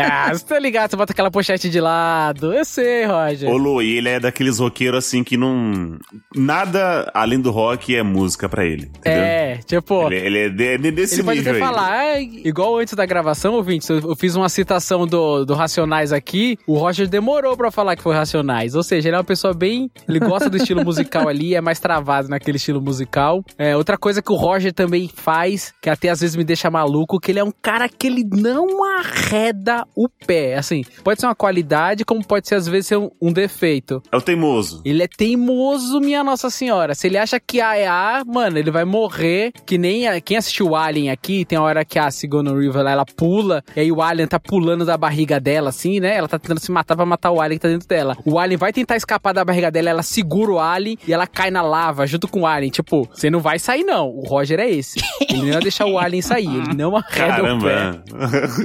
Ah, 0.00 0.32
você 0.32 0.44
tá 0.44 0.58
ligado, 0.58 0.90
você 0.90 0.96
bota 0.96 1.12
aquela 1.12 1.30
pochete 1.30 1.68
de 1.68 1.80
lado, 1.80 2.52
eu 2.52 2.64
sei, 2.64 3.06
Roger. 3.06 3.50
Ô 3.50 3.56
Lu, 3.56 3.82
ele 3.82 4.08
é 4.08 4.20
daqueles 4.20 4.60
roqueiros 4.68 5.04
assim 5.04 5.22
que 5.24 5.36
não. 5.36 5.98
Nada 6.34 7.10
além 7.14 7.40
do 7.40 7.50
rock 7.50 7.94
é 7.94 8.02
música 8.02 8.48
pra 8.48 8.64
ele. 8.64 8.84
Entendeu? 8.98 9.22
É, 9.22 9.56
tipo... 9.66 10.10
Ele, 10.12 10.16
ele 10.16 10.38
é 10.64 10.78
de- 10.78 10.90
desse 10.90 11.16
Ele 11.16 11.22
pode 11.24 11.38
nível 11.38 11.52
até 11.54 11.62
aí. 11.62 11.68
falar, 11.68 11.90
"Ah, 11.90 12.20
igual 12.20 12.78
antes 12.78 12.94
da 12.94 13.04
gravação, 13.06 13.54
ouvintes, 13.54 13.88
eu, 13.88 13.98
eu 14.00 14.16
fiz 14.16 14.34
uma 14.36 14.48
citação 14.48 15.06
do, 15.06 15.44
do 15.44 15.54
Racionais 15.54 16.12
aqui, 16.12 16.58
o 16.66 16.74
Roger 16.76 17.08
demorou 17.08 17.56
pra 17.56 17.70
falar 17.70 17.96
que 17.96 18.02
foi 18.02 18.14
Racionais, 18.14 18.74
ou 18.74 18.82
seja, 18.82 19.08
ele 19.08 19.16
é 19.16 19.18
uma 19.18 19.24
pessoa 19.24 19.52
bem, 19.54 19.90
ele 20.08 20.18
gosta 20.20 20.48
do 20.50 20.56
estilo 20.56 20.84
musical 20.84 21.28
ali, 21.28 21.54
é 21.54 21.60
mais 21.60 21.80
travado 21.80 22.28
naquele 22.28 22.56
estilo 22.56 22.80
musical. 22.80 23.44
É, 23.56 23.76
outra 23.76 23.96
coisa 23.96 24.22
que 24.22 24.32
o 24.32 24.36
Roger 24.36 24.72
também 24.72 25.08
faz, 25.12 25.72
que 25.80 25.90
até 25.90 26.08
às 26.10 26.20
vezes 26.20 26.36
me 26.36 26.44
deixa 26.44 26.70
maluco, 26.70 27.18
que 27.20 27.30
ele 27.32 27.38
é 27.38 27.44
um 27.44 27.52
cara 27.62 27.88
que 27.88 28.06
ele 28.06 28.24
não 28.24 28.84
arreda 28.98 29.86
o 29.96 30.08
pé, 30.08 30.56
assim, 30.56 30.82
pode 31.02 31.20
ser 31.20 31.26
uma 31.26 31.34
qualidade, 31.34 32.04
como 32.04 32.24
pode 32.24 32.48
ser 32.48 32.54
às 32.56 32.66
vezes 32.68 32.86
ser 32.88 32.96
um, 32.96 33.10
um 33.20 33.32
defeito. 33.32 34.02
É 34.12 34.16
o 34.16 34.20
teimoso. 34.20 34.57
Ele 34.84 35.02
é 35.02 35.08
teimoso, 35.08 36.00
minha 36.00 36.22
Nossa 36.24 36.50
Senhora. 36.50 36.94
Se 36.94 37.06
ele 37.06 37.18
acha 37.18 37.38
que 37.40 37.60
A 37.60 37.76
é 37.76 37.86
A, 37.86 38.22
mano, 38.26 38.58
ele 38.58 38.70
vai 38.70 38.84
morrer. 38.84 39.52
Que 39.66 39.78
nem 39.78 40.06
a- 40.08 40.20
quem 40.20 40.36
assistiu 40.36 40.68
o 40.70 40.76
Alien 40.76 41.10
aqui, 41.10 41.44
tem 41.44 41.58
a 41.58 41.62
hora 41.62 41.84
que 41.84 41.98
a 41.98 42.10
Sigourney 42.10 42.68
lá, 42.68 42.90
ela 42.90 43.04
pula, 43.04 43.62
e 43.76 43.80
aí 43.80 43.92
o 43.92 44.02
Alien 44.02 44.26
tá 44.28 44.38
pulando 44.38 44.84
da 44.84 44.96
barriga 44.96 45.38
dela, 45.40 45.68
assim, 45.70 46.00
né? 46.00 46.16
Ela 46.16 46.28
tá 46.28 46.38
tentando 46.38 46.60
se 46.60 46.70
matar 46.70 46.96
pra 46.96 47.06
matar 47.06 47.30
o 47.30 47.40
Alien 47.40 47.58
que 47.58 47.62
tá 47.62 47.68
dentro 47.68 47.88
dela. 47.88 48.16
O 48.24 48.38
Alien 48.38 48.56
vai 48.58 48.72
tentar 48.72 48.96
escapar 48.96 49.32
da 49.32 49.44
barriga 49.44 49.70
dela, 49.70 49.90
ela 49.90 50.02
segura 50.02 50.52
o 50.52 50.58
Alien 50.60 50.98
e 51.06 51.12
ela 51.12 51.26
cai 51.26 51.50
na 51.50 51.62
lava 51.62 52.06
junto 52.06 52.28
com 52.28 52.40
o 52.42 52.46
Alien. 52.46 52.70
Tipo, 52.70 53.08
você 53.12 53.30
não 53.30 53.40
vai 53.40 53.58
sair, 53.58 53.84
não. 53.84 54.08
O 54.08 54.22
Roger 54.26 54.58
é 54.60 54.68
esse. 54.70 55.00
Ele 55.28 55.42
não 55.42 55.52
vai 55.52 55.62
deixar 55.62 55.86
o 55.86 55.98
Alien 55.98 56.22
sair. 56.22 56.46
Ele 56.48 56.74
não 56.74 56.96
arreda 56.96 57.54
o 57.54 57.60
pé. 57.60 57.74
Caramba. 57.74 58.04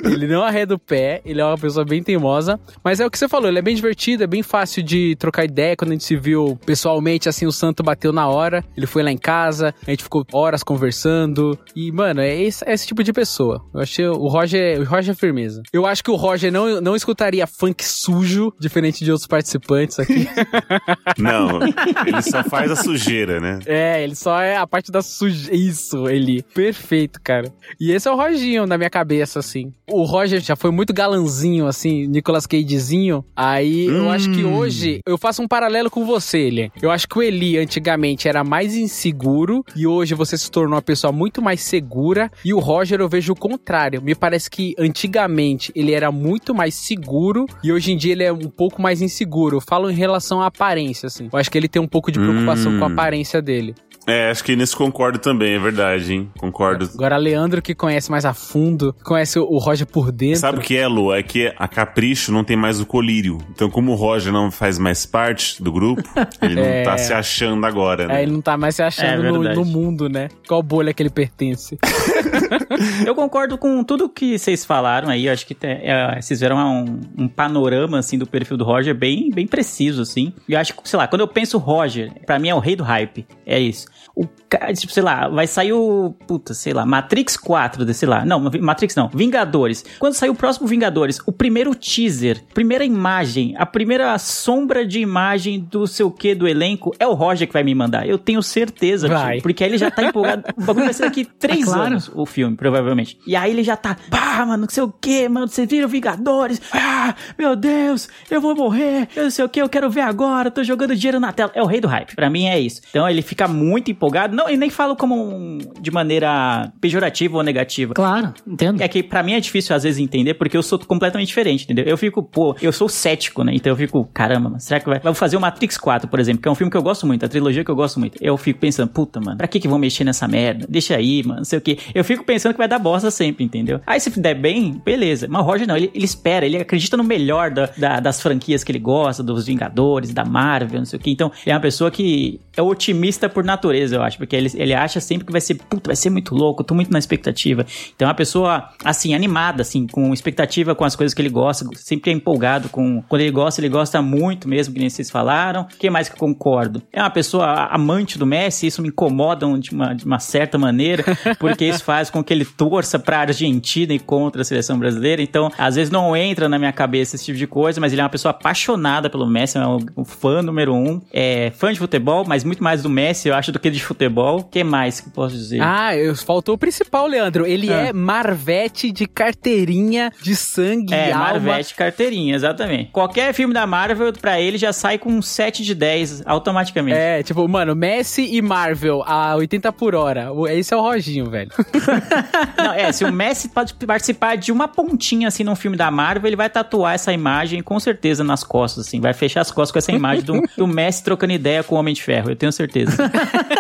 Ele 0.06 0.28
não 0.28 0.44
arreda 0.44 0.76
o 0.76 0.80
pé, 0.80 1.22
ele 1.26 1.42
é 1.42 1.46
uma 1.46 1.58
pessoa 1.58 1.86
bem 1.86 2.02
teimosa. 2.02 2.60
Mas 2.84 3.00
é 3.00 3.06
o 3.06 3.12
que 3.12 3.18
você 3.18 3.28
falou, 3.28 3.48
ele 3.50 3.60
é 3.60 3.62
bem 3.62 3.76
divertido, 3.76 4.24
é 4.24 4.28
bem 4.28 4.42
fácil 4.44 4.82
de 4.84 5.16
trocar 5.18 5.46
ideia. 5.46 5.73
Quando 5.76 5.92
a 5.92 5.94
gente 5.94 6.04
se 6.04 6.16
viu 6.16 6.58
pessoalmente, 6.66 7.28
assim, 7.30 7.46
o 7.46 7.52
santo 7.52 7.84
bateu 7.84 8.12
na 8.12 8.28
hora. 8.28 8.64
Ele 8.76 8.86
foi 8.88 9.04
lá 9.04 9.12
em 9.12 9.18
casa, 9.18 9.74
a 9.86 9.90
gente 9.90 10.04
ficou 10.04 10.26
horas 10.32 10.64
conversando. 10.64 11.58
E, 11.76 11.92
mano, 11.92 12.22
é 12.22 12.42
esse, 12.42 12.64
é 12.68 12.74
esse 12.74 12.88
tipo 12.88 13.04
de 13.04 13.12
pessoa. 13.14 13.64
Eu 13.74 13.82
achei 13.82 14.08
o 14.08 14.28
Roger, 14.28 14.82
o 14.82 14.84
Roger 14.86 15.14
é 15.14 15.16
firmeza. 15.16 15.62
Eu 15.72 15.86
acho 15.86 16.04
que 16.04 16.12
o 16.12 16.16
Roger 16.16 16.52
não, 16.52 16.80
não 16.82 16.96
escutaria 16.96 17.46
funk 17.48 17.84
sujo, 17.86 18.54
diferente 18.60 19.04
de 19.04 19.12
outros 19.12 19.28
participantes 19.28 20.00
aqui. 20.00 20.28
Não, 21.18 21.60
ele 22.06 22.22
só 22.22 22.44
faz 22.44 22.72
a 22.72 22.76
sujeira, 22.76 23.40
né? 23.40 23.60
É, 23.66 24.04
ele 24.04 24.16
só 24.16 24.40
é 24.42 24.58
a 24.58 24.66
parte 24.68 24.92
da 24.92 25.02
sujeira. 25.02 25.56
Isso, 25.56 26.08
ele. 26.10 26.44
Perfeito, 26.54 27.20
cara. 27.24 27.52
E 27.80 27.92
esse 27.92 28.08
é 28.08 28.12
o 28.12 28.16
Roginho 28.16 28.66
na 28.66 28.78
minha 28.78 28.90
cabeça, 28.90 29.40
assim. 29.40 29.72
O 29.90 30.04
Roger 30.04 30.40
já 30.42 30.56
foi 30.56 30.72
muito 30.72 30.94
galanzinho, 30.94 31.68
assim, 31.68 32.08
Nicolas 32.08 32.46
Cagezinho. 32.46 33.24
Aí 33.36 33.86
eu 33.86 34.04
Hum. 34.04 34.12
acho 34.12 34.30
que 34.32 34.44
hoje 34.44 35.00
eu 35.06 35.18
faço 35.18 35.42
um 35.42 35.48
paralelo 35.48 35.63
paralelo 35.64 35.90
com 35.90 36.06
você, 36.06 36.40
Elian. 36.40 36.70
Eu 36.82 36.92
acho 36.92 37.08
que 37.08 37.18
o 37.18 37.22
Eli 37.22 37.58
antigamente 37.58 38.28
era 38.28 38.44
mais 38.44 38.76
inseguro 38.76 39.64
e 39.74 39.88
hoje 39.88 40.14
você 40.14 40.38
se 40.38 40.52
tornou 40.52 40.76
uma 40.76 40.82
pessoa 40.82 41.14
muito 41.14 41.42
mais 41.42 41.62
segura. 41.62 42.30
E 42.44 42.54
o 42.54 42.60
Roger 42.60 43.00
eu 43.00 43.08
vejo 43.08 43.32
o 43.32 43.36
contrário. 43.36 44.02
Me 44.02 44.14
parece 44.14 44.50
que 44.50 44.76
antigamente 44.78 45.72
ele 45.74 45.94
era 45.94 46.12
muito 46.12 46.54
mais 46.54 46.76
seguro 46.76 47.46
e 47.64 47.72
hoje 47.72 47.94
em 47.94 47.98
dia 47.98 48.12
ele 48.12 48.24
é 48.24 48.34
um 48.34 48.50
pouco 48.50 48.82
mais 48.82 49.02
inseguro. 49.02 49.56
Eu 49.58 49.62
falo 49.62 49.90
em 49.90 49.96
relação 49.96 50.42
à 50.42 50.48
aparência, 50.48 51.08
assim. 51.08 51.30
Eu 51.32 51.40
acho 51.40 51.50
que 51.50 51.58
ele 51.58 51.70
tem 51.70 51.82
um 51.82 51.88
pouco 51.88 52.12
de 52.12 52.20
preocupação 52.20 52.74
Hum. 52.74 52.80
com 52.80 52.86
a 52.86 52.90
aparência 52.90 53.42
dele. 53.42 53.74
É, 54.06 54.30
acho 54.30 54.44
que 54.44 54.56
nesse 54.56 54.76
concordo 54.76 55.18
também, 55.18 55.54
é 55.54 55.60
verdade, 55.60 56.14
hein? 56.14 56.30
Concordo. 56.38 56.90
Agora, 56.94 57.16
Leandro, 57.18 57.62
que 57.62 57.74
conhece 57.74 58.12
mais 58.12 58.26
a 58.26 58.34
fundo, 58.34 58.94
conhece 59.04 59.40
o- 59.40 59.58
Roger 59.58 59.88
por 59.88 60.12
dentro. 60.12 60.40
Sabe 60.42 60.58
o 60.58 60.62
que 60.62 60.76
é, 60.76 60.86
Lu? 60.88 61.14
É 61.14 61.24
que 61.24 61.54
a 61.58 61.68
Capricho 61.70 62.32
não 62.32 62.44
tem 62.44 62.58
mais 62.58 62.80
o 62.82 62.86
colírio. 62.86 63.38
Então, 63.52 63.70
como 63.70 63.94
o 63.94 63.96
Roger 63.96 64.34
não 64.34 64.52
faz 64.52 64.78
mais 64.78 65.06
parte 65.06 65.64
do 65.64 65.72
grupo, 65.72 66.04
ele 66.42 66.56
não 66.56 66.64
É. 66.64 66.84
tá 66.84 66.98
se 66.98 67.14
achando 67.14 67.66
agora, 67.66 68.08
né? 68.08 68.20
É, 68.20 68.24
ele 68.24 68.32
não 68.34 68.42
tá 68.42 68.58
mais 68.58 68.76
se 68.76 68.82
É 68.82 68.86
achando 68.88 69.24
no, 69.24 69.40
verdade. 69.40 69.56
no 69.60 69.64
mundo, 69.66 70.10
né? 70.10 70.28
Qual 70.48 70.62
bolha 70.62 70.94
que 70.94 71.02
ele 71.02 71.10
pertence. 71.10 71.78
Eu 73.06 73.16
concordo 73.16 73.58
com 73.58 73.84
tudo 73.84 74.10
que 74.10 74.38
vocês 74.38 74.66
falaram 74.66 75.10
aí. 75.10 75.28
Eu 75.28 75.34
acho 75.34 75.46
que 75.46 75.56
é, 75.62 76.20
vocês 76.22 76.40
viram 76.40 76.58
um, 76.58 77.00
um 77.24 77.28
panorama 77.28 78.00
assim 78.00 78.18
do 78.18 78.26
perfil 78.26 78.58
do 78.58 78.64
Roger 78.64 78.94
bem, 78.96 79.30
bem 79.32 79.48
preciso 79.48 80.02
assim. 80.02 80.34
E 80.48 80.54
eu 80.54 80.60
acho 80.60 80.74
que, 80.76 80.88
sei 80.90 80.98
lá, 80.98 81.08
quando 81.08 81.22
eu 81.22 81.28
penso 81.28 81.58
Roger, 81.58 82.12
pra 82.26 82.40
mim 82.40 82.50
é 82.50 82.56
o 82.56 82.60
rei 82.60 82.76
do 82.76 82.84
hype. 82.84 83.26
É 83.46 83.60
isso. 83.60 83.88
O 84.16 84.28
cara, 84.48 84.72
tipo, 84.74 84.94
sei 84.94 85.02
lá, 85.02 85.28
vai 85.28 85.48
sair 85.48 85.74
o 85.74 86.14
puta, 86.28 86.54
sei 86.54 86.72
lá, 86.72 86.86
Matrix 86.86 87.36
4, 87.36 87.84
de- 87.84 87.94
sei 87.96 88.08
lá. 88.08 88.24
Não, 88.24 88.40
Matrix 88.62 88.96
não, 88.96 89.10
Vingadores. 89.10 89.84
Quando 89.98 90.14
sair 90.14 90.30
o 90.30 90.36
próximo 90.36 90.68
Vingadores, 90.68 91.20
o 91.26 91.32
primeiro 91.32 91.74
teaser, 91.74 92.44
primeira 92.54 92.86
imagem, 92.86 93.56
a 93.58 93.66
primeira 93.66 94.16
sombra 94.20 94.86
de 94.86 95.00
imagem 95.00 95.60
do 95.60 95.88
seu 95.88 96.12
que 96.12 96.36
do 96.36 96.48
elenco 96.48 96.94
é 97.00 97.08
o 97.08 97.14
Roger 97.14 97.48
que 97.48 97.54
vai 97.54 97.64
me 97.64 97.74
mandar. 97.74 98.08
Eu 98.08 98.18
tenho 98.20 98.44
certeza, 98.44 99.08
tio, 99.08 99.18
Vai. 99.18 99.42
porque 99.42 99.64
aí 99.64 99.70
ele 99.72 99.78
já 99.80 99.90
tá 99.90 100.04
empolgado. 100.04 100.44
O 100.56 100.62
bagulho 100.64 100.86
vai 100.86 100.94
ser 100.94 101.04
daqui 101.04 101.26
três 101.26 101.66
claro. 101.66 101.82
anos 101.82 102.12
o 102.14 102.26
filme, 102.26 102.56
provavelmente. 102.56 103.18
E 103.26 103.36
aí 103.36 103.52
ele 103.52 103.64
já 103.64 103.76
tá, 103.76 103.98
pá, 104.10 104.46
mano, 104.46 104.62
não 104.64 104.70
sei 104.70 104.84
o 104.84 104.92
que, 104.92 105.28
mano, 105.28 105.48
vocês 105.48 105.68
viram 105.68 105.88
Vingadores? 105.88 106.62
Ah, 106.72 107.16
meu 107.38 107.56
Deus, 107.56 108.08
eu 108.30 108.40
vou 108.40 108.56
morrer, 108.56 109.08
eu 109.16 109.24
não 109.24 109.32
sei 109.32 109.44
o 109.44 109.50
que, 109.50 109.60
eu 109.62 109.68
quero 109.70 109.90
ver 109.90 110.02
agora, 110.02 110.52
tô 110.52 110.64
jogando 110.64 110.96
dinheiro 110.96 111.20
na 111.20 111.32
tela. 111.34 111.52
É 111.56 111.62
o 111.62 111.66
rei 111.66 111.82
do 111.82 111.88
hype, 111.88 112.16
pra 112.16 112.30
mim 112.30 112.46
é 112.46 112.60
isso. 112.60 112.82
Então 112.90 113.10
ele 113.10 113.22
fica 113.22 113.48
muito 113.48 113.83
empolgado, 113.92 114.36
não, 114.36 114.50
e 114.50 114.58
nem 114.58 114.70
falo 114.70 114.96
como 114.96 115.16
um- 115.16 115.58
de 115.80 115.92
maneira 115.92 116.72
pejorativa 116.80 117.38
ou 117.38 117.44
negativa. 117.44 117.94
Claro, 117.94 118.34
entendo. 118.48 118.82
É 118.82 118.88
que 118.88 119.02
pra 119.04 119.24
mim 119.24 119.34
é 119.34 119.40
difícil 119.40 119.76
às 119.76 119.84
vezes 119.84 120.00
entender, 120.00 120.34
porque 120.36 120.56
eu 120.58 120.64
sou 120.64 120.80
completamente 120.80 121.28
diferente, 121.28 121.64
entendeu? 121.64 121.86
Eu 121.86 121.98
fico, 121.98 122.22
pô, 122.22 122.56
eu 122.62 122.72
sou 122.72 122.88
cético, 122.90 123.44
né? 123.44 123.54
Então 123.56 123.72
eu 123.72 123.76
fico, 123.78 124.08
caramba, 124.14 124.60
será 124.60 124.80
que 124.80 124.86
vai. 124.88 125.00
Vai 125.00 125.14
fazer 125.14 125.38
o 125.38 125.42
Matrix 125.42 125.78
4, 125.78 126.08
por 126.08 126.20
exemplo, 126.20 126.42
que 126.42 126.48
é 126.48 126.52
um 126.52 126.56
filme 126.56 126.72
que 126.72 126.78
eu 126.78 126.84
gosto 126.84 127.06
muito, 127.08 127.26
a 127.26 127.30
trilogia 127.30 127.64
que 127.64 127.72
eu 127.72 127.76
gosto 127.76 128.00
muito. 128.00 128.18
Eu 128.22 128.38
fico 128.38 128.60
pensando, 128.60 128.90
puta, 128.90 129.20
mano, 129.20 129.38
pra 129.38 129.48
que 129.48 129.60
que 129.60 129.68
vão 129.68 129.78
mexer 129.80 130.04
nessa 130.04 130.28
merda? 130.28 130.66
Deixa 130.70 130.96
aí, 130.96 131.24
mano, 131.24 131.38
não 131.40 131.46
sei 131.46 131.60
o 131.60 131.62
quê. 131.62 131.78
Eu 131.94 132.04
fico 132.04 132.24
pensando 132.24 132.54
que 132.54 132.58
vai 132.58 132.68
dar 132.68 132.80
bosta 132.80 133.10
sempre, 133.12 133.44
entendeu? 133.44 133.80
Aí 133.86 134.00
se 134.00 134.10
der 134.20 134.36
bem, 134.36 134.82
beleza. 134.86 135.28
Mas 135.30 135.42
o 135.42 135.46
Roger 135.46 135.68
não, 135.68 135.76
ele, 135.76 135.92
ele 135.94 136.06
espera, 136.06 136.46
ele 136.46 136.58
acredita 136.58 136.96
no 136.98 137.04
melhor 137.04 137.52
da- 137.52 137.70
da- 137.78 138.00
das 138.00 138.22
franquias 138.22 138.64
que 138.64 138.72
ele 138.72 138.80
gosta, 138.80 139.22
dos 139.24 139.46
Vingadores, 139.46 140.14
da 140.14 140.24
Marvel, 140.26 140.80
não 140.80 140.86
sei 140.86 141.00
o 141.00 141.02
quê. 141.02 141.10
Então, 141.12 141.32
ele 141.46 141.52
é 141.52 141.56
uma 141.56 141.62
pessoa 141.62 141.90
que 141.92 142.40
é 142.56 142.62
otimista 142.62 143.28
por 143.28 143.44
natureza, 143.44 143.73
eu 143.78 144.02
acho, 144.02 144.18
porque 144.18 144.36
ele, 144.36 144.52
ele 144.56 144.74
acha 144.74 145.00
sempre 145.00 145.26
que 145.26 145.32
vai 145.32 145.42
ser, 145.42 145.56
puta, 145.56 145.90
vai 145.90 145.96
ser 145.96 146.10
muito 146.10 146.36
louco, 146.36 146.64
tô 146.64 146.74
muito 146.74 146.92
na 146.92 147.00
expectativa. 147.00 147.66
Então 147.96 148.08
é 148.08 148.10
uma 148.10 148.16
pessoa, 148.16 148.70
assim, 148.84 149.14
animada, 149.14 149.62
assim, 149.62 149.88
com 149.88 150.14
expectativa 150.14 150.76
com 150.76 150.86
as 150.86 150.96
coisas 150.96 151.14
que 151.14 151.22
ele 151.22 151.30
gosta, 151.30 151.66
sempre 151.76 152.12
é 152.12 152.14
empolgado 152.14 152.70
com. 152.70 153.02
Quando 153.08 153.22
ele 153.22 153.32
gosta, 153.32 153.62
ele 153.62 153.70
gosta 153.70 154.02
muito 154.02 154.48
mesmo, 154.48 154.74
que 154.74 154.80
nem 154.80 154.90
vocês 154.90 155.10
falaram. 155.10 155.62
O 155.62 155.66
que 155.78 155.90
mais 155.90 156.08
que 156.08 156.16
eu 156.16 156.20
concordo? 156.20 156.82
É 156.92 157.02
uma 157.02 157.10
pessoa 157.10 157.68
amante 157.68 158.18
do 158.18 158.26
Messi, 158.26 158.68
isso 158.68 158.82
me 158.82 158.90
incomoda 158.90 159.46
de 159.60 159.72
uma, 159.72 159.94
de 159.94 160.06
uma 160.06 160.20
certa 160.20 160.58
maneira, 160.58 161.04
porque 161.40 161.66
isso 161.66 161.84
faz 161.84 162.10
com 162.10 162.24
que 162.24 162.34
ele 162.34 162.46
torça 162.46 162.98
pra 163.00 163.20
Argentina 163.20 163.94
e 163.94 164.00
contra 164.00 164.42
a 164.42 164.46
seleção 164.46 164.78
brasileira. 164.78 165.22
Então, 165.22 165.52
às 165.58 165.76
vezes 165.76 165.92
não 165.92 166.16
entra 166.16 166.48
na 166.48 166.58
minha 166.58 166.72
cabeça 166.72 167.16
esse 167.16 167.26
tipo 167.26 167.38
de 167.38 167.48
coisa, 167.48 167.80
mas 167.82 167.92
ele 167.92 168.02
é 168.02 168.04
uma 168.04 168.10
pessoa 168.10 168.32
apaixonada 168.32 169.10
pelo 169.10 169.28
Messi, 169.28 169.58
é 169.58 169.68
um, 169.68 169.80
um 169.98 170.06
fã 170.06 170.42
número 170.42 170.74
um. 170.74 171.02
É 171.12 171.52
fã 171.52 171.72
de 171.72 171.80
futebol, 171.80 172.24
mas 172.28 172.44
muito 172.44 172.64
mais 172.64 172.84
do 172.84 172.90
Messi, 172.90 173.30
eu 173.30 173.36
acho, 173.36 173.52
do 173.52 173.60
que 173.64 173.72
de 173.72 173.84
futebol. 173.84 174.40
O 174.40 174.44
que 174.44 174.64
mais 174.64 175.00
que 175.00 175.08
eu 175.08 175.12
posso 175.14 175.36
dizer? 175.36 175.60
Ah, 175.62 175.96
eu- 175.96 176.16
faltou 176.16 176.56
o 176.56 176.58
principal, 176.58 177.08
Leandro. 177.08 177.46
Ele 177.46 177.72
Ah. 177.72 177.88
é 177.88 177.94
Marvete 177.94 178.92
de 178.92 179.06
carteirinha 179.08 180.12
de 180.22 180.36
sangue 180.36 180.94
e 180.94 180.96
É, 180.96 181.12
alma. 181.12 181.24
Marvete 181.40 181.74
carteirinha, 181.76 182.36
exatamente. 182.36 182.92
Qualquer 182.92 183.34
filme 183.34 183.54
da 183.54 183.66
Marvel, 183.66 184.12
pra 184.14 184.40
ele, 184.40 184.58
já 184.58 184.72
sai 184.74 184.98
com 184.98 185.10
um 185.10 185.22
7 185.22 185.64
de 185.64 185.74
10 185.74 186.22
automaticamente. 186.26 186.98
É, 186.98 187.24
tipo, 187.24 187.48
mano, 187.48 187.76
Messi 187.76 188.28
e 188.36 188.42
Marvel 188.42 189.04
a 189.06 189.36
80 189.36 189.72
por 189.72 189.96
hora. 189.96 190.30
Esse 190.52 190.74
é 190.74 190.78
o 190.78 190.82
Roginho, 190.82 191.30
velho. 191.30 191.50
Não, 192.58 192.74
é, 192.74 192.92
se 192.92 193.04
o 193.06 193.12
Messi 193.12 193.50
pode 193.50 193.74
participar 193.74 194.36
de 194.36 194.52
uma 194.52 194.68
pontinha 194.68 195.28
assim 195.28 195.44
num 195.44 195.56
filme 195.56 195.78
da 195.78 195.90
Marvel, 195.90 196.28
ele 196.28 196.36
vai 196.36 196.50
tatuar 196.50 196.94
essa 196.96 197.12
imagem 197.14 197.62
com 197.62 197.80
certeza 197.80 198.24
nas 198.24 198.44
costas, 198.44 198.88
assim. 198.88 199.00
Vai 199.00 199.14
fechar 199.14 199.42
as 199.42 199.52
costas 199.52 199.72
com 199.72 199.78
essa 199.80 199.92
imagem 199.92 200.24
do, 200.24 200.42
do 200.58 200.68
Messi 200.68 201.04
trocando 201.04 201.34
ideia 201.34 201.64
com 201.64 201.76
o 201.76 201.78
Homem 201.78 201.94
de 201.94 202.02
Ferro, 202.04 202.30
eu 202.32 202.36
tenho 202.36 202.52
certeza. 202.52 202.94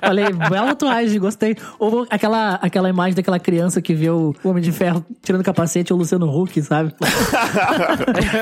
Falei, 0.00 0.26
bela 0.32 0.68
tatuagem, 0.68 1.18
gostei. 1.20 1.56
Ou 1.78 2.06
aquela, 2.10 2.54
aquela 2.62 2.88
imagem 2.88 3.14
daquela 3.14 3.38
criança 3.38 3.80
que 3.82 3.94
vê 3.94 4.10
o 4.10 4.34
Homem 4.44 4.62
de 4.62 4.72
Ferro 4.72 5.04
tirando 5.22 5.40
o 5.42 5.44
capacete, 5.44 5.92
o 5.92 5.96
Luciano 5.96 6.26
Huck, 6.28 6.60
sabe? 6.62 6.94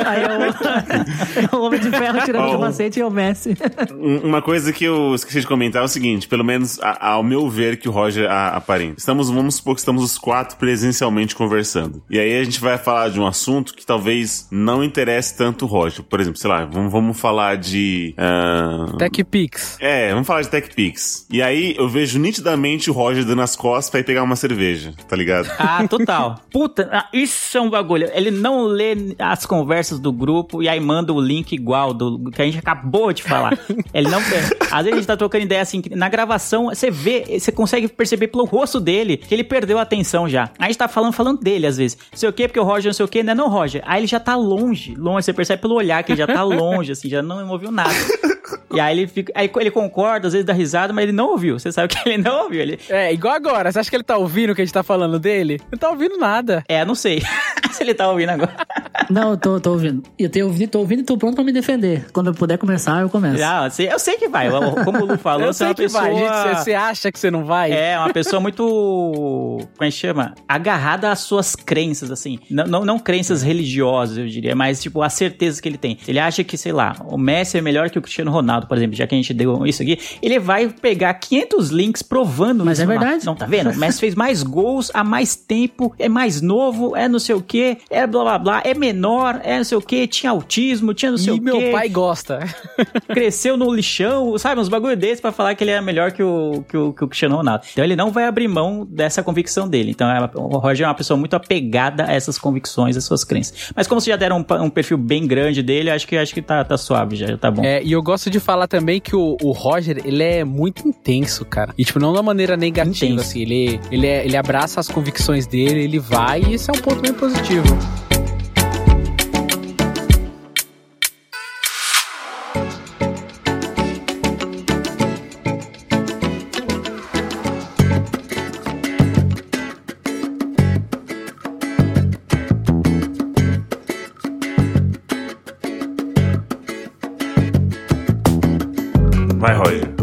Aí 0.06 0.22
é 0.22 0.38
o, 0.38 1.54
é 1.54 1.56
o 1.56 1.62
Homem 1.66 1.80
de 1.80 1.90
Ferro 1.90 2.18
tirando 2.24 2.44
o 2.44 2.48
Oh. 2.48 2.52
capacete 2.52 2.98
e 2.98 3.02
é 3.02 3.06
o 3.06 3.10
Messi. 3.10 3.56
Um- 3.92 4.28
Uma 4.28 4.42
coisa 4.42 4.72
que 4.72 4.84
eu 4.84 5.14
esqueci 5.14 5.40
de 5.40 5.46
comentar 5.46 5.82
é 5.82 5.84
o 5.84 5.88
seguinte, 5.88 6.26
pelo 6.28 6.44
menos 6.44 6.78
a- 6.80 7.08
ao 7.12 7.22
meu 7.22 7.48
ver 7.48 7.78
que 7.78 7.88
o 7.88 7.92
Roger 7.92 8.30
a- 8.30 8.56
aparenta. 8.56 8.94
Estamos, 8.98 9.28
vamos 9.30 9.56
supor 9.56 9.74
que 9.74 9.80
estamos 9.80 10.02
os 10.02 10.18
quatro 10.18 10.56
presencialmente 10.56 11.34
conversando. 11.34 12.02
E 12.10 12.18
aí 12.18 12.38
a 12.38 12.44
gente 12.44 12.60
vai 12.60 12.78
falar 12.78 13.08
de 13.10 13.20
um 13.20 13.26
assunto 13.26 13.74
que 13.74 13.84
talvez 13.84 14.46
não 14.50 14.82
interesse 14.84 15.36
tanto 15.36 15.64
o 15.64 15.68
Roger. 15.68 16.02
Por 16.04 16.20
exemplo, 16.20 16.38
sei 16.38 16.50
lá, 16.50 16.64
vamos, 16.64 16.92
vamos 16.92 17.18
falar 17.20 17.56
de... 17.56 18.14
ah, 18.16 18.86
Tech 18.98 19.24
Pix. 19.24 19.76
É, 19.80 20.10
vamos 20.12 20.26
falar 20.26 20.42
de 20.42 20.48
TechPix. 20.48 20.97
E 21.30 21.42
aí 21.42 21.74
eu 21.76 21.88
vejo 21.88 22.18
nitidamente 22.18 22.90
o 22.90 22.92
Roger 22.92 23.24
dando 23.24 23.42
as 23.42 23.54
costas 23.54 23.90
pra 23.90 24.00
ir 24.00 24.04
pegar 24.04 24.22
uma 24.22 24.36
cerveja, 24.36 24.92
tá 25.08 25.16
ligado? 25.16 25.50
Ah, 25.58 25.86
total. 25.88 26.40
Puta, 26.50 26.88
ah, 26.92 27.08
isso 27.12 27.56
é 27.56 27.60
um 27.60 27.70
bagulho. 27.70 28.08
Ele 28.12 28.30
não 28.30 28.64
lê 28.64 29.14
as 29.18 29.44
conversas 29.46 29.98
do 29.98 30.12
grupo 30.12 30.62
e 30.62 30.68
aí 30.68 30.80
manda 30.80 31.12
o 31.12 31.20
link 31.20 31.52
igual 31.52 31.92
do 31.92 32.30
que 32.30 32.40
a 32.40 32.44
gente 32.44 32.58
acabou 32.58 33.12
de 33.12 33.22
falar. 33.22 33.58
Ele 33.92 34.08
não. 34.08 34.18
Às 34.18 34.84
vezes 34.84 34.92
a 34.92 34.96
gente 34.96 35.06
tá 35.06 35.16
trocando 35.16 35.44
ideia 35.44 35.62
assim, 35.62 35.80
que 35.80 35.94
na 35.94 36.08
gravação 36.08 36.66
você 36.66 36.90
vê, 36.90 37.38
você 37.38 37.50
consegue 37.50 37.88
perceber 37.88 38.28
pelo 38.28 38.44
rosto 38.44 38.80
dele 38.80 39.16
que 39.16 39.34
ele 39.34 39.44
perdeu 39.44 39.78
a 39.78 39.82
atenção 39.82 40.28
já. 40.28 40.50
A 40.58 40.66
gente 40.66 40.78
tá 40.78 40.88
falando, 40.88 41.12
falando 41.12 41.40
dele 41.40 41.66
às 41.66 41.76
vezes. 41.76 41.96
Não 42.12 42.18
sei 42.18 42.28
o 42.28 42.32
quê, 42.32 42.48
porque 42.48 42.60
o 42.60 42.64
Roger 42.64 42.86
não 42.86 42.94
sei 42.94 43.04
o 43.04 43.08
quê, 43.08 43.22
né? 43.22 43.34
Não, 43.34 43.48
Roger. 43.48 43.82
Aí 43.86 44.00
ele 44.00 44.06
já 44.06 44.20
tá 44.20 44.36
longe, 44.36 44.94
longe. 44.94 45.24
Você 45.24 45.32
percebe 45.32 45.62
pelo 45.62 45.74
olhar 45.74 46.02
que 46.02 46.12
ele 46.12 46.18
já 46.18 46.26
tá 46.26 46.42
longe, 46.42 46.92
assim, 46.92 47.08
já 47.08 47.22
não 47.22 47.48
ouviu 47.48 47.70
nada. 47.70 47.90
E 48.70 48.80
aí 48.80 48.98
ele 48.98 49.06
fica. 49.06 49.32
Aí 49.34 49.50
ele 49.56 49.70
concorda, 49.70 50.26
às 50.26 50.32
vezes 50.32 50.46
dá 50.46 50.52
risada, 50.52 50.87
mas 50.92 51.04
ele 51.04 51.12
não 51.12 51.28
ouviu. 51.30 51.58
Você 51.58 51.70
sabe 51.72 51.88
que 51.94 52.08
ele 52.08 52.18
não 52.22 52.44
ouviu. 52.44 52.60
Ele, 52.60 52.78
É, 52.88 53.12
igual 53.12 53.34
agora. 53.34 53.70
Você 53.72 53.78
acha 53.78 53.90
que 53.90 53.96
ele 53.96 54.02
tá 54.04 54.16
ouvindo 54.16 54.50
o 54.50 54.54
que 54.54 54.62
a 54.62 54.64
gente 54.64 54.74
tá 54.74 54.82
falando 54.82 55.18
dele? 55.18 55.60
Não 55.70 55.78
tá 55.78 55.90
ouvindo 55.90 56.16
nada. 56.18 56.64
é, 56.68 56.84
não 56.84 56.94
sei 56.94 57.20
se 57.72 57.82
ele 57.82 57.94
tá 57.94 58.08
ouvindo 58.10 58.30
agora. 58.30 58.54
Não, 59.10 59.30
eu 59.30 59.36
tô, 59.38 59.58
tô 59.58 59.70
ouvindo. 59.70 60.02
Eu 60.18 60.28
tenho 60.28 60.46
ouvido, 60.46 60.70
tô 60.70 60.80
ouvindo 60.80 61.00
e 61.00 61.02
tô 61.04 61.16
pronto 61.16 61.34
pra 61.36 61.44
me 61.44 61.50
defender. 61.52 62.06
Quando 62.12 62.26
eu 62.26 62.34
puder 62.34 62.58
começar, 62.58 63.00
eu 63.00 63.08
começo. 63.08 63.42
Ah, 63.42 63.64
eu 63.64 63.70
sei- 63.70 63.90
eu 63.92 63.98
sei 63.98 64.16
que 64.18 64.28
vai. 64.28 64.50
Como 64.84 65.02
o 65.02 65.06
Lu 65.06 65.16
falou, 65.16 65.46
Eu 65.46 65.52
você 65.52 65.64
é 65.64 65.66
sei 65.66 65.66
uma 65.68 65.74
que 65.74 65.82
pessoa. 65.84 66.02
vai. 66.02 66.14
gente. 66.16 66.58
Você 66.64 66.74
acha 66.74 67.10
que 67.12 67.18
você 67.18 67.30
não 67.30 67.44
vai? 67.44 67.72
É, 67.72 67.98
uma 67.98 68.12
pessoa 68.12 68.38
muito. 68.38 68.62
Como 68.98 69.68
é 69.80 69.86
que 69.86 69.92
chama? 69.92 70.34
Agarrada 70.46 71.10
às 71.10 71.20
suas 71.20 71.54
crenças, 71.56 72.10
assim. 72.10 72.38
Não, 72.50 72.64
não, 72.64 72.84
não 72.84 72.98
crenças 72.98 73.42
religiosas, 73.42 74.18
eu 74.18 74.26
diria, 74.26 74.54
mas, 74.54 74.82
tipo, 74.82 75.00
a 75.02 75.08
certeza 75.08 75.62
que 75.62 75.68
ele 75.68 75.78
tem. 75.78 75.96
Ele 76.06 76.18
acha 76.18 76.44
que, 76.44 76.58
sei 76.58 76.72
lá, 76.72 76.94
o 77.06 77.16
Messi 77.16 77.56
é 77.58 77.60
melhor 77.60 77.88
que 77.90 77.98
o 77.98 78.02
Cristiano 78.02 78.30
Ronaldo, 78.30 78.66
por 78.66 78.76
exemplo, 78.76 78.94
já 78.96 79.06
que 79.06 79.14
a 79.14 79.18
gente 79.18 79.32
deu 79.32 79.64
isso 79.66 79.82
aqui. 79.82 79.98
Ele 80.20 80.38
vai 80.38 80.67
pegar 80.68 81.14
500 81.14 81.70
links 81.70 82.02
provando 82.02 82.64
Mas 82.64 82.78
isso. 82.78 82.84
é 82.84 82.86
verdade. 82.86 83.26
Não, 83.26 83.34
tá 83.34 83.46
vendo? 83.46 83.70
O 83.70 83.76
Messi 83.76 84.00
fez 84.00 84.14
mais 84.14 84.42
gols 84.42 84.90
há 84.94 85.02
mais 85.04 85.34
tempo, 85.34 85.94
é 85.98 86.08
mais 86.08 86.40
novo, 86.40 86.96
é 86.96 87.08
não 87.08 87.18
sei 87.18 87.34
o 87.34 87.42
quê, 87.42 87.78
é 87.90 88.06
blá 88.06 88.22
blá 88.22 88.38
blá, 88.38 88.62
é 88.64 88.74
menor, 88.74 89.40
é 89.42 89.56
não 89.56 89.64
sei 89.64 89.78
o 89.78 89.82
quê, 89.82 90.06
tinha 90.06 90.30
autismo, 90.30 90.94
tinha 90.94 91.10
não 91.10 91.18
sei 91.18 91.34
E 91.34 91.38
o 91.38 91.42
meu 91.42 91.58
quê 91.58 91.70
pai 91.72 91.88
gosta. 91.88 92.40
cresceu 93.08 93.56
no 93.56 93.72
lixão, 93.72 94.36
sabe? 94.38 94.60
Uns 94.60 94.68
bagulho 94.68 94.96
desse 94.96 95.20
pra 95.20 95.32
falar 95.32 95.54
que 95.54 95.64
ele 95.64 95.70
é 95.70 95.80
melhor 95.80 96.12
que 96.12 96.22
o, 96.22 96.64
que, 96.68 96.76
o, 96.76 96.92
que 96.92 97.04
o 97.04 97.08
Cristiano 97.08 97.36
Ronaldo. 97.36 97.64
Então 97.72 97.84
ele 97.84 97.96
não 97.96 98.10
vai 98.10 98.24
abrir 98.24 98.48
mão 98.48 98.86
dessa 98.88 99.22
convicção 99.22 99.68
dele. 99.68 99.90
Então 99.90 100.08
o 100.34 100.58
Roger 100.58 100.84
é 100.84 100.88
uma 100.88 100.94
pessoa 100.94 101.16
muito 101.18 101.34
apegada 101.34 102.04
a 102.04 102.12
essas 102.12 102.38
convicções, 102.38 102.96
a 102.96 103.00
suas 103.00 103.24
crenças. 103.24 103.72
Mas 103.74 103.86
como 103.86 104.00
vocês 104.00 104.12
já 104.12 104.16
deram 104.16 104.38
um, 104.38 104.64
um 104.64 104.70
perfil 104.70 104.98
bem 104.98 105.26
grande 105.26 105.62
dele, 105.62 105.90
acho 105.90 106.06
que, 106.06 106.16
acho 106.16 106.34
que 106.34 106.42
tá, 106.42 106.64
tá 106.64 106.76
suave 106.76 107.16
já, 107.16 107.36
tá 107.36 107.50
bom. 107.50 107.62
É, 107.64 107.82
e 107.82 107.92
eu 107.92 108.02
gosto 108.02 108.30
de 108.30 108.40
falar 108.40 108.66
também 108.66 109.00
que 109.00 109.14
o, 109.14 109.36
o 109.42 109.52
Roger, 109.52 110.00
ele 110.04 110.22
é 110.22 110.44
muito 110.44 110.57
intenso, 110.66 111.44
cara. 111.44 111.72
E, 111.78 111.84
tipo, 111.84 111.98
não 112.00 112.12
de 112.12 112.16
uma 112.18 112.22
maneira 112.22 112.56
negativa, 112.56 113.12
Intenso. 113.12 113.28
assim. 113.28 113.42
Ele, 113.42 113.80
ele, 113.92 114.06
é- 114.06 114.24
ele 114.24 114.36
abraça 114.36 114.80
as 114.80 114.88
convicções 114.88 115.46
dele, 115.46 115.82
ele 115.84 115.98
vai, 115.98 116.42
e 116.42 116.54
esse 116.54 116.70
é 116.70 116.72
um 116.72 116.80
ponto 116.80 117.00
bem 117.00 117.12
positivo. 117.12 117.64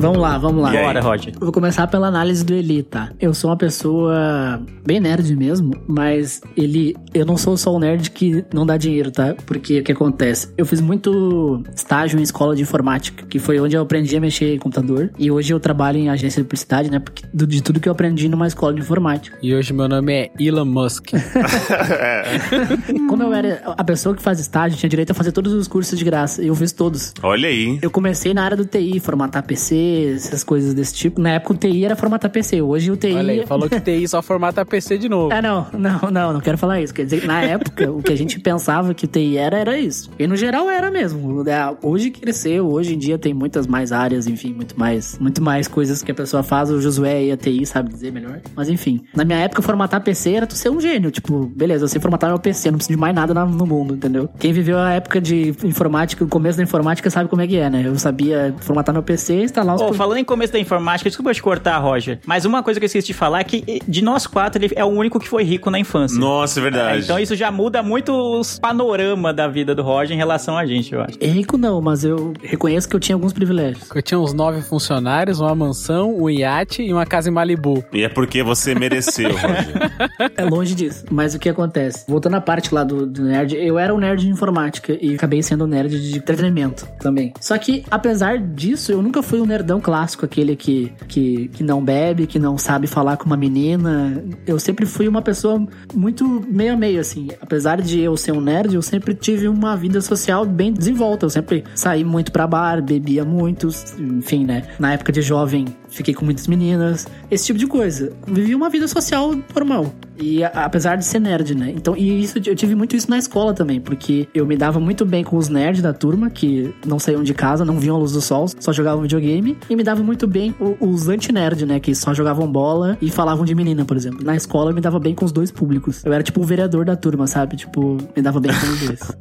Vamos 0.05 0.21
lá, 0.21 0.37
vamos 0.37 0.61
lá. 0.63 0.73
E? 0.75 0.77
Bora, 0.83 1.01
Roger. 1.01 1.33
Vou 1.39 1.51
começar 1.51 1.87
pela 1.87 2.07
análise 2.07 2.43
do 2.43 2.53
Eli, 2.53 2.83
tá? 2.83 3.09
Eu 3.19 3.33
sou 3.33 3.49
uma 3.49 3.57
pessoa 3.57 4.61
bem 4.85 4.99
nerd 4.99 5.35
mesmo, 5.35 5.73
mas 5.87 6.41
ele. 6.55 6.95
Eu 7.13 7.25
não 7.25 7.37
sou 7.37 7.55
só 7.57 7.73
o 7.73 7.79
nerd 7.79 8.11
que 8.11 8.43
não 8.53 8.65
dá 8.65 8.77
dinheiro, 8.77 9.11
tá? 9.11 9.33
Porque 9.45 9.79
o 9.79 9.83
que 9.83 9.91
acontece? 9.91 10.49
Eu 10.57 10.65
fiz 10.65 10.81
muito 10.81 11.63
estágio 11.75 12.19
em 12.19 12.21
escola 12.23 12.55
de 12.55 12.61
informática, 12.61 13.25
que 13.25 13.39
foi 13.39 13.59
onde 13.59 13.75
eu 13.75 13.81
aprendi 13.81 14.15
a 14.15 14.19
mexer 14.21 14.55
em 14.55 14.59
computador. 14.59 15.11
E 15.17 15.31
hoje 15.31 15.53
eu 15.53 15.59
trabalho 15.59 15.97
em 15.97 16.09
agência 16.09 16.41
de 16.41 16.47
publicidade, 16.47 16.89
né? 16.91 16.99
Porque 16.99 17.23
do- 17.33 17.47
de 17.47 17.61
tudo 17.63 17.79
que 17.79 17.87
eu 17.87 17.91
aprendi 17.93 18.27
numa 18.29 18.47
escola 18.47 18.73
de 18.73 18.81
informática. 18.81 19.37
E 19.41 19.53
hoje 19.55 19.73
meu 19.73 19.87
nome 19.87 20.13
é 20.13 20.31
Elon 20.39 20.65
Musk. 20.65 21.11
Como 23.09 23.23
eu 23.23 23.33
era 23.33 23.61
a 23.77 23.83
pessoa 23.83 24.15
que 24.15 24.21
faz 24.21 24.39
estágio, 24.39 24.77
tinha 24.77 24.89
direito 24.89 25.11
a 25.11 25.13
fazer 25.13 25.31
todos 25.31 25.53
os 25.53 25.67
cursos 25.67 25.97
de 25.97 26.03
graça. 26.05 26.43
E 26.43 26.47
eu 26.47 26.55
fiz 26.55 26.71
todos. 26.71 27.13
Olha 27.23 27.47
aí. 27.47 27.79
Eu 27.81 27.89
comecei 27.91 28.33
na 28.33 28.43
área 28.43 28.57
do 28.57 28.65
TI, 28.65 28.99
formatar 28.99 29.43
PC, 29.43 29.75
essas 30.15 30.43
coisas 30.43 30.73
desse 30.73 30.93
tipo. 30.93 31.21
Na 31.21 31.31
época 31.31 31.53
o 31.53 31.57
TI 31.57 31.85
era 31.85 31.95
formatar 31.95 32.29
PC. 32.31 32.61
Hoje 32.61 32.91
o 32.91 32.97
TI. 32.97 33.13
Olha 33.13 33.33
aí, 33.33 33.45
falou 33.45 33.69
que 33.69 33.79
TI 33.79 34.07
só 34.07 34.21
formata 34.21 34.65
PC 34.65 34.97
de 34.97 35.07
novo. 35.09 35.33
Ah, 35.33 35.41
não, 35.41 35.67
não, 35.73 36.11
não, 36.11 36.33
não 36.33 36.39
quero 36.41 36.57
falar 36.57 36.81
isso. 36.81 36.93
Quer 36.93 37.05
dizer, 37.05 37.25
na 37.25 37.41
época, 37.41 37.91
o 37.91 38.01
que 38.01 38.11
a 38.11 38.17
gente 38.17 38.39
pensava 38.39 38.93
que 38.93 39.07
TI 39.07 39.37
era, 39.37 39.57
era 39.57 39.77
isso. 39.77 40.09
E 40.19 40.27
no 40.27 40.35
geral 40.35 40.69
era 40.69 40.89
mesmo. 40.91 41.43
É, 41.49 41.75
Hoje 41.81 42.09
cresceu, 42.11 42.67
hoje 42.67 42.95
em 42.95 42.97
dia 42.97 43.17
tem 43.17 43.33
muitas 43.33 43.67
mais 43.67 43.91
áreas, 43.91 44.27
enfim, 44.27 44.53
muito 44.53 44.77
mais, 44.79 45.17
muito 45.19 45.41
mais 45.41 45.67
coisas 45.67 46.01
que 46.01 46.11
a 46.11 46.15
pessoa 46.15 46.43
faz. 46.43 46.69
O 46.69 46.81
Josué 46.81 47.25
e 47.25 47.31
a 47.31 47.37
TI 47.37 47.65
sabe 47.65 47.89
dizer 47.93 48.11
melhor. 48.11 48.39
Mas 48.55 48.69
enfim, 48.69 49.01
na 49.15 49.23
minha 49.23 49.39
época, 49.39 49.61
formatar 49.61 50.01
PC 50.01 50.31
era 50.33 50.47
tu 50.47 50.55
ser 50.55 50.69
um 50.69 50.79
gênio. 50.79 51.11
Tipo, 51.11 51.45
beleza, 51.55 51.85
eu 51.85 51.87
sei 51.87 52.01
formatar 52.01 52.29
meu 52.29 52.39
PC, 52.39 52.71
não 52.71 52.77
preciso 52.77 52.95
de 52.95 52.99
mais 52.99 53.13
nada 53.15 53.33
na- 53.33 53.45
no 53.45 53.65
mundo, 53.65 53.95
entendeu? 53.95 54.29
Quem 54.39 54.51
viveu 54.53 54.77
a 54.77 54.91
época 54.93 55.19
de 55.21 55.53
informática, 55.63 56.23
o 56.23 56.27
começo 56.27 56.57
da 56.57 56.63
informática, 56.63 57.09
sabe 57.09 57.29
como 57.29 57.41
é 57.41 57.47
que 57.47 57.57
é, 57.57 57.69
né? 57.69 57.83
Eu 57.85 57.97
sabia 57.97 58.53
formatar 58.59 58.93
meu 58.93 59.03
PC, 59.03 59.43
instalar 59.43 59.75
os 59.75 59.81
Ô, 59.89 59.93
falando 59.93 60.17
em 60.17 60.23
começo 60.23 60.53
da 60.53 60.59
informática, 60.59 61.09
desculpa 61.09 61.31
eu 61.31 61.35
te 61.35 61.41
cortar, 61.43 61.77
Roger. 61.77 62.19
Mas 62.25 62.45
uma 62.45 62.61
coisa 62.63 62.79
que 62.79 62.83
eu 62.83 62.87
esqueci 62.87 63.07
de 63.07 63.13
falar 63.13 63.39
é 63.39 63.43
que 63.43 63.81
de 63.87 64.03
nós 64.03 64.25
quatro, 64.27 64.63
ele 64.63 64.73
é 64.75 64.83
o 64.83 64.87
único 64.87 65.19
que 65.19 65.27
foi 65.27 65.43
rico 65.43 65.69
na 65.69 65.79
infância. 65.79 66.17
Nossa, 66.19 66.59
é 66.59 66.61
É, 66.61 66.63
verdade. 66.63 67.03
então 67.03 67.19
isso 67.19 67.35
já 67.35 67.51
muda 67.51 67.81
muito 67.83 68.11
os 68.39 68.59
panorama 68.59 69.33
da 69.33 69.47
vida 69.47 69.73
do 69.75 69.83
Roger 69.83 70.15
em 70.15 70.17
relação 70.17 70.57
a 70.57 70.65
gente, 70.65 70.93
eu 70.93 71.01
acho. 71.01 71.17
Rico 71.21 71.57
não, 71.57 71.81
mas 71.81 72.03
eu 72.03 72.33
reconheço 72.41 72.87
que 72.89 72.95
eu 72.95 72.99
tinha 72.99 73.15
alguns 73.15 73.33
privilégios. 73.33 73.87
Eu 73.93 74.01
tinha 74.01 74.19
uns 74.19 74.33
nove 74.33 74.61
funcionários, 74.61 75.39
uma 75.39 75.53
mansão, 75.55 76.15
um 76.17 76.29
iate 76.29 76.81
e 76.81 76.91
uma 76.93 77.05
casa 77.05 77.29
em 77.29 77.33
Malibu. 77.33 77.83
E 77.93 78.03
é 78.03 78.09
porque 78.09 78.41
você 78.43 78.73
mereceu, 78.75 79.29
Roger. 79.35 80.31
É 80.35 80.43
longe 80.43 80.73
disso. 80.75 81.05
Mas 81.11 81.33
o 81.35 81.39
que 81.39 81.49
acontece? 81.49 82.05
Voltando 82.07 82.35
à 82.35 82.41
parte 82.41 82.73
lá 82.73 82.83
do, 82.83 83.05
do 83.05 83.23
nerd, 83.23 83.55
eu 83.55 83.77
era 83.77 83.93
um 83.93 83.97
nerd 83.97 84.21
de 84.21 84.29
informática 84.29 84.97
e 85.01 85.15
acabei 85.15 85.41
sendo 85.43 85.65
um 85.65 85.67
nerd 85.67 85.89
de 85.99 86.17
entretenimento 86.17 86.87
também. 86.99 87.33
Só 87.39 87.57
que, 87.57 87.83
apesar 87.91 88.37
disso, 88.39 88.91
eu 88.91 89.01
nunca 89.01 89.21
fui 89.21 89.39
um 89.39 89.45
nerdão 89.45 89.74
clássico, 89.79 90.25
aquele 90.25 90.55
que, 90.55 90.91
que, 91.07 91.47
que 91.49 91.63
não 91.63 91.83
bebe, 91.83 92.27
que 92.27 92.39
não 92.39 92.57
sabe 92.57 92.87
falar 92.87 93.17
com 93.17 93.25
uma 93.25 93.37
menina. 93.37 94.23
Eu 94.45 94.59
sempre 94.59 94.85
fui 94.85 95.07
uma 95.07 95.21
pessoa 95.21 95.65
muito 95.93 96.25
meio 96.47 96.73
a 96.73 96.77
meio, 96.77 96.99
assim. 96.99 97.27
Apesar 97.41 97.81
de 97.81 97.99
eu 97.99 98.15
ser 98.17 98.31
um 98.31 98.41
nerd, 98.41 98.75
eu 98.75 98.81
sempre 98.81 99.13
tive 99.13 99.47
uma 99.47 99.75
vida 99.75 100.01
social 100.01 100.45
bem 100.45 100.71
desenvolta. 100.71 101.25
Eu 101.25 101.29
sempre 101.29 101.63
saí 101.75 102.03
muito 102.03 102.31
pra 102.31 102.47
bar, 102.47 102.81
bebia 102.81 103.25
muito, 103.25 103.69
enfim, 103.99 104.45
né? 104.45 104.63
Na 104.79 104.93
época 104.93 105.11
de 105.11 105.21
jovem, 105.21 105.65
fiquei 105.89 106.13
com 106.13 106.25
muitas 106.25 106.47
meninas, 106.47 107.07
esse 107.29 107.45
tipo 107.45 107.59
de 107.59 107.67
coisa. 107.67 108.13
Vivi 108.27 108.55
uma 108.55 108.69
vida 108.69 108.87
social 108.87 109.33
normal. 109.53 109.93
E 110.17 110.43
apesar 110.43 110.95
de 110.95 111.05
ser 111.05 111.19
nerd, 111.19 111.55
né? 111.55 111.73
Então, 111.75 111.95
e 111.95 112.21
isso 112.23 112.39
eu 112.45 112.55
tive 112.55 112.75
muito 112.75 112.95
isso 112.95 113.09
na 113.09 113.17
escola 113.17 113.53
também, 113.53 113.79
porque 113.81 114.27
eu 114.33 114.45
me 114.45 114.55
dava 114.55 114.79
muito 114.79 115.05
bem 115.05 115.23
com 115.23 115.35
os 115.37 115.49
nerds 115.49 115.81
da 115.81 115.93
turma, 115.93 116.29
que 116.29 116.73
não 116.85 116.97
saíam 116.99 117.23
de 117.23 117.33
casa, 117.33 117.65
não 117.65 117.79
viam 117.79 117.95
a 117.95 117.99
luz 117.99 118.11
do 118.13 118.21
sol, 118.21 118.47
só 118.59 118.71
jogavam 118.71 119.01
videogame, 119.01 119.57
e 119.69 119.75
me 119.75 119.83
dava 119.83 120.01
muito 120.03 120.27
bem 120.27 120.53
os 120.79 121.07
anti-nerd, 121.09 121.65
né? 121.65 121.79
Que 121.79 121.93
só 121.93 122.13
jogavam 122.13 122.49
bola 122.51 122.97
e 123.01 123.09
falavam 123.11 123.45
de 123.45 123.53
menina, 123.55 123.83
por 123.85 123.97
exemplo. 123.97 124.23
Na 124.23 124.35
escola 124.35 124.71
eu 124.71 124.75
me 124.75 124.81
dava 124.81 124.99
bem 124.99 125.13
com 125.15 125.25
os 125.25 125.31
dois 125.31 125.51
públicos. 125.51 126.03
Eu 126.05 126.13
era 126.13 126.23
tipo 126.23 126.41
o 126.41 126.43
vereador 126.43 126.85
da 126.85 126.95
turma, 126.95 127.27
sabe? 127.27 127.55
Tipo, 127.57 127.97
me 128.15 128.21
dava 128.21 128.39
bem 128.39 128.51
com 128.53 128.67
os 128.67 128.79
dois. 128.87 128.99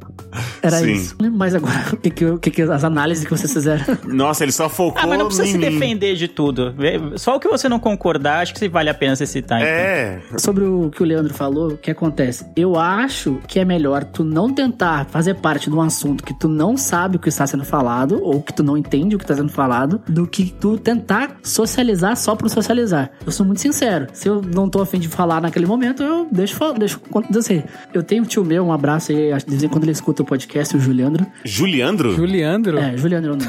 Era 0.61 0.79
Sim. 0.79 0.91
isso. 0.91 1.15
Mas 1.31 1.55
agora, 1.55 1.85
o 1.93 1.97
que 1.97 2.09
que, 2.09 2.37
que 2.39 2.51
que 2.51 2.61
as 2.63 2.83
análises 2.83 3.23
que 3.23 3.31
vocês 3.31 3.53
fizeram? 3.53 3.85
Nossa, 4.05 4.43
ele 4.43 4.51
só 4.51 4.67
focou 4.67 5.01
Ah, 5.01 5.07
mas 5.07 5.17
não 5.17 5.27
precisa 5.27 5.47
se 5.47 5.57
mim. 5.57 5.59
defender 5.59 6.15
de 6.15 6.27
tudo. 6.27 6.73
Só 7.15 7.35
o 7.35 7.39
que 7.39 7.47
você 7.47 7.69
não 7.69 7.79
concordar, 7.79 8.41
acho 8.41 8.53
que 8.53 8.67
vale 8.67 8.89
a 8.89 8.93
pena 8.93 9.15
você 9.15 9.25
citar. 9.25 9.59
então. 9.61 9.71
É, 9.71 10.21
Sobre 10.37 10.65
o 10.65 10.84
que 10.89 11.01
o 11.01 11.05
Leandro 11.05 11.33
falou, 11.33 11.73
o 11.73 11.77
que 11.77 11.91
acontece? 11.91 12.45
Eu 12.55 12.77
acho 12.77 13.39
que 13.47 13.59
é 13.59 13.65
melhor 13.65 14.03
tu 14.03 14.23
não 14.23 14.53
tentar 14.53 15.05
fazer 15.05 15.35
parte 15.35 15.69
de 15.69 15.75
um 15.75 15.81
assunto 15.81 16.23
que 16.23 16.33
tu 16.33 16.47
não 16.47 16.77
sabe 16.77 17.17
o 17.17 17.19
que 17.19 17.29
está 17.29 17.45
sendo 17.45 17.65
falado, 17.65 18.19
ou 18.21 18.41
que 18.41 18.53
tu 18.53 18.63
não 18.63 18.77
entende 18.77 19.15
o 19.15 19.19
que 19.19 19.23
está 19.23 19.35
sendo 19.35 19.51
falado, 19.51 20.01
do 20.07 20.27
que 20.27 20.53
tu 20.59 20.77
tentar 20.77 21.37
socializar 21.43 22.15
só 22.15 22.35
por 22.35 22.49
socializar. 22.49 23.11
Eu 23.25 23.31
sou 23.31 23.45
muito 23.45 23.61
sincero. 23.61 24.07
Se 24.13 24.27
eu 24.27 24.41
não 24.41 24.69
tô 24.69 24.81
afim 24.81 24.99
de 24.99 25.07
falar 25.07 25.41
naquele 25.41 25.65
momento, 25.65 26.03
eu 26.03 26.27
deixo 26.31 26.55
falar, 26.55 26.77
deixo 26.77 26.99
acontecer. 27.09 27.65
Eu 27.93 28.03
tenho 28.03 28.23
um 28.23 28.25
tio 28.25 28.43
meu, 28.43 28.63
um 28.65 28.71
abraço 28.71 29.11
aí, 29.11 29.31
acho 29.31 29.45
que 29.45 29.51
de 29.51 29.57
vez 29.57 29.63
em 29.63 29.69
quando 29.69 29.83
ele 29.83 29.91
escuta 29.91 30.23
o 30.23 30.25
podcast, 30.25 30.75
o 30.75 30.79
Juliandro. 30.79 31.25
Juliandro? 31.43 32.15
Juliandro? 32.15 32.77
É, 32.77 32.97
Juliandro 32.97 33.35
não. 33.35 33.45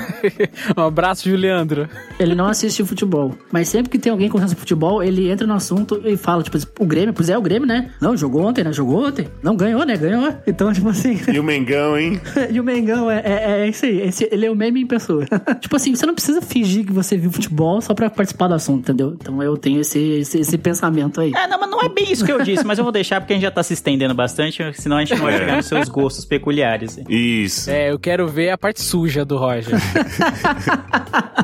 um 0.85 0.87
abraço, 0.87 1.29
Juliandro. 1.29 1.89
Ele 2.19 2.35
não 2.35 2.47
assiste 2.47 2.85
futebol. 2.85 3.35
Mas 3.53 3.69
sempre 3.69 3.91
que 3.91 3.99
tem 3.99 4.11
alguém 4.11 4.29
conversando 4.29 4.51
sobre 4.51 4.61
futebol, 4.61 5.03
ele 5.03 5.31
entra 5.31 5.47
no 5.47 5.55
assunto 5.55 6.01
e 6.05 6.17
fala, 6.17 6.43
tipo, 6.43 6.59
o 6.79 6.87
Grêmio, 6.87 7.13
pois 7.27 7.31
é, 7.31 7.37
o 7.37 7.43
Grêmio, 7.43 7.67
né? 7.67 7.91
Não, 8.01 8.17
jogou 8.17 8.43
ontem, 8.43 8.63
né? 8.63 8.73
Jogou 8.73 9.07
ontem. 9.07 9.27
Não, 9.43 9.57
ganhou, 9.57 9.85
né? 9.85 9.97
Ganhou. 9.97 10.33
Então, 10.47 10.73
tipo 10.73 10.89
assim. 10.89 11.17
E 11.33 11.39
o 11.41 11.43
Mengão, 11.43 11.99
hein? 11.99 12.21
e 12.51 12.61
o 12.61 12.65
Mengão 12.65 13.11
é, 13.11 13.21
é, 13.25 13.61
é 13.63 13.69
isso 13.69 13.85
aí. 13.85 14.01
Esse- 14.01 14.29
ele 14.31 14.47
é 14.47 14.51
o 14.51 14.55
meme 14.55 14.81
em 14.83 14.87
pessoa. 14.87 15.27
tipo 15.61 15.75
assim, 15.75 15.95
você 15.95 16.07
não 16.07 16.15
precisa 16.15 16.41
fingir 16.41 16.87
que 16.87 16.93
você 16.93 17.17
viu 17.17 17.31
futebol 17.31 17.81
só 17.81 17.95
pra 17.95 18.09
participar 18.09 18.49
do 18.49 18.55
assunto, 18.55 18.81
entendeu? 18.81 19.17
Então 19.21 19.43
eu 19.43 19.57
tenho 19.57 19.81
esse, 19.81 19.99
esse, 19.99 20.39
esse 20.39 20.59
pensamento 20.59 21.21
aí. 21.21 21.33
É, 21.35 21.49
não, 21.49 21.59
mas 21.59 21.71
não 21.71 21.83
é 21.83 21.89
bem 21.89 22.11
isso 22.13 22.25
que 22.25 22.33
eu 22.33 22.43
disse, 22.43 22.65
mas 22.65 22.79
eu 22.79 22.85
vou 22.85 22.93
deixar 22.93 23.21
porque 23.21 23.33
a 23.33 23.37
gente 23.37 23.43
já 23.43 23.51
tá 23.51 23.63
se 23.63 23.73
estendendo 23.73 24.15
bastante, 24.15 24.63
senão 24.75 24.97
a 24.97 25.01
gente 25.01 25.15
não 25.17 25.25
vai 25.25 25.37
chegar 25.37 25.57
nos 25.57 25.67
seus 25.67 25.89
gostos 25.89 26.25
peculiares. 26.25 26.99
Isso. 27.09 27.71
É, 27.71 27.91
eu 27.91 27.99
quero 27.99 28.29
ver 28.29 28.51
a 28.51 28.59
parte 28.59 28.81
suja 28.81 29.25
do 29.25 29.37
Roger. 29.37 29.75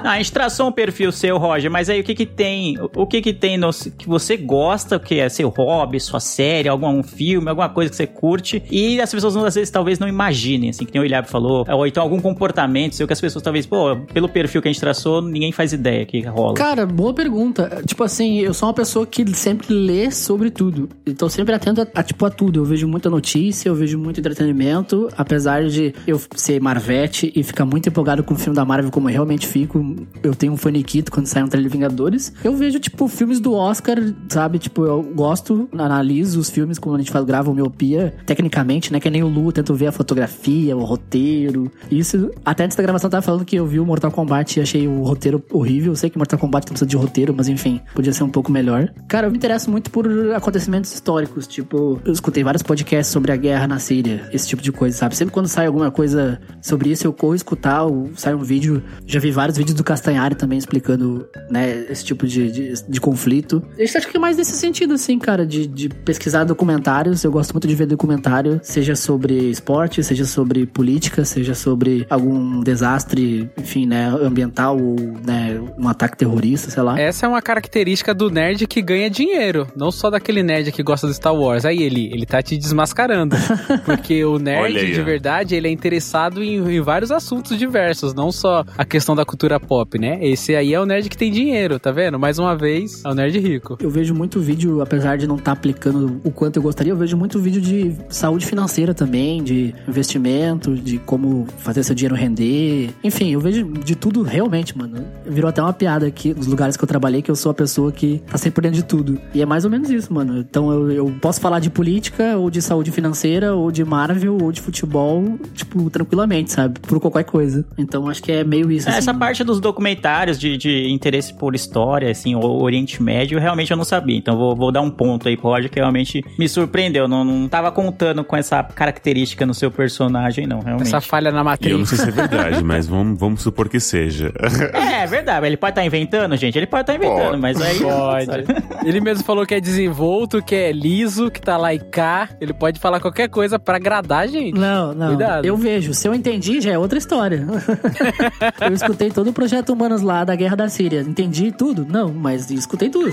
Ah, 0.04 0.12
a 0.12 0.16
gente 0.18 0.32
traçou 0.32 0.68
um 0.68 0.72
perfil 0.72 1.12
seu, 1.12 1.38
Roger, 1.38 1.70
mas 1.70 1.88
aí 1.88 2.00
o 2.00 2.04
que 2.04 2.14
que 2.14 2.26
tem? 2.26 2.76
O 2.94 3.06
que 3.06 3.20
que 3.20 3.32
tem 3.32 3.56
no, 3.56 3.70
que 3.72 4.08
você 4.08 4.36
gosta, 4.36 4.96
o 4.96 5.00
que 5.00 5.18
é 5.18 5.28
seu 5.28 5.50
hobby, 5.72 5.98
sua 5.98 6.20
série, 6.20 6.68
algum 6.68 7.02
filme, 7.02 7.48
alguma 7.48 7.68
coisa 7.68 7.90
que 7.90 7.96
você 7.96 8.06
curte 8.06 8.62
e 8.70 9.00
as 9.00 9.10
pessoas 9.10 9.36
às 9.36 9.54
vezes 9.54 9.70
talvez 9.70 9.98
não 9.98 10.08
imaginem, 10.08 10.70
assim, 10.70 10.84
que 10.84 10.92
nem 10.92 11.02
o 11.02 11.06
Ilhab 11.06 11.28
falou, 11.28 11.64
ou 11.68 11.86
então 11.86 12.02
algum 12.02 12.20
comportamento 12.20 12.94
seu 12.94 13.06
que 13.06 13.12
as 13.12 13.20
pessoas 13.20 13.42
talvez, 13.42 13.66
pô, 13.66 13.96
pelo 14.12 14.28
perfil 14.28 14.60
que 14.60 14.68
a 14.68 14.72
gente 14.72 14.80
traçou, 14.80 15.22
ninguém 15.22 15.52
faz 15.52 15.72
ideia 15.72 16.04
que 16.04 16.20
rola. 16.22 16.54
Cara, 16.54 16.86
boa 16.86 17.14
pergunta. 17.14 17.82
Tipo 17.86 18.04
assim, 18.04 18.40
eu 18.40 18.52
sou 18.54 18.68
uma 18.68 18.74
pessoa 18.74 19.06
que 19.06 19.24
sempre 19.34 19.72
lê 19.72 20.10
sobre 20.10 20.50
tudo. 20.50 20.88
Então 21.06 21.28
sempre 21.28 21.54
atento 21.54 21.80
a, 21.80 21.86
a, 21.94 22.02
tipo 22.02 22.24
a 22.26 22.30
tudo. 22.30 22.60
Eu 22.60 22.64
vejo 22.64 22.86
muita 22.86 23.08
notícia, 23.08 23.68
eu 23.68 23.74
vejo 23.74 23.98
muito 23.98 24.20
entretenimento, 24.20 25.08
apesar 25.16 25.66
de 25.66 25.94
eu 26.06 26.20
ser 26.34 26.60
Marvete 26.60 27.32
e 27.34 27.42
ficar 27.42 27.64
muito 27.64 27.88
empolgado 27.88 28.22
com 28.22 28.34
o 28.34 28.36
filme 28.36 28.54
da 28.54 28.64
Marvel 28.64 28.90
como 28.90 29.08
eu 29.08 29.12
realmente 29.12 29.46
fico. 29.46 29.96
Eu 30.22 30.34
tenho 30.34 30.52
um 30.52 30.56
faniquito 30.56 31.10
quando 31.10 31.26
sai 31.26 31.42
um 31.42 31.48
trailer 31.48 31.70
Vingadores. 31.70 32.32
Eu 32.44 32.54
vejo 32.54 32.78
tipo 32.78 33.08
filmes 33.08 33.40
do 33.40 33.54
Oscar, 33.54 33.98
sabe? 34.28 34.58
Tipo, 34.58 34.84
eu 34.84 35.02
gosto, 35.02 35.61
analiso 35.72 36.40
os 36.40 36.50
filmes 36.50 36.78
como 36.78 36.96
a 36.96 36.98
gente 36.98 37.10
faz, 37.10 37.24
grava 37.24 37.52
miopia, 37.52 38.14
tecnicamente, 38.26 38.92
né? 38.92 39.00
Que 39.00 39.10
nem 39.10 39.22
o 39.22 39.28
Lu, 39.28 39.52
tento 39.52 39.74
ver 39.74 39.88
a 39.88 39.92
fotografia, 39.92 40.76
o 40.76 40.84
roteiro. 40.84 41.70
Isso, 41.90 42.30
até 42.44 42.64
antes 42.64 42.76
da 42.76 42.82
gravação 42.82 43.08
eu 43.08 43.12
tava 43.12 43.22
falando 43.22 43.44
que 43.44 43.56
eu 43.56 43.66
vi 43.66 43.80
o 43.80 43.86
Mortal 43.86 44.10
Kombat 44.10 44.58
e 44.58 44.62
achei 44.62 44.86
o 44.86 45.02
roteiro 45.02 45.42
horrível. 45.50 45.92
Eu 45.92 45.96
sei 45.96 46.10
que 46.10 46.18
Mortal 46.18 46.38
Kombat 46.38 46.66
não 46.66 46.72
precisa 46.72 46.88
de 46.88 46.96
roteiro, 46.96 47.34
mas 47.36 47.48
enfim, 47.48 47.80
podia 47.94 48.12
ser 48.12 48.24
um 48.24 48.30
pouco 48.30 48.50
melhor. 48.50 48.92
Cara, 49.08 49.26
eu 49.26 49.30
me 49.30 49.36
interesso 49.36 49.70
muito 49.70 49.90
por 49.90 50.06
acontecimentos 50.34 50.92
históricos. 50.92 51.46
Tipo, 51.46 52.00
eu 52.04 52.12
escutei 52.12 52.42
vários 52.42 52.62
podcasts 52.62 53.12
sobre 53.12 53.32
a 53.32 53.36
guerra 53.36 53.66
na 53.66 53.78
Síria, 53.78 54.28
esse 54.32 54.48
tipo 54.48 54.62
de 54.62 54.72
coisa, 54.72 54.96
sabe? 54.96 55.16
Sempre 55.16 55.34
quando 55.34 55.48
sai 55.48 55.66
alguma 55.66 55.90
coisa 55.90 56.40
sobre 56.60 56.90
isso, 56.90 57.06
eu 57.06 57.12
corro 57.12 57.34
escutar, 57.34 57.84
ou 57.84 58.10
sai 58.14 58.34
um 58.34 58.42
vídeo. 58.42 58.82
Já 59.06 59.20
vi 59.20 59.30
vários 59.30 59.58
vídeos 59.58 59.76
do 59.76 59.84
Castanhari 59.84 60.34
também 60.34 60.58
explicando, 60.58 61.26
né, 61.50 61.86
esse 61.88 62.04
tipo 62.04 62.26
de, 62.26 62.50
de, 62.50 62.74
de 62.88 63.00
conflito. 63.00 63.62
Eu 63.76 63.84
acho 63.84 64.08
que 64.08 64.16
é 64.16 64.20
mais 64.20 64.36
nesse 64.36 64.52
sentido, 64.52 64.94
assim, 64.94 65.18
cara, 65.18 65.46
de, 65.52 65.66
de 65.66 65.88
pesquisar 65.88 66.44
documentários. 66.44 67.22
Eu 67.22 67.30
gosto 67.30 67.52
muito 67.52 67.68
de 67.68 67.74
ver 67.74 67.86
documentário, 67.86 68.60
seja 68.62 68.96
sobre 68.96 69.34
esporte, 69.50 70.02
seja 70.02 70.24
sobre 70.24 70.66
política, 70.66 71.24
seja 71.24 71.54
sobre 71.54 72.06
algum 72.08 72.60
desastre, 72.60 73.50
enfim, 73.58 73.86
né, 73.86 74.06
ambiental 74.08 74.78
ou, 74.78 74.96
né, 75.24 75.60
um 75.78 75.88
ataque 75.88 76.16
terrorista, 76.16 76.70
sei 76.70 76.82
lá. 76.82 76.98
Essa 76.98 77.26
é 77.26 77.28
uma 77.28 77.42
característica 77.42 78.14
do 78.14 78.30
nerd 78.30 78.66
que 78.66 78.80
ganha 78.80 79.10
dinheiro, 79.10 79.66
não 79.76 79.90
só 79.90 80.08
daquele 80.08 80.42
nerd 80.42 80.72
que 80.72 80.82
gosta 80.82 81.06
do 81.06 81.12
Star 81.12 81.34
Wars. 81.34 81.64
Aí 81.64 81.82
ele, 81.82 82.10
ele 82.12 82.24
tá 82.24 82.42
te 82.42 82.56
desmascarando. 82.56 83.36
Porque 83.84 84.24
o 84.24 84.38
nerd, 84.38 84.78
aí, 84.78 84.92
de 84.92 85.02
verdade, 85.02 85.54
ele 85.54 85.68
é 85.68 85.70
interessado 85.70 86.42
em, 86.42 86.56
em 86.56 86.80
vários 86.80 87.10
assuntos 87.10 87.58
diversos, 87.58 88.14
não 88.14 88.32
só 88.32 88.64
a 88.76 88.84
questão 88.84 89.14
da 89.14 89.24
cultura 89.24 89.60
pop, 89.60 89.98
né? 89.98 90.18
Esse 90.22 90.54
aí 90.54 90.72
é 90.72 90.80
o 90.80 90.86
nerd 90.86 91.08
que 91.08 91.16
tem 91.16 91.30
dinheiro, 91.30 91.78
tá 91.78 91.90
vendo? 91.90 92.18
Mais 92.18 92.38
uma 92.38 92.56
vez, 92.56 93.04
é 93.04 93.08
o 93.08 93.14
nerd 93.14 93.38
rico. 93.38 93.76
Eu 93.80 93.90
vejo 93.90 94.14
muito 94.14 94.40
vídeo, 94.40 94.80
apesar 94.80 95.18
de 95.18 95.26
não 95.26 95.36
tá 95.42 95.52
aplicando 95.52 96.20
o 96.24 96.30
quanto 96.30 96.56
eu 96.56 96.62
gostaria. 96.62 96.92
Eu 96.92 96.96
vejo 96.96 97.16
muito 97.16 97.38
vídeo 97.38 97.60
de 97.60 97.94
saúde 98.08 98.46
financeira 98.46 98.94
também, 98.94 99.42
de 99.42 99.74
investimento, 99.88 100.74
de 100.74 100.98
como 100.98 101.46
fazer 101.58 101.82
seu 101.82 101.94
dinheiro 101.94 102.14
render. 102.14 102.90
Enfim, 103.02 103.30
eu 103.32 103.40
vejo 103.40 103.64
de 103.64 103.94
tudo 103.94 104.22
realmente, 104.22 104.76
mano. 104.76 105.04
Virou 105.26 105.48
até 105.48 105.62
uma 105.62 105.72
piada 105.72 106.06
aqui 106.06 106.34
nos 106.34 106.46
lugares 106.46 106.76
que 106.76 106.84
eu 106.84 106.88
trabalhei 106.88 107.22
que 107.22 107.30
eu 107.30 107.36
sou 107.36 107.50
a 107.50 107.54
pessoa 107.54 107.92
que 107.92 108.22
tá 108.30 108.38
sempre 108.38 108.52
por 108.52 108.62
dentro 108.62 108.76
de 108.76 108.84
tudo. 108.84 109.20
E 109.34 109.42
é 109.42 109.46
mais 109.46 109.64
ou 109.64 109.70
menos 109.70 109.90
isso, 109.90 110.12
mano. 110.12 110.38
Então 110.38 110.70
eu, 110.70 110.90
eu 110.90 111.14
posso 111.20 111.40
falar 111.40 111.58
de 111.58 111.70
política, 111.70 112.36
ou 112.36 112.50
de 112.50 112.62
saúde 112.62 112.90
financeira, 112.90 113.54
ou 113.54 113.70
de 113.70 113.84
Marvel, 113.84 114.38
ou 114.40 114.52
de 114.52 114.60
futebol, 114.60 115.38
tipo, 115.54 115.90
tranquilamente, 115.90 116.52
sabe? 116.52 116.78
Por 116.80 117.00
qualquer 117.00 117.24
coisa. 117.24 117.64
Então 117.76 118.08
acho 118.08 118.22
que 118.22 118.32
é 118.32 118.44
meio 118.44 118.70
isso. 118.70 118.88
Essa 118.88 119.10
assim. 119.10 119.18
parte 119.18 119.44
dos 119.44 119.60
documentários 119.60 120.38
de, 120.38 120.56
de 120.56 120.90
interesse 120.90 121.34
por 121.34 121.54
história, 121.54 122.10
assim, 122.10 122.34
o 122.34 122.40
Oriente 122.40 123.02
Médio, 123.02 123.38
realmente 123.38 123.70
eu 123.70 123.76
não 123.76 123.84
sabia. 123.84 124.16
Então 124.16 124.36
vou, 124.36 124.54
vou 124.54 124.72
dar 124.72 124.80
um 124.80 124.90
ponto 124.90 125.28
aí 125.28 125.31
Roger, 125.34 125.70
que 125.70 125.78
realmente 125.78 126.24
me 126.38 126.48
surpreendeu. 126.48 127.06
Não, 127.08 127.24
não 127.24 127.48
tava 127.48 127.70
contando 127.70 128.24
com 128.24 128.36
essa 128.36 128.62
característica 128.62 129.44
no 129.46 129.54
seu 129.54 129.70
personagem, 129.70 130.46
não, 130.46 130.60
realmente. 130.60 130.88
Essa 130.88 131.00
falha 131.00 131.30
na 131.30 131.38
E 131.38 131.40
eu 131.40 131.44
não 131.78 131.80
matriz. 131.80 131.88
sei 131.88 131.98
se 131.98 132.08
é 132.08 132.10
verdade, 132.10 132.64
mas 132.64 132.86
vamos, 132.86 133.18
vamos 133.18 133.42
supor 133.42 133.68
que 133.68 133.80
seja. 133.80 134.32
É, 134.72 135.02
é 135.02 135.06
verdade. 135.06 135.46
Ele 135.46 135.56
pode 135.56 135.72
estar 135.72 135.84
inventando, 135.84 136.36
gente. 136.36 136.56
Ele 136.56 136.66
pode 136.66 136.82
estar 136.82 136.94
inventando, 136.94 137.30
Pode. 137.30 137.40
mas 137.40 137.60
aí. 137.60 137.78
Pode. 137.80 138.44
Ele 138.88 139.00
mesmo 139.00 139.24
falou 139.24 139.44
que 139.46 139.54
é 139.54 139.60
desenvolto, 139.60 140.42
que 140.42 140.54
é 140.54 140.72
liso, 140.72 141.30
que 141.30 141.40
tá 141.40 141.56
lá 141.56 141.74
e 141.74 141.78
cá. 141.78 142.28
Ele 142.40 142.52
pode 142.52 142.78
falar 142.80 143.00
qualquer 143.00 143.28
coisa 143.28 143.58
pra 143.58 143.76
agradar 143.76 144.20
a 144.20 144.26
gente. 144.26 144.58
Não, 144.58 144.94
não. 144.94 145.08
Cuidado. 145.08 145.44
Eu 145.44 145.56
vejo. 145.56 145.92
Se 145.94 146.06
eu 146.08 146.14
entendi, 146.14 146.60
já 146.60 146.72
é 146.72 146.78
outra 146.78 146.98
história. 146.98 147.46
eu 148.60 148.72
escutei 148.72 149.10
todo 149.10 149.28
o 149.30 149.32
projeto 149.32 149.72
Humanos 149.72 150.02
lá 150.02 150.24
da 150.24 150.34
Guerra 150.34 150.56
da 150.56 150.68
Síria. 150.68 151.00
Entendi 151.00 151.52
tudo? 151.52 151.86
Não, 151.88 152.12
mas 152.12 152.50
escutei 152.50 152.88
tudo. 152.88 153.12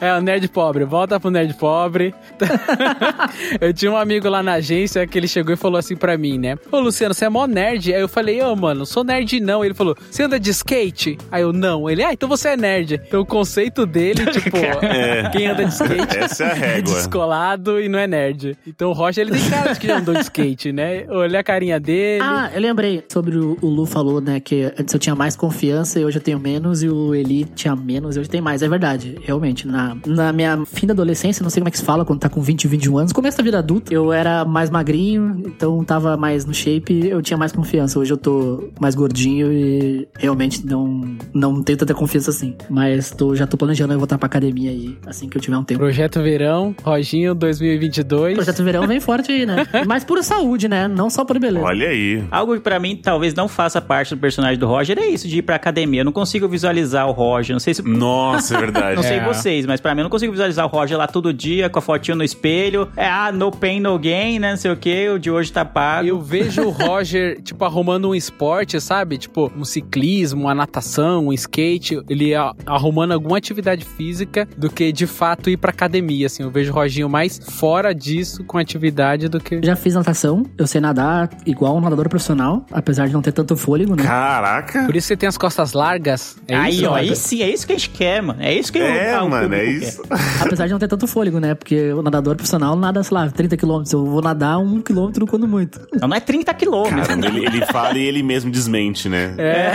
É, 0.00 0.16
o 0.16 0.20
nerd 0.20 0.48
pobre. 0.64 0.84
Volta 0.84 1.20
pro 1.20 1.30
nerd 1.30 1.54
pobre. 1.54 2.14
eu 3.60 3.72
tinha 3.72 3.90
um 3.90 3.96
amigo 3.96 4.28
lá 4.28 4.42
na 4.42 4.54
agência 4.54 5.06
que 5.06 5.18
ele 5.18 5.28
chegou 5.28 5.52
e 5.52 5.56
falou 5.56 5.78
assim 5.78 5.96
pra 5.96 6.16
mim, 6.16 6.38
né? 6.38 6.56
Ô, 6.70 6.78
Luciano, 6.80 7.14
você 7.14 7.24
é 7.26 7.28
mó 7.28 7.46
nerd? 7.46 7.92
Aí 7.92 8.00
eu 8.00 8.08
falei, 8.08 8.40
ô, 8.42 8.54
mano, 8.56 8.80
não 8.80 8.86
sou 8.86 9.04
nerd 9.04 9.40
não. 9.40 9.64
Ele 9.64 9.74
falou, 9.74 9.96
você 10.10 10.22
anda 10.22 10.38
de 10.40 10.50
skate? 10.50 11.18
Aí 11.30 11.42
eu, 11.42 11.52
não. 11.52 11.88
Ele, 11.88 12.02
ah, 12.02 12.12
então 12.12 12.28
você 12.28 12.50
é 12.50 12.56
nerd. 12.56 13.00
Então 13.06 13.20
o 13.20 13.26
conceito 13.26 13.84
dele, 13.86 14.24
tipo, 14.32 14.56
É. 14.56 15.28
quem 15.30 15.46
anda 15.46 15.64
de 15.64 15.72
skate 15.72 16.16
Essa 16.18 16.44
é 16.44 16.46
a 16.46 16.50
é 16.56 16.58
régua. 16.76 16.94
descolado 16.94 17.80
e 17.80 17.88
não 17.88 17.98
é 17.98 18.06
nerd. 18.06 18.56
Então 18.66 18.90
o 18.90 18.92
Roger, 18.92 19.26
ele 19.26 19.38
tem 19.38 19.50
cara 19.50 19.72
de 19.72 19.80
que 19.80 19.86
já 19.86 19.98
andou 19.98 20.14
de 20.14 20.20
skate, 20.22 20.72
né? 20.72 21.04
Olha 21.08 21.40
a 21.40 21.44
carinha 21.44 21.78
dele. 21.78 22.22
ah, 22.22 22.50
eu 22.54 22.60
lembrei 22.60 23.04
sobre 23.08 23.36
o, 23.36 23.56
o 23.60 23.66
Lu 23.68 23.86
falou, 23.86 24.20
né? 24.20 24.40
Que 24.40 24.72
antes 24.78 24.92
eu 24.94 25.00
tinha 25.00 25.14
mais 25.14 25.36
confiança 25.36 25.98
e 26.00 26.04
hoje 26.04 26.18
eu 26.18 26.22
tenho 26.22 26.38
menos. 26.38 26.82
E 26.82 26.88
o 26.88 27.14
Eli 27.14 27.44
tinha 27.44 27.74
menos 27.76 28.16
e 28.16 28.20
hoje 28.20 28.28
tem 28.28 28.40
mais. 28.40 28.62
É 28.62 28.68
verdade, 28.68 29.18
realmente. 29.22 29.66
Na, 29.66 29.96
na 30.06 30.32
minha 30.32 30.53
fim 30.66 30.86
da 30.86 30.92
adolescência, 30.92 31.42
não 31.42 31.50
sei 31.50 31.60
como 31.60 31.68
é 31.68 31.70
que 31.70 31.78
se 31.78 31.84
fala 31.84 32.04
quando 32.04 32.20
tá 32.20 32.28
com 32.28 32.40
20, 32.40 32.66
21 32.68 32.98
anos. 32.98 33.12
Começo 33.12 33.36
da 33.38 33.44
vida 33.44 33.58
adulta, 33.58 33.92
eu 33.92 34.12
era 34.12 34.44
mais 34.44 34.70
magrinho, 34.70 35.42
então 35.46 35.82
tava 35.84 36.16
mais 36.16 36.44
no 36.44 36.54
shape. 36.54 37.08
Eu 37.08 37.20
tinha 37.22 37.36
mais 37.36 37.52
confiança. 37.52 37.98
Hoje 37.98 38.12
eu 38.12 38.16
tô 38.16 38.68
mais 38.80 38.94
gordinho 38.94 39.52
e 39.52 40.08
realmente 40.18 40.64
não, 40.66 41.16
não 41.32 41.62
tenho 41.62 41.78
tanta 41.78 41.94
confiança 41.94 42.30
assim. 42.30 42.54
Mas 42.70 43.10
tô, 43.10 43.34
já 43.34 43.46
tô 43.46 43.56
planejando 43.56 43.92
eu 43.92 43.98
voltar 43.98 44.18
pra 44.18 44.26
academia 44.26 44.70
aí, 44.70 44.96
assim 45.06 45.28
que 45.28 45.36
eu 45.36 45.40
tiver 45.42 45.56
um 45.56 45.64
tempo. 45.64 45.80
Projeto 45.80 46.22
Verão, 46.22 46.74
Roginho 46.82 47.34
2022. 47.34 48.34
Projeto 48.34 48.62
Verão 48.64 48.86
vem 48.86 49.00
forte 49.00 49.32
aí, 49.32 49.46
né? 49.46 49.66
Mas 49.86 50.04
por 50.04 50.22
saúde, 50.22 50.68
né? 50.68 50.88
Não 50.88 51.08
só 51.10 51.24
por 51.24 51.38
beleza. 51.38 51.64
Olha 51.64 51.88
aí. 51.88 52.24
Algo 52.30 52.54
que 52.54 52.60
pra 52.60 52.78
mim 52.78 52.96
talvez 52.96 53.34
não 53.34 53.48
faça 53.48 53.80
parte 53.80 54.14
do 54.14 54.20
personagem 54.20 54.58
do 54.58 54.66
Roger 54.66 54.98
é 54.98 55.06
isso, 55.06 55.26
de 55.28 55.38
ir 55.38 55.42
pra 55.42 55.56
academia. 55.56 56.00
Eu 56.00 56.04
não 56.04 56.12
consigo 56.12 56.48
visualizar 56.48 57.06
o 57.08 57.12
Roger. 57.12 57.54
Não 57.54 57.60
sei 57.60 57.74
se. 57.74 57.82
Nossa, 57.82 58.56
é 58.56 58.60
verdade. 58.60 58.94
Não 58.96 59.02
sei 59.02 59.16
É. 59.18 59.24
vocês, 59.24 59.66
mas 59.66 59.80
pra 59.80 59.94
mim 59.94 60.00
eu 60.00 60.04
não 60.04 60.10
consigo 60.10 60.30
visualizar 60.32 60.43
o 60.48 60.66
Roger 60.66 60.96
lá 60.96 61.06
todo 61.06 61.32
dia 61.32 61.68
com 61.68 61.78
a 61.78 61.82
fotinho 61.82 62.16
no 62.16 62.24
espelho. 62.24 62.88
É, 62.96 63.06
ah, 63.08 63.32
no 63.32 63.50
pain, 63.50 63.80
no 63.80 63.98
gain, 63.98 64.38
né? 64.38 64.50
Não 64.50 64.56
sei 64.56 64.70
o 64.70 64.76
que, 64.76 65.08
o 65.08 65.18
de 65.18 65.30
hoje 65.30 65.52
tá 65.52 65.64
pago. 65.64 66.06
Eu 66.06 66.20
vejo 66.20 66.62
o 66.62 66.70
Roger, 66.70 67.40
tipo, 67.42 67.64
arrumando 67.64 68.08
um 68.08 68.14
esporte, 68.14 68.80
sabe? 68.80 69.18
Tipo, 69.18 69.50
um 69.56 69.64
ciclismo, 69.64 70.42
uma 70.42 70.54
natação, 70.54 71.28
um 71.28 71.32
skate. 71.32 72.00
Ele 72.08 72.32
arrumando 72.66 73.12
alguma 73.12 73.38
atividade 73.38 73.84
física 73.84 74.48
do 74.56 74.70
que, 74.70 74.92
de 74.92 75.06
fato, 75.06 75.50
ir 75.50 75.56
pra 75.56 75.70
academia, 75.70 76.26
assim. 76.26 76.42
Eu 76.42 76.50
vejo 76.50 76.72
o 76.72 76.74
Roginho 76.74 77.08
mais 77.08 77.38
fora 77.38 77.94
disso 77.94 78.44
com 78.44 78.58
atividade 78.58 79.28
do 79.28 79.40
que... 79.40 79.60
Já 79.62 79.76
fiz 79.76 79.94
natação, 79.94 80.44
eu 80.56 80.66
sei 80.66 80.80
nadar 80.80 81.30
igual 81.46 81.76
um 81.76 81.80
nadador 81.80 82.08
profissional, 82.08 82.64
apesar 82.70 83.06
de 83.06 83.12
não 83.12 83.22
ter 83.22 83.32
tanto 83.32 83.56
fôlego, 83.56 83.94
né? 83.96 84.02
Caraca. 84.02 84.84
Por 84.84 84.96
isso 84.96 85.08
você 85.08 85.16
tem 85.16 85.28
as 85.28 85.38
costas 85.38 85.72
largas. 85.72 86.36
É 86.48 86.56
aí, 86.56 86.76
isso? 86.76 86.86
ó, 86.86 86.94
aí 86.94 87.16
sim, 87.16 87.42
é 87.42 87.48
isso 87.48 87.66
que 87.66 87.72
a 87.72 87.76
gente 87.76 87.90
quer, 87.90 88.22
mano. 88.22 88.42
É 88.42 88.52
isso 88.52 88.72
que 88.72 88.78
É, 88.78 89.20
o, 89.20 89.26
o 89.26 89.30
mano, 89.30 89.54
é 89.54 89.64
isso. 89.64 90.02
Apesar 90.40 90.66
de 90.66 90.72
não 90.72 90.78
ter 90.78 90.88
tanto 90.88 91.06
fôlego, 91.06 91.38
né? 91.38 91.54
Porque 91.54 91.92
o 91.92 92.02
nadador 92.02 92.34
profissional 92.36 92.76
nada, 92.76 93.02
sei 93.02 93.14
lá, 93.16 93.28
30 93.28 93.56
km. 93.56 93.82
Eu 93.92 94.04
vou 94.04 94.22
nadar 94.22 94.58
um 94.58 94.80
quilômetro 94.80 95.26
quando 95.26 95.46
muito. 95.46 95.80
Não, 96.00 96.08
não 96.08 96.16
é 96.16 96.20
30 96.20 96.52
quilômetros. 96.54 97.06
Caramba, 97.06 97.26
ele, 97.26 97.46
ele 97.46 97.66
fala 97.66 97.98
e 97.98 98.02
ele 98.04 98.22
mesmo 98.22 98.50
desmente, 98.50 99.08
né? 99.08 99.34
É. 99.38 99.72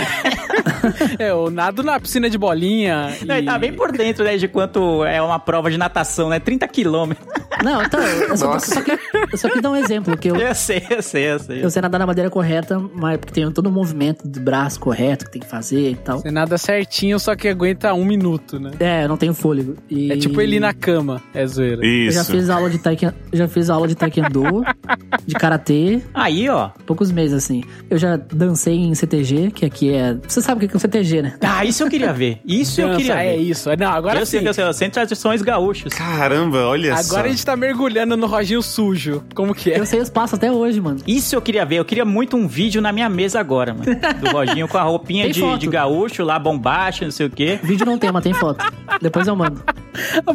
é, 1.18 1.30
eu 1.30 1.50
nado 1.50 1.82
na 1.82 1.98
piscina 1.98 2.28
de 2.28 2.38
bolinha. 2.38 3.16
Não, 3.26 3.36
ele 3.36 3.46
e- 3.46 3.50
tá 3.50 3.58
bem 3.58 3.72
por 3.72 3.92
dentro, 3.92 4.24
né, 4.24 4.36
de 4.36 4.48
quanto 4.48 5.04
é 5.04 5.20
uma 5.20 5.38
prova 5.38 5.70
de 5.70 5.76
natação, 5.78 6.28
né? 6.28 6.38
30 6.40 6.66
quilômetros. 6.68 7.26
Não, 7.62 7.82
então, 7.82 8.00
eu 8.00 8.36
só, 8.36 8.54
Nossa. 8.54 8.74
só, 8.74 8.80
que, 8.82 8.92
eu 8.92 9.38
só 9.38 9.48
quis 9.50 9.60
dar 9.60 9.70
um 9.70 9.76
exemplo, 9.76 10.16
que 10.16 10.30
eu, 10.30 10.36
Eu 10.36 10.54
sei, 10.54 10.82
eu 10.88 11.02
sei, 11.02 11.32
eu 11.32 11.38
sei. 11.38 11.64
eu 11.64 11.70
sei 11.70 11.82
nadar 11.82 11.98
na 11.98 12.06
madeira 12.06 12.30
correta, 12.30 12.80
mas 12.94 13.18
porque 13.18 13.34
tem 13.34 13.50
todo 13.52 13.66
o 13.66 13.72
movimento 13.72 14.26
do 14.26 14.40
braço 14.40 14.80
correto 14.80 15.26
que 15.26 15.32
tem 15.32 15.42
que 15.42 15.48
fazer 15.48 15.90
e 15.90 15.96
tal. 15.96 16.18
Você 16.20 16.30
nada 16.30 16.56
certinho, 16.56 17.18
só 17.18 17.36
que 17.36 17.48
aguenta 17.48 17.92
um 17.92 18.04
minuto, 18.04 18.58
né? 18.58 18.70
É, 18.80 19.04
eu 19.04 19.08
não 19.08 19.16
tenho 19.16 19.34
fôlego. 19.34 19.76
E... 19.90 20.10
É 20.10 20.16
tipo 20.16 20.40
ele 20.40 20.49
na 20.58 20.72
cama, 20.72 21.22
é 21.34 21.46
zoeira. 21.46 21.84
Eu 21.84 22.10
já 22.10 22.22
Isso. 22.22 22.32
fiz 22.32 22.50
aula 22.50 22.70
de 22.70 22.78
taekwondo, 22.78 23.14
já 23.32 23.46
fiz 23.46 23.70
aula 23.70 23.86
de 23.86 23.94
taekwondo, 23.94 24.64
de 25.26 25.34
karatê, 25.34 26.00
Aí, 26.12 26.48
ó. 26.48 26.70
poucos 26.86 27.12
meses 27.12 27.36
assim. 27.36 27.62
Eu 27.88 27.98
já 27.98 28.16
dancei 28.16 28.74
em 28.74 28.94
CTG, 28.94 29.50
que 29.52 29.64
aqui 29.64 29.92
é, 29.92 30.16
você 30.26 30.40
sabe 30.40 30.64
o 30.64 30.68
que 30.68 30.74
é 30.74 30.76
o 30.76 30.80
CTG, 30.80 31.22
né? 31.22 31.34
Ah, 31.40 31.64
isso 31.64 31.82
eu 31.82 31.88
queria 31.88 32.12
ver. 32.12 32.40
Isso 32.44 32.80
eu 32.80 32.88
Dança, 32.88 32.98
queria 32.98 33.22
é 33.22 33.36
ver. 33.36 33.42
isso. 33.42 33.68
Não, 33.78 33.90
agora 33.90 34.18
eu 34.18 34.26
sim. 34.26 34.32
sei 34.32 34.40
que 34.40 34.48
eu 34.48 34.54
sei, 34.54 34.64
eu 34.64 34.90
tradições 34.90 35.42
gaúchos. 35.42 35.92
Caramba, 35.92 36.66
olha 36.66 36.96
só. 36.96 37.12
Agora 37.14 37.28
a 37.28 37.30
gente 37.30 37.44
tá 37.44 37.56
mergulhando 37.56 38.16
no 38.16 38.26
Roginho 38.26 38.62
sujo. 38.62 39.22
Como 39.34 39.54
que 39.54 39.72
é? 39.72 39.78
Eu 39.78 39.86
sei 39.86 40.00
os 40.00 40.08
passos 40.08 40.34
até 40.34 40.50
hoje, 40.50 40.80
mano. 40.80 40.98
Isso 41.06 41.34
eu 41.34 41.42
queria 41.42 41.64
ver. 41.64 41.76
Eu 41.76 41.84
queria 41.84 42.04
muito 42.04 42.36
um 42.36 42.46
vídeo 42.48 42.80
na 42.80 42.92
minha 42.92 43.08
mesa 43.08 43.38
agora, 43.40 43.74
mano. 43.74 43.84
Do 44.20 44.30
Roginho 44.30 44.66
com 44.68 44.78
a 44.78 44.82
roupinha 44.82 45.30
de, 45.30 45.58
de 45.58 45.66
gaúcho 45.66 46.24
lá, 46.24 46.38
bombacha, 46.38 47.04
não 47.04 47.12
sei 47.12 47.26
o 47.26 47.30
quê. 47.30 47.58
Vídeo 47.62 47.84
não 47.86 47.98
tem, 47.98 48.10
mas 48.10 48.22
tem 48.22 48.32
foto. 48.32 48.64
Depois 49.00 49.26
eu 49.26 49.36
mando. 49.36 49.62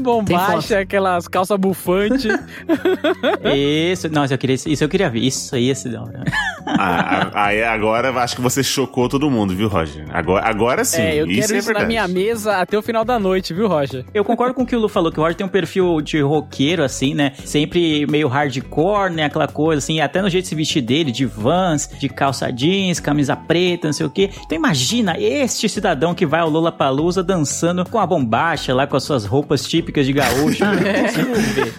Bombacha, 0.05 0.79
aquelas 0.79 1.27
calças 1.27 1.57
bufantes. 1.59 2.25
Isso, 3.55 4.09
não, 4.09 4.23
isso 4.25 4.33
eu 4.33 4.37
queria, 4.37 4.55
isso 4.55 4.83
eu 4.83 4.89
queria 4.89 5.09
ver. 5.09 5.19
Isso 5.19 5.55
aí, 5.55 5.69
esse 5.69 5.89
da 5.89 6.01
hora. 6.01 6.23
Ah, 6.67 7.29
ah, 7.33 7.45
Aí 7.45 7.63
agora 7.63 8.09
acho 8.21 8.35
que 8.35 8.41
você 8.41 8.63
chocou 8.63 9.07
todo 9.07 9.29
mundo, 9.29 9.55
viu, 9.55 9.67
Roger? 9.67 10.05
Agora, 10.11 10.47
agora 10.47 10.83
sim. 10.83 11.01
é, 11.01 11.15
eu 11.15 11.27
isso 11.27 11.41
quero 11.41 11.53
é 11.53 11.57
isso 11.59 11.67
na 11.67 11.79
verdade. 11.79 11.87
minha 11.87 12.07
mesa 12.07 12.57
até 12.57 12.77
o 12.77 12.81
final 12.81 13.05
da 13.05 13.19
noite, 13.19 13.53
viu, 13.53 13.67
Roger? 13.67 14.03
Eu 14.13 14.23
concordo 14.23 14.53
com 14.53 14.63
o 14.63 14.65
que 14.65 14.75
o 14.75 14.79
Lu 14.79 14.89
falou, 14.89 15.11
que 15.11 15.19
o 15.19 15.23
Roger 15.23 15.37
tem 15.37 15.45
um 15.45 15.49
perfil 15.49 16.01
de 16.01 16.19
roqueiro, 16.21 16.83
assim, 16.83 17.13
né? 17.13 17.33
Sempre 17.43 18.07
meio 18.07 18.27
hardcore, 18.27 19.11
né? 19.11 19.25
Aquela 19.25 19.47
coisa, 19.47 19.77
assim, 19.79 19.99
até 19.99 20.21
no 20.21 20.29
jeito 20.29 20.45
de 20.45 20.49
se 20.49 20.55
vestir 20.55 20.81
dele, 20.81 21.11
de 21.11 21.25
vans, 21.25 21.87
de 21.99 22.09
calça 22.09 22.51
jeans, 22.51 22.99
camisa 22.99 23.35
preta, 23.35 23.87
não 23.87 23.93
sei 23.93 24.05
o 24.05 24.09
quê. 24.09 24.31
Então 24.43 24.57
imagina 24.57 25.19
este 25.19 25.69
cidadão 25.69 26.15
que 26.15 26.25
vai 26.25 26.39
ao 26.39 26.49
Lola 26.49 26.71
Palusa 26.71 27.23
dançando 27.23 27.85
com 27.87 27.99
a 27.99 28.07
bombacha 28.07 28.73
lá, 28.73 28.87
com 28.87 28.97
as 28.97 29.03
suas 29.03 29.25
roupas 29.25 29.65
típicas 29.67 29.94
de 30.03 30.13
gaúcho. 30.13 30.65
Ver. 31.55 31.73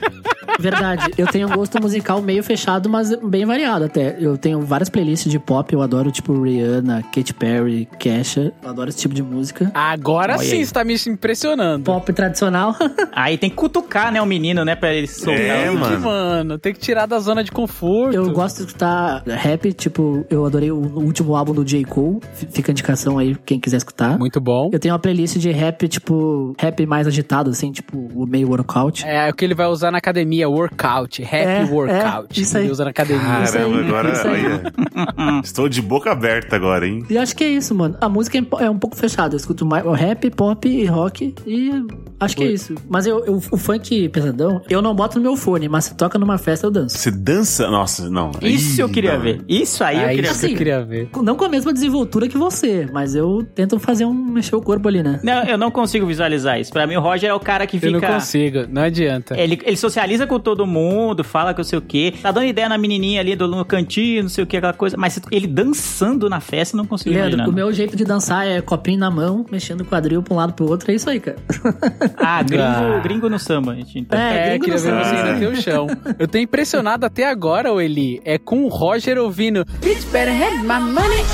Verdade. 0.59 1.13
Eu 1.17 1.27
tenho 1.27 1.49
um 1.49 1.55
gosto 1.55 1.81
musical 1.81 2.21
meio 2.21 2.43
fechado, 2.43 2.89
mas 2.89 3.15
bem 3.17 3.45
variado 3.45 3.85
até. 3.85 4.17
Eu 4.19 4.37
tenho 4.37 4.61
várias 4.61 4.89
playlists 4.89 5.31
de 5.31 5.39
pop, 5.39 5.73
eu 5.73 5.83
adoro 5.83 6.11
tipo 6.11 6.43
Rihanna, 6.43 7.03
Katy 7.03 7.35
Perry, 7.35 7.89
Kesha. 7.99 8.53
Eu 8.63 8.71
adoro 8.71 8.89
esse 8.89 8.99
tipo 8.99 9.15
de 9.15 9.23
música. 9.23 9.71
Agora 9.75 10.35
Olha 10.35 10.43
sim, 10.43 10.59
aí. 10.59 10.67
você 10.67 10.73
tá 10.73 10.85
me 10.85 10.97
impressionando. 11.07 11.85
Pop 11.85 12.13
tradicional. 12.13 12.75
Aí 13.13 13.39
tem 13.39 13.49
que 13.49 13.57
cutucar, 13.57 14.13
né, 14.13 14.21
o 14.21 14.27
menino, 14.27 14.65
né, 14.65 14.75
pra 14.77 14.93
ele 14.93 15.07
soltar. 15.07 15.41
É, 15.41 15.71
mano. 15.71 16.01
Mano, 16.01 16.59
tem 16.59 16.73
que 16.73 16.79
tirar 16.79 17.07
da 17.07 17.19
zona 17.19 17.43
de 17.43 17.51
conforto. 17.51 18.15
Eu 18.15 18.31
gosto 18.31 18.59
de 18.59 18.67
escutar 18.67 19.23
rap, 19.27 19.73
tipo, 19.73 20.25
eu 20.29 20.45
adorei 20.45 20.71
o 20.71 20.77
último 20.77 21.35
álbum 21.35 21.53
do 21.53 21.65
J. 21.65 21.85
Cole. 21.85 22.21
Fica 22.51 22.71
a 22.71 22.73
indicação 22.73 23.19
aí, 23.19 23.37
quem 23.45 23.59
quiser 23.59 23.79
escutar. 23.79 24.19
Muito 24.19 24.41
bom. 24.41 24.71
Eu 24.73 24.79
tenho 24.79 24.93
uma 24.93 24.99
playlist 24.99 25.37
de 25.39 25.51
rap, 25.51 25.89
tipo, 25.89 26.55
rap 26.59 26.85
mais 26.87 27.07
agitado, 27.07 27.51
assim, 27.51 27.73
tipo, 27.73 27.97
o 28.15 28.27
meio 28.27 28.49
workout. 28.49 29.05
É 29.07 29.31
o 29.31 29.35
que 29.35 29.45
ele 29.45 29.55
vai 29.55 29.67
usar 29.67 29.91
na 29.91 29.99
academia, 29.99 30.46
workout, 30.47 31.23
happy 31.23 31.35
É, 31.37 31.65
workout. 31.65 32.39
é, 32.39 32.43
isso 32.43 32.57
aí. 32.59 32.71
Usa 32.71 32.85
na 32.85 32.91
academia. 32.91 33.23
Aí, 33.39 33.47
Caramba, 33.53 33.81
agora, 33.81 34.13
isso 34.13 34.29
aí. 34.29 34.45
olha. 34.47 35.41
Estou 35.45 35.69
de 35.69 35.83
boca 35.83 36.11
aberta 36.13 36.57
agora, 36.57 36.87
hein? 36.87 37.05
E 37.09 37.19
acho 37.19 37.37
que 37.37 37.45
é 37.45 37.49
isso, 37.49 37.75
mano. 37.75 37.97
A 38.01 38.09
música 38.09 38.39
é 38.39 38.41
um 38.43 38.61
é 38.61 38.71
um 38.71 38.79
pouco 38.79 38.97
fechada. 38.97 39.35
Eu 39.35 39.39
escuto 39.39 39.65
mais 39.67 39.85
rap, 39.93 40.31
pop 40.31 40.69
e 40.69 40.87
rock 40.87 41.35
e 41.47 41.71
Acho 42.19 42.37
que 42.37 42.45
é 42.45 42.47
isso. 42.47 42.75
Mas 42.89 43.07
eu, 43.07 43.25
eu- 43.27 43.41
o 43.51 43.57
funk 43.57 44.09
pesadão, 44.09 44.63
eu 44.71 44.81
não 44.81 44.95
boto 44.95 45.19
no 45.19 45.23
meu 45.23 45.37
fone, 45.37 45.69
mas 45.69 45.85
se 45.87 45.95
toca 45.95 46.19
numa 46.19 46.39
festa, 46.39 46.67
eu 46.67 46.71
danço. 46.71 46.97
Você 46.97 47.11
dança? 47.11 47.69
Nossa, 47.71 48.09
não. 48.09 48.31
Isso 48.43 48.79
Ih, 48.79 48.83
eu 48.83 48.89
queria 48.89 49.15
não. 49.15 49.21
ver. 49.21 49.43
Isso 49.49 49.85
aí 49.85 50.03
eu 50.03 50.09
queria 50.09 50.31
isso 50.31 50.41
ver. 50.41 50.47
que 50.49 50.53
eu 50.55 50.59
queria 50.59 50.85
ver. 50.85 51.09
Não 51.23 51.37
com 51.37 51.45
a 51.45 51.49
mesma 51.49 51.73
desenvoltura 51.73 52.29
que 52.29 52.39
você, 52.39 52.89
mas 52.93 53.15
eu 53.15 53.47
tento 53.55 53.79
fazer 53.79 54.05
um 54.05 54.15
mexer 54.15 54.57
o 54.57 54.63
corpo 54.63 54.89
ali, 54.89 55.03
né? 55.03 55.21
Não, 55.23 55.45
eu 55.45 55.59
não 55.59 55.71
consigo 55.71 56.07
visualizar 56.07 56.59
isso. 56.61 56.73
Pra 56.73 56.87
mim, 56.87 56.97
o 56.97 57.01
Roger 57.01 57.31
é 57.31 57.35
o 57.35 57.41
cara 57.41 57.67
que 57.67 57.79
Eu 57.85 57.93
não 57.93 58.01
fica. 58.01 58.13
consigo, 58.15 58.59
não 58.71 58.83
adianta. 58.83 59.39
Ele, 59.39 59.59
ele 59.65 59.77
socializa 59.77 60.27
com 60.27 60.41
todo 60.41 60.67
mundo, 60.67 61.23
fala 61.23 61.53
que 61.53 61.61
eu 61.61 61.65
sei 61.65 61.79
o 61.79 61.83
quê, 61.83 62.15
tá 62.23 62.31
dando 62.31 62.47
ideia 62.47 62.69
na 62.69 62.79
menininha 62.79 63.21
ali 63.21 63.37
do, 63.37 63.47
no 63.47 63.65
cantinho, 63.65 64.23
não 64.23 64.31
sei 64.31 64.43
o 64.45 64.47
que, 64.47 64.57
aquela 64.57 64.73
coisa. 64.73 64.97
Mas 64.97 65.21
ele 65.31 65.47
dançando 65.47 66.29
na 66.31 66.41
festa, 66.41 66.75
eu 66.75 66.79
não 66.79 66.87
consigo 66.87 67.11
Leandro, 67.15 67.35
imaginar. 67.35 67.49
o 67.49 67.55
meu 67.55 67.73
jeito 67.73 67.95
de 67.97 68.05
dançar 68.05 68.47
é 68.47 68.61
copinho 68.61 68.99
na 68.99 69.11
mão, 69.11 69.45
mexendo 69.51 69.83
o 69.83 69.85
quadril 69.85 70.23
pra 70.23 70.33
um 70.35 70.37
lado 70.39 70.53
pro 70.55 70.67
outro, 70.69 70.91
é 70.91 70.95
isso 70.95 71.09
aí, 71.11 71.21
cara. 71.21 71.37
Ah, 72.17 72.43
gringo, 72.43 72.63
Ah. 72.63 73.01
gringo 73.03 73.29
no 73.29 73.39
samba, 73.39 73.75
gente. 73.75 73.99
Então. 73.99 74.19
É, 74.19 74.39
É, 74.39 74.49
gringo 74.59 74.65
queria 74.65 74.79
ver 74.81 74.91
sabe. 74.91 75.05
você 75.05 75.15
ainda 75.17 75.39
ter 75.39 75.47
o 75.47 75.57
chão. 75.63 75.87
Eu 76.19 76.29
tô 76.29 76.39
impressionado 76.39 77.07
até 77.07 77.29
agora, 77.29 77.73
ô 77.73 77.81
Eli. 77.81 78.21
É 78.25 78.39
com 78.39 78.65
o 78.65 78.69
Roger 78.69 79.19
ouvindo 79.19 79.65
Bitch 79.81 80.05
better 80.13 80.35
have 80.35 80.59
my 80.59 80.81
money. 80.81 81.25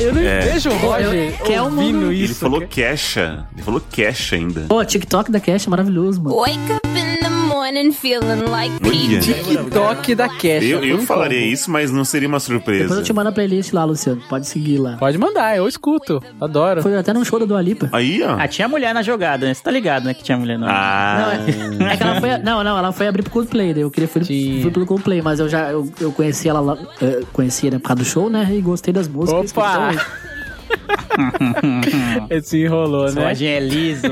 Eu 0.00 0.14
não 0.14 0.20
É. 0.22 0.40
vejo 0.40 0.68
o 0.70 0.76
Roger 0.76 1.32
que 1.42 1.52
é 1.54 1.62
um 1.62 1.66
ouvindo 1.66 2.12
isso. 2.12 2.24
Ele 2.24 2.34
falou 2.34 2.60
queixa. 2.66 3.46
Ele 3.54 3.62
falou 3.62 3.80
queixa 3.90 4.36
ainda. 4.36 4.60
Pô, 4.68 4.84
TikTok 4.84 5.30
da 5.32 5.40
Cash 5.40 5.66
é 5.66 5.70
maravilhoso, 5.70 6.22
mano. 6.22 6.36
Wake 6.36 6.58
up 6.72 6.86
in 6.88 7.16
the 7.22 7.27
Olha. 8.82 9.18
TikTok 9.20 10.14
da 10.14 10.28
Cash. 10.28 10.62
Eu, 10.64 10.84
eu 10.84 10.98
falaria 11.02 11.40
como. 11.40 11.52
isso, 11.52 11.70
mas 11.70 11.90
não 11.90 12.04
seria 12.04 12.28
uma 12.28 12.40
surpresa. 12.40 12.82
Depois 12.84 12.98
eu 13.00 13.04
te 13.04 13.12
mando 13.12 13.28
a 13.28 13.32
playlist 13.32 13.72
lá, 13.72 13.84
Luciano. 13.84 14.20
Pode 14.28 14.46
seguir 14.46 14.78
lá. 14.78 14.96
Pode 14.96 15.18
mandar, 15.18 15.56
eu 15.56 15.66
escuto. 15.68 16.22
Adoro. 16.40 16.82
Foi 16.82 16.96
até 16.96 17.12
num 17.12 17.24
show 17.24 17.38
da 17.38 17.46
Dua 17.46 17.60
Lipa. 17.62 17.88
Aí, 17.92 18.22
ó. 18.22 18.36
Ah, 18.38 18.48
tinha 18.48 18.68
mulher 18.68 18.92
na 18.94 19.02
jogada, 19.02 19.46
né? 19.46 19.54
Você 19.54 19.62
tá 19.62 19.70
ligado, 19.70 20.04
né? 20.04 20.14
Que 20.14 20.22
tinha 20.22 20.36
mulher 20.38 20.58
na 20.58 20.66
Ah, 20.70 21.38
Não, 21.78 21.86
é, 21.86 21.92
é 21.92 21.96
que 21.96 22.02
ela 22.02 22.20
foi. 22.20 22.38
Não, 22.48 22.62
não, 22.64 22.78
ela 22.78 22.92
foi 22.92 23.08
abrir 23.08 23.22
pro 23.22 23.32
Coldplay. 23.32 23.74
daí 23.74 23.82
Eu 23.82 23.90
queria 23.90 24.08
fui, 24.08 24.24
Sim. 24.24 24.60
fui 24.62 24.70
pelo 24.70 24.86
Coldplay, 24.86 25.20
mas 25.22 25.40
eu 25.40 25.48
já 25.48 25.70
eu, 25.70 25.90
eu 26.00 26.12
conheci 26.12 26.48
ela 26.48 26.60
lá. 26.60 26.78
eh, 27.02 27.22
conheci 27.32 27.70
né, 27.70 27.78
por 27.78 27.88
causa 27.88 28.02
do 28.02 28.04
show, 28.04 28.30
né? 28.30 28.48
E 28.52 28.60
gostei 28.60 28.92
das 28.92 29.08
músicas. 29.08 29.50
Opa! 29.52 29.90
Esse 32.30 32.62
enrolou, 32.64 33.10
né? 33.12 33.26
a 33.26 33.32
é 33.44 33.60
liso. 33.60 34.06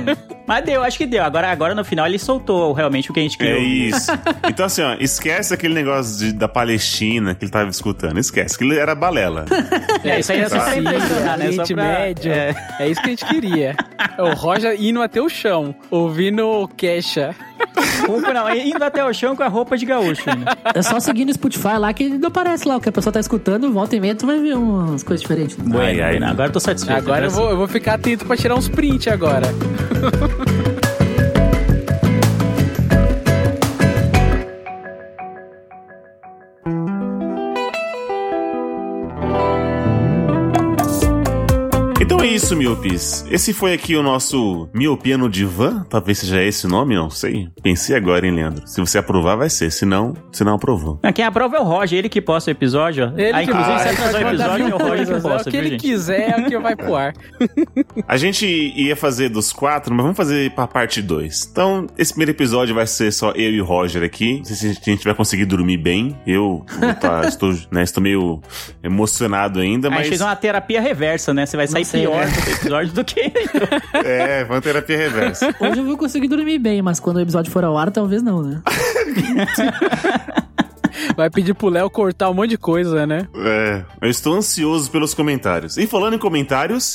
Mas 0.46 0.64
deu, 0.64 0.82
acho 0.82 0.96
que 0.98 1.07
deu. 1.07 1.22
Agora, 1.24 1.50
agora 1.50 1.74
no 1.74 1.84
final 1.84 2.07
ele 2.07 2.18
soltou 2.18 2.72
realmente 2.72 3.11
o 3.11 3.14
que 3.14 3.20
a 3.20 3.22
gente 3.22 3.36
queria. 3.36 3.54
é 3.54 3.59
isso. 3.59 4.11
Então, 4.48 4.66
assim, 4.66 4.82
ó, 4.82 4.94
esquece 5.00 5.52
aquele 5.52 5.74
negócio 5.74 6.18
de- 6.18 6.32
da 6.32 6.48
Palestina 6.48 7.34
que 7.34 7.44
ele 7.44 7.52
tava 7.52 7.68
escutando. 7.70 8.18
Esquece, 8.18 8.57
que 8.57 8.64
ele 8.64 8.78
era 8.78 8.94
balela. 8.94 9.44
É, 10.04 10.20
isso 10.20 10.32
aí 10.32 10.40
é 10.40 10.48
só 10.48 10.61
pra 10.61 10.76
impressionar, 10.76 11.38
né? 11.38 11.52
Só 11.52 11.64
pra... 11.64 11.84
Médio. 11.84 12.32
É. 12.32 12.54
É. 12.78 12.88
isso 12.88 13.00
que 13.00 13.07
a 13.09 13.11
gente 13.11 13.26
queria. 13.26 13.76
É 14.16 14.22
o 14.22 14.34
Roger 14.34 14.76
indo 14.80 15.02
até 15.02 15.20
o 15.20 15.28
chão, 15.28 15.74
ouvindo 15.90 16.68
queixa. 16.76 17.34
Roupa 18.07 18.33
não, 18.33 18.49
indo 18.55 18.83
até 18.83 19.05
o 19.05 19.12
chão 19.12 19.35
com 19.37 19.43
a 19.43 19.49
roupa 19.49 19.77
de 19.77 19.85
gaúcho. 19.87 20.27
Né? 20.29 20.45
É 20.74 20.83
só 20.83 20.99
seguir 21.01 21.24
no 21.24 21.33
Spotify 21.33 21.77
lá 21.79 21.93
que 21.93 22.09
não 22.09 22.29
aparece 22.29 22.66
lá. 22.66 22.77
O 22.77 22.81
que 22.81 22.89
a 22.89 22.93
pessoa 22.93 23.12
tá 23.12 23.20
escutando, 23.20 23.72
volta 23.72 23.97
e 23.97 24.01
meia, 24.01 24.14
tu 24.14 24.27
vai 24.27 24.39
ver 24.39 24.57
umas 24.57 25.03
coisas 25.03 25.20
diferentes. 25.22 25.57
Bueno, 25.57 25.81
Ai, 25.81 26.01
ai. 26.01 26.16
agora 26.22 26.49
eu 26.49 26.53
tô 26.53 26.61
satisfeito. 26.61 26.99
Agora 26.99 27.27
eu 27.27 27.31
vou, 27.31 27.51
eu 27.51 27.57
vou 27.57 27.68
ficar 27.68 27.95
atento 27.95 28.24
pra 28.24 28.37
tirar 28.37 28.55
uns 28.55 28.68
print 28.68 29.11
agora. 29.11 29.47
Então 42.07 42.20
é 42.20 42.28
isso, 42.28 42.54
miopes. 42.54 43.26
Esse 43.28 43.52
foi 43.52 43.72
aqui 43.72 43.96
o 43.96 44.02
nosso 44.02 44.68
Miopia 44.72 45.18
no 45.18 45.28
Divã. 45.28 45.84
Talvez 45.90 46.18
seja 46.18 46.40
esse 46.40 46.64
o 46.64 46.68
nome, 46.68 46.94
não 46.94 47.11
sei. 47.11 47.48
Pensei 47.61 47.96
agora, 47.96 48.24
hein, 48.24 48.32
Leandro? 48.32 48.64
Se 48.64 48.80
você 48.80 48.98
aprovar, 48.98 49.34
vai 49.34 49.50
ser. 49.50 49.72
Se 49.72 49.84
não, 49.84 50.14
se 50.30 50.44
não 50.44 50.54
aprovou. 50.54 51.00
Ah, 51.02 51.12
Quem 51.12 51.24
aprova 51.24 51.57
é 51.57 51.61
o 51.61 51.64
Roger, 51.64 51.98
ele 51.98 52.09
que 52.09 52.20
posta 52.20 52.48
o 52.48 52.52
episódio. 52.52 53.07
ó. 53.12 53.18
Ele 53.18 53.30
ah, 53.32 53.38
que 53.42 53.50
inclusive, 53.50 53.74
vai, 53.74 53.82
se 53.82 53.88
atrasar 53.88 54.24
o 54.24 54.28
episódio, 54.28 54.68
é 54.68 54.74
o 54.74 54.78
Roger 54.78 55.07
que 55.07 55.12
é 55.12 55.20
posta, 55.20 55.40
O 55.40 55.44
que 55.44 55.50
viu, 55.50 55.61
ele 55.61 55.70
gente? 55.70 55.80
quiser 55.80 56.30
é 56.30 56.40
o 56.40 56.44
que 56.48 56.59
vai 56.59 56.76
pro 56.76 56.94
ar. 56.94 57.12
A 58.07 58.16
gente 58.16 58.46
ia 58.46 58.94
fazer 58.94 59.28
dos 59.28 59.52
quatro, 59.52 59.92
mas 59.92 60.02
vamos 60.02 60.16
fazer 60.16 60.52
pra 60.52 60.68
parte 60.68 61.02
dois. 61.02 61.48
Então, 61.50 61.88
esse 61.98 62.12
primeiro 62.12 62.30
episódio 62.30 62.72
vai 62.72 62.86
ser 62.86 63.12
só 63.12 63.32
eu 63.32 63.50
e 63.50 63.61
o 63.61 63.64
Roger 63.64 64.04
aqui. 64.04 64.38
Não 64.38 64.44
sei 64.44 64.54
se 64.57 64.66
a 64.80 64.90
gente 64.90 65.04
vai 65.04 65.14
conseguir 65.14 65.44
dormir 65.44 65.76
bem. 65.78 66.16
Eu 66.24 66.64
tá- 67.00 67.22
estou, 67.26 67.52
né, 67.72 67.82
estou 67.82 68.00
meio 68.00 68.40
emocionado 68.82 69.59
ainda, 69.59 69.88
A 69.88 69.90
gente 69.90 69.98
mas. 69.98 70.09
fez 70.09 70.20
uma 70.20 70.36
terapia 70.36 70.80
reversa, 70.80 71.34
né? 71.34 71.44
Você 71.44 71.57
vai 71.57 71.66
sair 71.66 71.84
pior 72.01 72.26
do 72.26 72.51
episódio 72.51 72.92
do 72.92 73.05
que. 73.05 73.20
É, 74.05 74.44
vamos 74.44 74.62
terapia 74.62 74.97
reversa. 74.97 75.55
Hoje 75.59 75.80
eu 75.80 75.84
vou 75.84 75.97
conseguir 75.97 76.28
dormir 76.28 76.59
bem, 76.59 76.82
mas 76.82 77.01
quando 77.01 77.16
o 77.16 77.20
episódio 77.20 77.51
for 77.51 77.64
ao 77.64 77.76
ar, 77.76 77.90
talvez 77.90 78.22
não, 78.22 78.42
né? 78.42 78.62
Vai 81.16 81.30
pedir 81.30 81.55
pro 81.55 81.68
Léo 81.68 81.88
cortar 81.90 82.30
um 82.30 82.34
monte 82.34 82.51
de 82.51 82.59
coisa, 82.59 83.07
né? 83.07 83.26
É, 83.34 83.84
eu 84.01 84.11
estou 84.11 84.34
ansioso 84.34 84.90
pelos 84.90 85.14
comentários. 85.14 85.76
E 85.76 85.86
falando 85.86 86.14
em 86.14 86.18
comentários. 86.18 86.92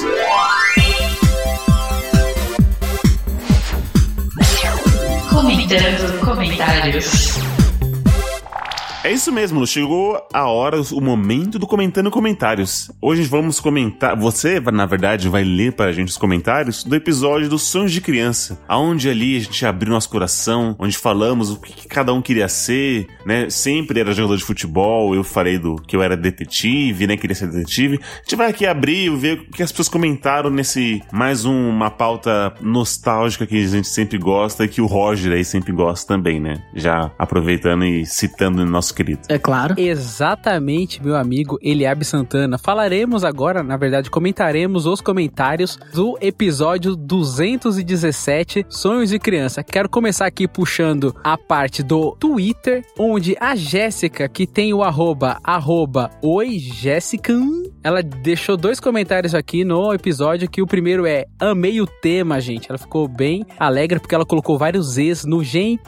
Comentando 5.29 6.19
comentários. 6.25 7.40
É 9.03 9.11
isso 9.11 9.31
mesmo, 9.31 9.65
chegou 9.65 10.21
a 10.31 10.45
hora, 10.47 10.79
o 10.79 11.01
momento 11.01 11.57
do 11.57 11.65
comentando 11.65 12.11
comentários. 12.11 12.91
Hoje 13.01 13.23
vamos 13.23 13.59
comentar, 13.59 14.15
você, 14.15 14.59
na 14.59 14.85
verdade, 14.85 15.27
vai 15.27 15.43
ler 15.43 15.73
para 15.73 15.87
a 15.89 15.91
gente 15.91 16.09
os 16.09 16.17
comentários 16.17 16.83
do 16.83 16.95
episódio 16.95 17.49
dos 17.49 17.63
Sonhos 17.63 17.91
de 17.91 17.99
Criança, 17.99 18.59
aonde 18.67 19.09
ali 19.09 19.37
a 19.37 19.39
gente 19.39 19.65
abriu 19.65 19.91
nosso 19.91 20.07
coração, 20.07 20.75
onde 20.77 20.95
falamos 20.95 21.49
o 21.49 21.59
que 21.59 21.87
cada 21.87 22.13
um 22.13 22.21
queria 22.21 22.47
ser, 22.47 23.07
né? 23.25 23.49
Sempre 23.49 24.01
era 24.01 24.13
jogador 24.13 24.37
de 24.37 24.43
futebol, 24.43 25.15
eu 25.15 25.23
falei 25.23 25.57
do 25.57 25.77
que 25.77 25.95
eu 25.95 26.03
era 26.03 26.15
detetive, 26.15 27.07
né? 27.07 27.17
Queria 27.17 27.35
ser 27.35 27.47
detetive. 27.49 27.99
A 28.03 28.21
gente 28.21 28.35
vai 28.35 28.51
aqui 28.51 28.67
abrir 28.67 29.07
e 29.07 29.09
ver 29.09 29.39
o 29.39 29.51
que 29.51 29.63
as 29.63 29.71
pessoas 29.71 29.89
comentaram 29.89 30.51
nesse 30.51 31.01
mais 31.11 31.43
um- 31.43 31.69
uma 31.69 31.89
pauta 31.89 32.53
nostálgica 32.61 33.47
que 33.47 33.63
a 33.63 33.67
gente 33.67 33.87
sempre 33.87 34.19
gosta 34.19 34.63
e 34.63 34.67
que 34.67 34.79
o 34.79 34.85
Roger 34.85 35.33
aí 35.33 35.43
sempre 35.43 35.71
gosta 35.71 36.07
também, 36.13 36.39
né? 36.39 36.61
Já 36.75 37.09
aproveitando 37.17 37.83
e 37.83 38.05
citando 38.05 38.61
o 38.61 38.65
nosso 38.65 38.90
querido. 38.93 39.21
É 39.27 39.37
claro. 39.37 39.75
Exatamente, 39.77 41.03
meu 41.03 41.15
amigo 41.15 41.57
Eliabe 41.61 42.05
Santana. 42.05 42.57
Falaremos 42.57 43.23
agora, 43.23 43.63
na 43.63 43.77
verdade, 43.77 44.09
comentaremos 44.09 44.85
os 44.85 45.01
comentários 45.01 45.77
do 45.93 46.17
episódio 46.21 46.95
217, 46.95 48.65
Sonhos 48.69 49.09
de 49.09 49.19
Criança. 49.19 49.63
Quero 49.63 49.89
começar 49.89 50.25
aqui 50.25 50.47
puxando 50.47 51.15
a 51.23 51.37
parte 51.37 51.83
do 51.83 52.15
Twitter, 52.19 52.83
onde 52.97 53.35
a 53.39 53.55
Jéssica, 53.55 54.27
que 54.27 54.45
tem 54.45 54.73
o 54.73 54.83
arroba, 54.83 55.39
arroba, 55.43 56.09
oi 56.21 56.59
Jéssica, 56.59 57.31
ela 57.83 58.03
deixou 58.03 58.55
dois 58.57 58.79
comentários 58.79 59.33
aqui 59.33 59.63
no 59.63 59.93
episódio, 59.93 60.49
que 60.49 60.61
o 60.61 60.67
primeiro 60.67 61.05
é, 61.05 61.25
amei 61.39 61.81
o 61.81 61.87
tema, 61.87 62.39
gente. 62.39 62.67
Ela 62.69 62.77
ficou 62.77 63.07
bem 63.07 63.45
alegre 63.57 63.99
porque 63.99 64.13
ela 64.13 64.25
colocou 64.25 64.57
vários 64.57 64.93
Z's 64.93 65.25
no 65.25 65.43
gente. 65.43 65.81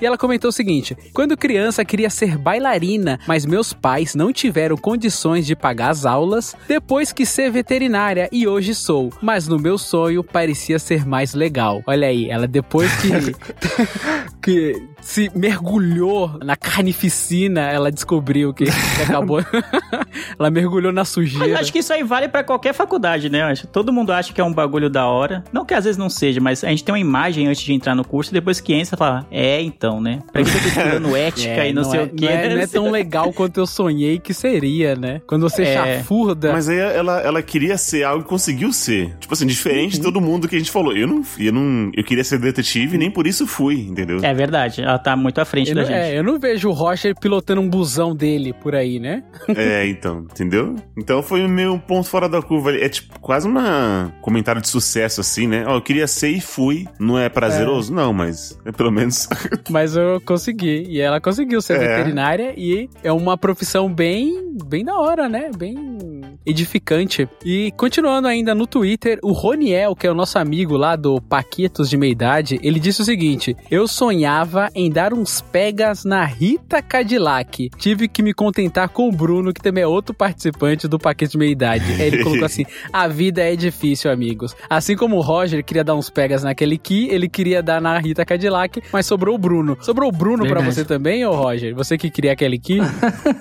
E 0.00 0.06
ela 0.06 0.18
comentou 0.18 0.48
o 0.48 0.52
seguinte: 0.52 0.96
Quando 1.12 1.36
criança 1.36 1.84
queria 1.84 2.10
ser 2.10 2.36
bailarina, 2.38 3.18
mas 3.26 3.46
meus 3.46 3.72
pais 3.72 4.14
não 4.14 4.32
tiveram 4.32 4.76
condições 4.76 5.46
de 5.46 5.56
pagar 5.56 5.90
as 5.90 6.04
aulas, 6.06 6.54
depois 6.68 7.12
que 7.12 7.26
ser 7.26 7.50
veterinária 7.50 8.28
e 8.32 8.46
hoje 8.46 8.74
sou, 8.74 9.12
mas 9.22 9.48
no 9.48 9.58
meu 9.58 9.78
sonho 9.78 10.22
parecia 10.22 10.78
ser 10.78 11.06
mais 11.06 11.34
legal. 11.34 11.82
Olha 11.86 12.08
aí, 12.08 12.28
ela 12.30 12.46
depois 12.46 12.90
que 12.96 13.10
que 14.42 14.80
se 15.00 15.30
mergulhou 15.34 16.38
na 16.42 16.56
carnificina, 16.56 17.62
ela 17.62 17.90
descobriu 17.90 18.52
que, 18.54 18.64
que 18.64 19.02
acabou. 19.02 19.40
ela 20.38 20.50
mergulhou 20.50 20.92
na 20.92 21.00
Mas 21.00 21.08
sujeira. 21.08 21.60
acho 21.60 21.72
que 21.72 21.78
isso 21.78 21.92
aí 21.92 22.02
vale 22.02 22.28
pra 22.28 22.42
qualquer 22.44 22.72
faculdade, 22.72 23.28
né? 23.28 23.42
Acho 23.42 23.62
que 23.62 23.72
todo 23.72 23.92
mundo 23.92 24.12
acha 24.12 24.32
que 24.32 24.40
é 24.40 24.44
um 24.44 24.52
bagulho 24.52 24.88
da 24.88 25.06
hora. 25.06 25.44
Não 25.52 25.64
que 25.64 25.74
às 25.74 25.84
vezes 25.84 25.98
não 25.98 26.08
seja, 26.08 26.40
mas 26.40 26.62
a 26.62 26.68
gente 26.68 26.84
tem 26.84 26.92
uma 26.92 26.98
imagem 26.98 27.48
antes 27.48 27.62
de 27.62 27.72
entrar 27.72 27.94
no 27.94 28.04
curso 28.04 28.32
depois 28.32 28.60
que 28.60 28.72
entra, 28.72 28.86
você 28.90 28.96
fala, 28.96 29.26
é, 29.30 29.60
então, 29.76 30.00
né? 30.00 30.20
Pra 30.32 30.42
que 30.42 30.48
eu 30.48 30.60
tô 30.60 30.68
estudando 30.68 31.16
ética 31.16 31.48
É, 31.48 31.70
e 31.70 31.72
não, 31.72 31.84
sei 31.84 32.00
é, 32.00 32.02
o 32.04 32.08
quê. 32.08 32.24
Não 32.24 32.32
é, 32.32 32.54
não 32.54 32.60
é 32.62 32.66
tão 32.66 32.90
legal 32.90 33.32
quanto 33.32 33.58
eu 33.60 33.66
sonhei 33.66 34.18
que 34.18 34.32
seria, 34.32 34.96
né? 34.96 35.20
Quando 35.26 35.42
você 35.42 35.62
É. 35.62 35.98
chafurda. 35.98 36.52
Mas 36.52 36.68
aí 36.68 36.78
ela, 36.78 37.20
ela 37.20 37.42
queria 37.42 37.76
ser 37.76 38.04
algo 38.04 38.22
e 38.24 38.26
conseguiu 38.26 38.72
ser. 38.72 39.14
Tipo 39.18 39.34
assim, 39.34 39.46
diferente 39.46 39.96
de 39.96 40.02
todo 40.02 40.20
mundo 40.20 40.48
que 40.48 40.56
a 40.56 40.58
gente 40.58 40.70
falou. 40.70 40.96
Eu 40.96 41.06
não, 41.06 41.22
eu 41.38 41.52
não. 41.52 41.90
Eu 41.94 42.02
queria 42.04 42.24
ser 42.24 42.38
detetive 42.38 42.94
e 42.96 42.98
nem 42.98 43.10
por 43.10 43.26
isso 43.26 43.46
fui, 43.46 43.80
entendeu? 43.80 44.20
É 44.22 44.32
verdade, 44.32 44.82
ela 44.82 44.98
tá 44.98 45.14
muito 45.16 45.40
à 45.40 45.44
frente 45.44 45.70
Eu 45.70 45.74
da 45.76 45.82
não, 45.82 45.88
gente. 45.88 45.98
é, 45.98 46.18
eu 46.18 46.24
não 46.24 46.38
vejo 46.38 46.68
o 46.68 46.72
Roger 46.72 47.14
pilotando 47.18 47.60
um 47.60 47.68
busão 47.68 48.14
dele 48.14 48.52
por 48.52 48.74
aí, 48.74 48.98
né? 48.98 49.22
É, 49.56 49.86
então, 49.86 50.20
entendeu? 50.30 50.76
Então 50.96 51.22
foi 51.22 51.44
o 51.44 51.48
meu 51.48 51.78
ponto 51.78 52.08
fora 52.08 52.28
da 52.28 52.40
curva. 52.42 52.70
ali. 52.70 52.82
É 52.82 52.88
tipo 52.88 53.18
quase 53.20 53.46
uma 53.48 54.12
comentário 54.20 54.60
de 54.60 54.68
sucesso, 54.68 55.20
assim, 55.20 55.46
né? 55.46 55.64
Ó, 55.66 55.76
eu 55.76 55.82
queria 55.82 56.06
ser 56.06 56.28
e 56.30 56.40
fui. 56.40 56.86
Não 56.98 57.18
é 57.18 57.28
prazeroso? 57.28 57.92
Não, 57.92 58.12
mas 58.12 58.58
é 58.64 58.72
pelo 58.72 58.90
menos. 58.90 59.28
Mas 59.68 59.96
eu 59.96 60.20
consegui. 60.20 60.84
E 60.88 61.00
ela 61.00 61.20
conseguiu 61.20 61.60
ser 61.60 61.80
É. 61.80 61.96
veterinária 61.96 62.54
e 62.56 62.88
é 63.02 63.12
uma 63.12 63.36
profissão 63.36 63.92
bem, 63.92 64.56
bem 64.66 64.84
da 64.84 64.96
hora, 64.98 65.28
né? 65.28 65.50
Bem 65.56 66.15
edificante. 66.46 67.28
E 67.44 67.72
continuando 67.76 68.28
ainda 68.28 68.54
no 68.54 68.66
Twitter, 68.66 69.18
o 69.22 69.32
Roniel, 69.32 69.94
que 69.96 70.06
é 70.06 70.10
o 70.10 70.14
nosso 70.14 70.38
amigo 70.38 70.76
lá 70.76 70.96
do 70.96 71.20
Paquitos 71.20 71.90
de 71.90 71.96
Meia 71.96 72.12
Idade, 72.12 72.60
ele 72.62 72.78
disse 72.78 73.02
o 73.02 73.04
seguinte: 73.04 73.56
Eu 73.70 73.88
sonhava 73.88 74.68
em 74.74 74.90
dar 74.90 75.12
uns 75.12 75.40
pegas 75.40 76.04
na 76.04 76.24
Rita 76.24 76.80
Cadillac. 76.80 77.70
Tive 77.76 78.08
que 78.08 78.22
me 78.22 78.32
contentar 78.32 78.88
com 78.88 79.08
o 79.08 79.12
Bruno, 79.12 79.52
que 79.52 79.60
também 79.60 79.82
é 79.82 79.86
outro 79.86 80.14
participante 80.14 80.86
do 80.88 80.98
Paquete 80.98 81.32
de 81.32 81.38
Meia 81.38 81.50
Idade. 81.50 82.00
Ele 82.00 82.22
colocou 82.22 82.44
assim: 82.44 82.64
A 82.92 83.08
vida 83.08 83.42
é 83.42 83.56
difícil, 83.56 84.10
amigos. 84.10 84.54
Assim 84.68 84.96
como 84.96 85.16
o 85.16 85.20
Roger 85.20 85.64
queria 85.64 85.82
dar 85.84 85.94
uns 85.94 86.08
pegas 86.10 86.42
naquele 86.42 86.78
Ki, 86.78 87.08
ele 87.10 87.28
queria 87.28 87.62
dar 87.62 87.80
na 87.80 87.98
Rita 87.98 88.24
Cadillac, 88.24 88.82
mas 88.92 89.06
sobrou 89.06 89.34
o 89.34 89.38
Bruno. 89.38 89.76
Sobrou 89.80 90.08
o 90.08 90.12
Bruno 90.12 90.44
pra 90.46 90.60
Verdade. 90.60 90.74
você 90.74 90.84
também, 90.84 91.24
ô 91.24 91.32
Roger? 91.32 91.74
Você 91.74 91.98
que 91.98 92.10
queria 92.10 92.32
aquele 92.32 92.58
Ki? 92.58 92.78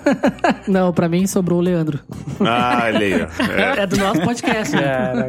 Não, 0.68 0.92
pra 0.92 1.08
mim 1.08 1.28
sobrou 1.28 1.60
o 1.60 1.62
Leandro. 1.62 2.00
Ah, 2.40 2.90
olha 2.96 3.06
aí, 3.06 3.14
ó. 3.24 3.52
É. 3.54 3.84
É 3.84 3.88
do 3.88 3.98
nosso 3.98 4.22
podcast, 4.22 4.76
né? 4.76 5.28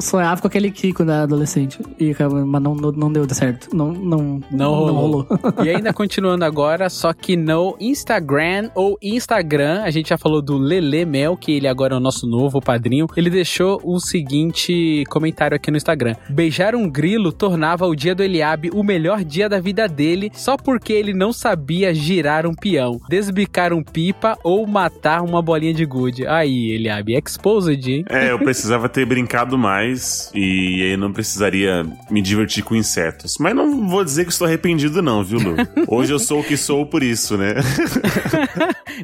Sonhava 0.00 0.40
com 0.40 0.46
aquele 0.46 0.70
Kiko 0.70 0.94
quando 0.98 1.12
era 1.12 1.22
adolescente. 1.24 1.78
E, 1.98 2.10
acabou- 2.10 2.44
mas 2.46 2.62
não, 2.62 2.74
não, 2.74 2.92
não 2.92 3.12
deu 3.12 3.26
certo. 3.34 3.74
Não, 3.74 3.92
não, 3.92 4.40
Não 4.50 4.74
rolou. 4.94 5.26
e 5.64 5.68
ainda 5.68 5.92
continuando 5.92 6.44
agora, 6.44 6.88
só 6.88 7.12
que 7.12 7.36
no 7.36 7.76
Instagram 7.80 8.70
ou 8.74 8.96
Instagram, 9.02 9.82
a 9.82 9.90
gente 9.90 10.08
já 10.10 10.18
falou 10.18 10.40
do 10.40 10.56
Lele 10.56 11.04
Mel, 11.04 11.36
que 11.36 11.52
ele 11.52 11.66
agora 11.68 11.94
é 11.94 11.96
o 11.96 12.00
nosso 12.00 12.26
novo 12.26 12.60
padrinho. 12.60 13.06
Ele 13.16 13.28
deixou 13.30 13.80
o 13.84 13.98
seguinte 13.98 15.04
comentário 15.08 15.56
aqui 15.56 15.70
no 15.70 15.76
Instagram: 15.76 16.14
Beijar 16.28 16.74
um 16.74 16.88
grilo 16.88 17.32
tornava 17.32 17.86
o 17.86 17.94
dia 17.94 18.14
do 18.14 18.22
Eliabe 18.22 18.70
o 18.72 18.82
melhor 18.82 19.24
dia 19.24 19.48
da 19.48 19.58
vida 19.60 19.86
dele, 19.88 20.30
só 20.34 20.56
porque 20.56 20.92
ele 20.92 21.12
não 21.12 21.32
sabia 21.32 21.92
girar 21.94 22.46
um 22.46 22.54
peão, 22.54 23.00
desbicar 23.08 23.72
um 23.72 23.82
pipa 23.82 24.38
ou 24.44 24.66
matar 24.66 25.22
uma 25.22 25.42
bolinha 25.42 25.74
de 25.74 25.84
gude. 25.84 26.26
Aí, 26.26 26.70
Eliabe, 26.72 26.93
exposed, 27.00 27.90
hein? 27.90 28.04
É, 28.08 28.30
eu 28.30 28.38
precisava 28.44 28.88
ter 28.88 29.06
brincado 29.06 29.56
mais 29.56 30.30
e 30.34 30.82
aí 30.82 30.96
não 30.96 31.12
precisaria 31.12 31.86
me 32.10 32.20
divertir 32.20 32.62
com 32.62 32.74
insetos. 32.74 33.36
Mas 33.38 33.54
não 33.54 33.88
vou 33.88 34.04
dizer 34.04 34.24
que 34.24 34.32
estou 34.32 34.46
arrependido, 34.46 35.02
não, 35.02 35.22
viu, 35.22 35.38
Lu? 35.38 35.56
Hoje 35.88 36.12
eu 36.12 36.18
sou 36.18 36.40
o 36.40 36.44
que 36.44 36.56
sou 36.56 36.86
por 36.86 37.02
isso, 37.02 37.36
né? 37.36 37.54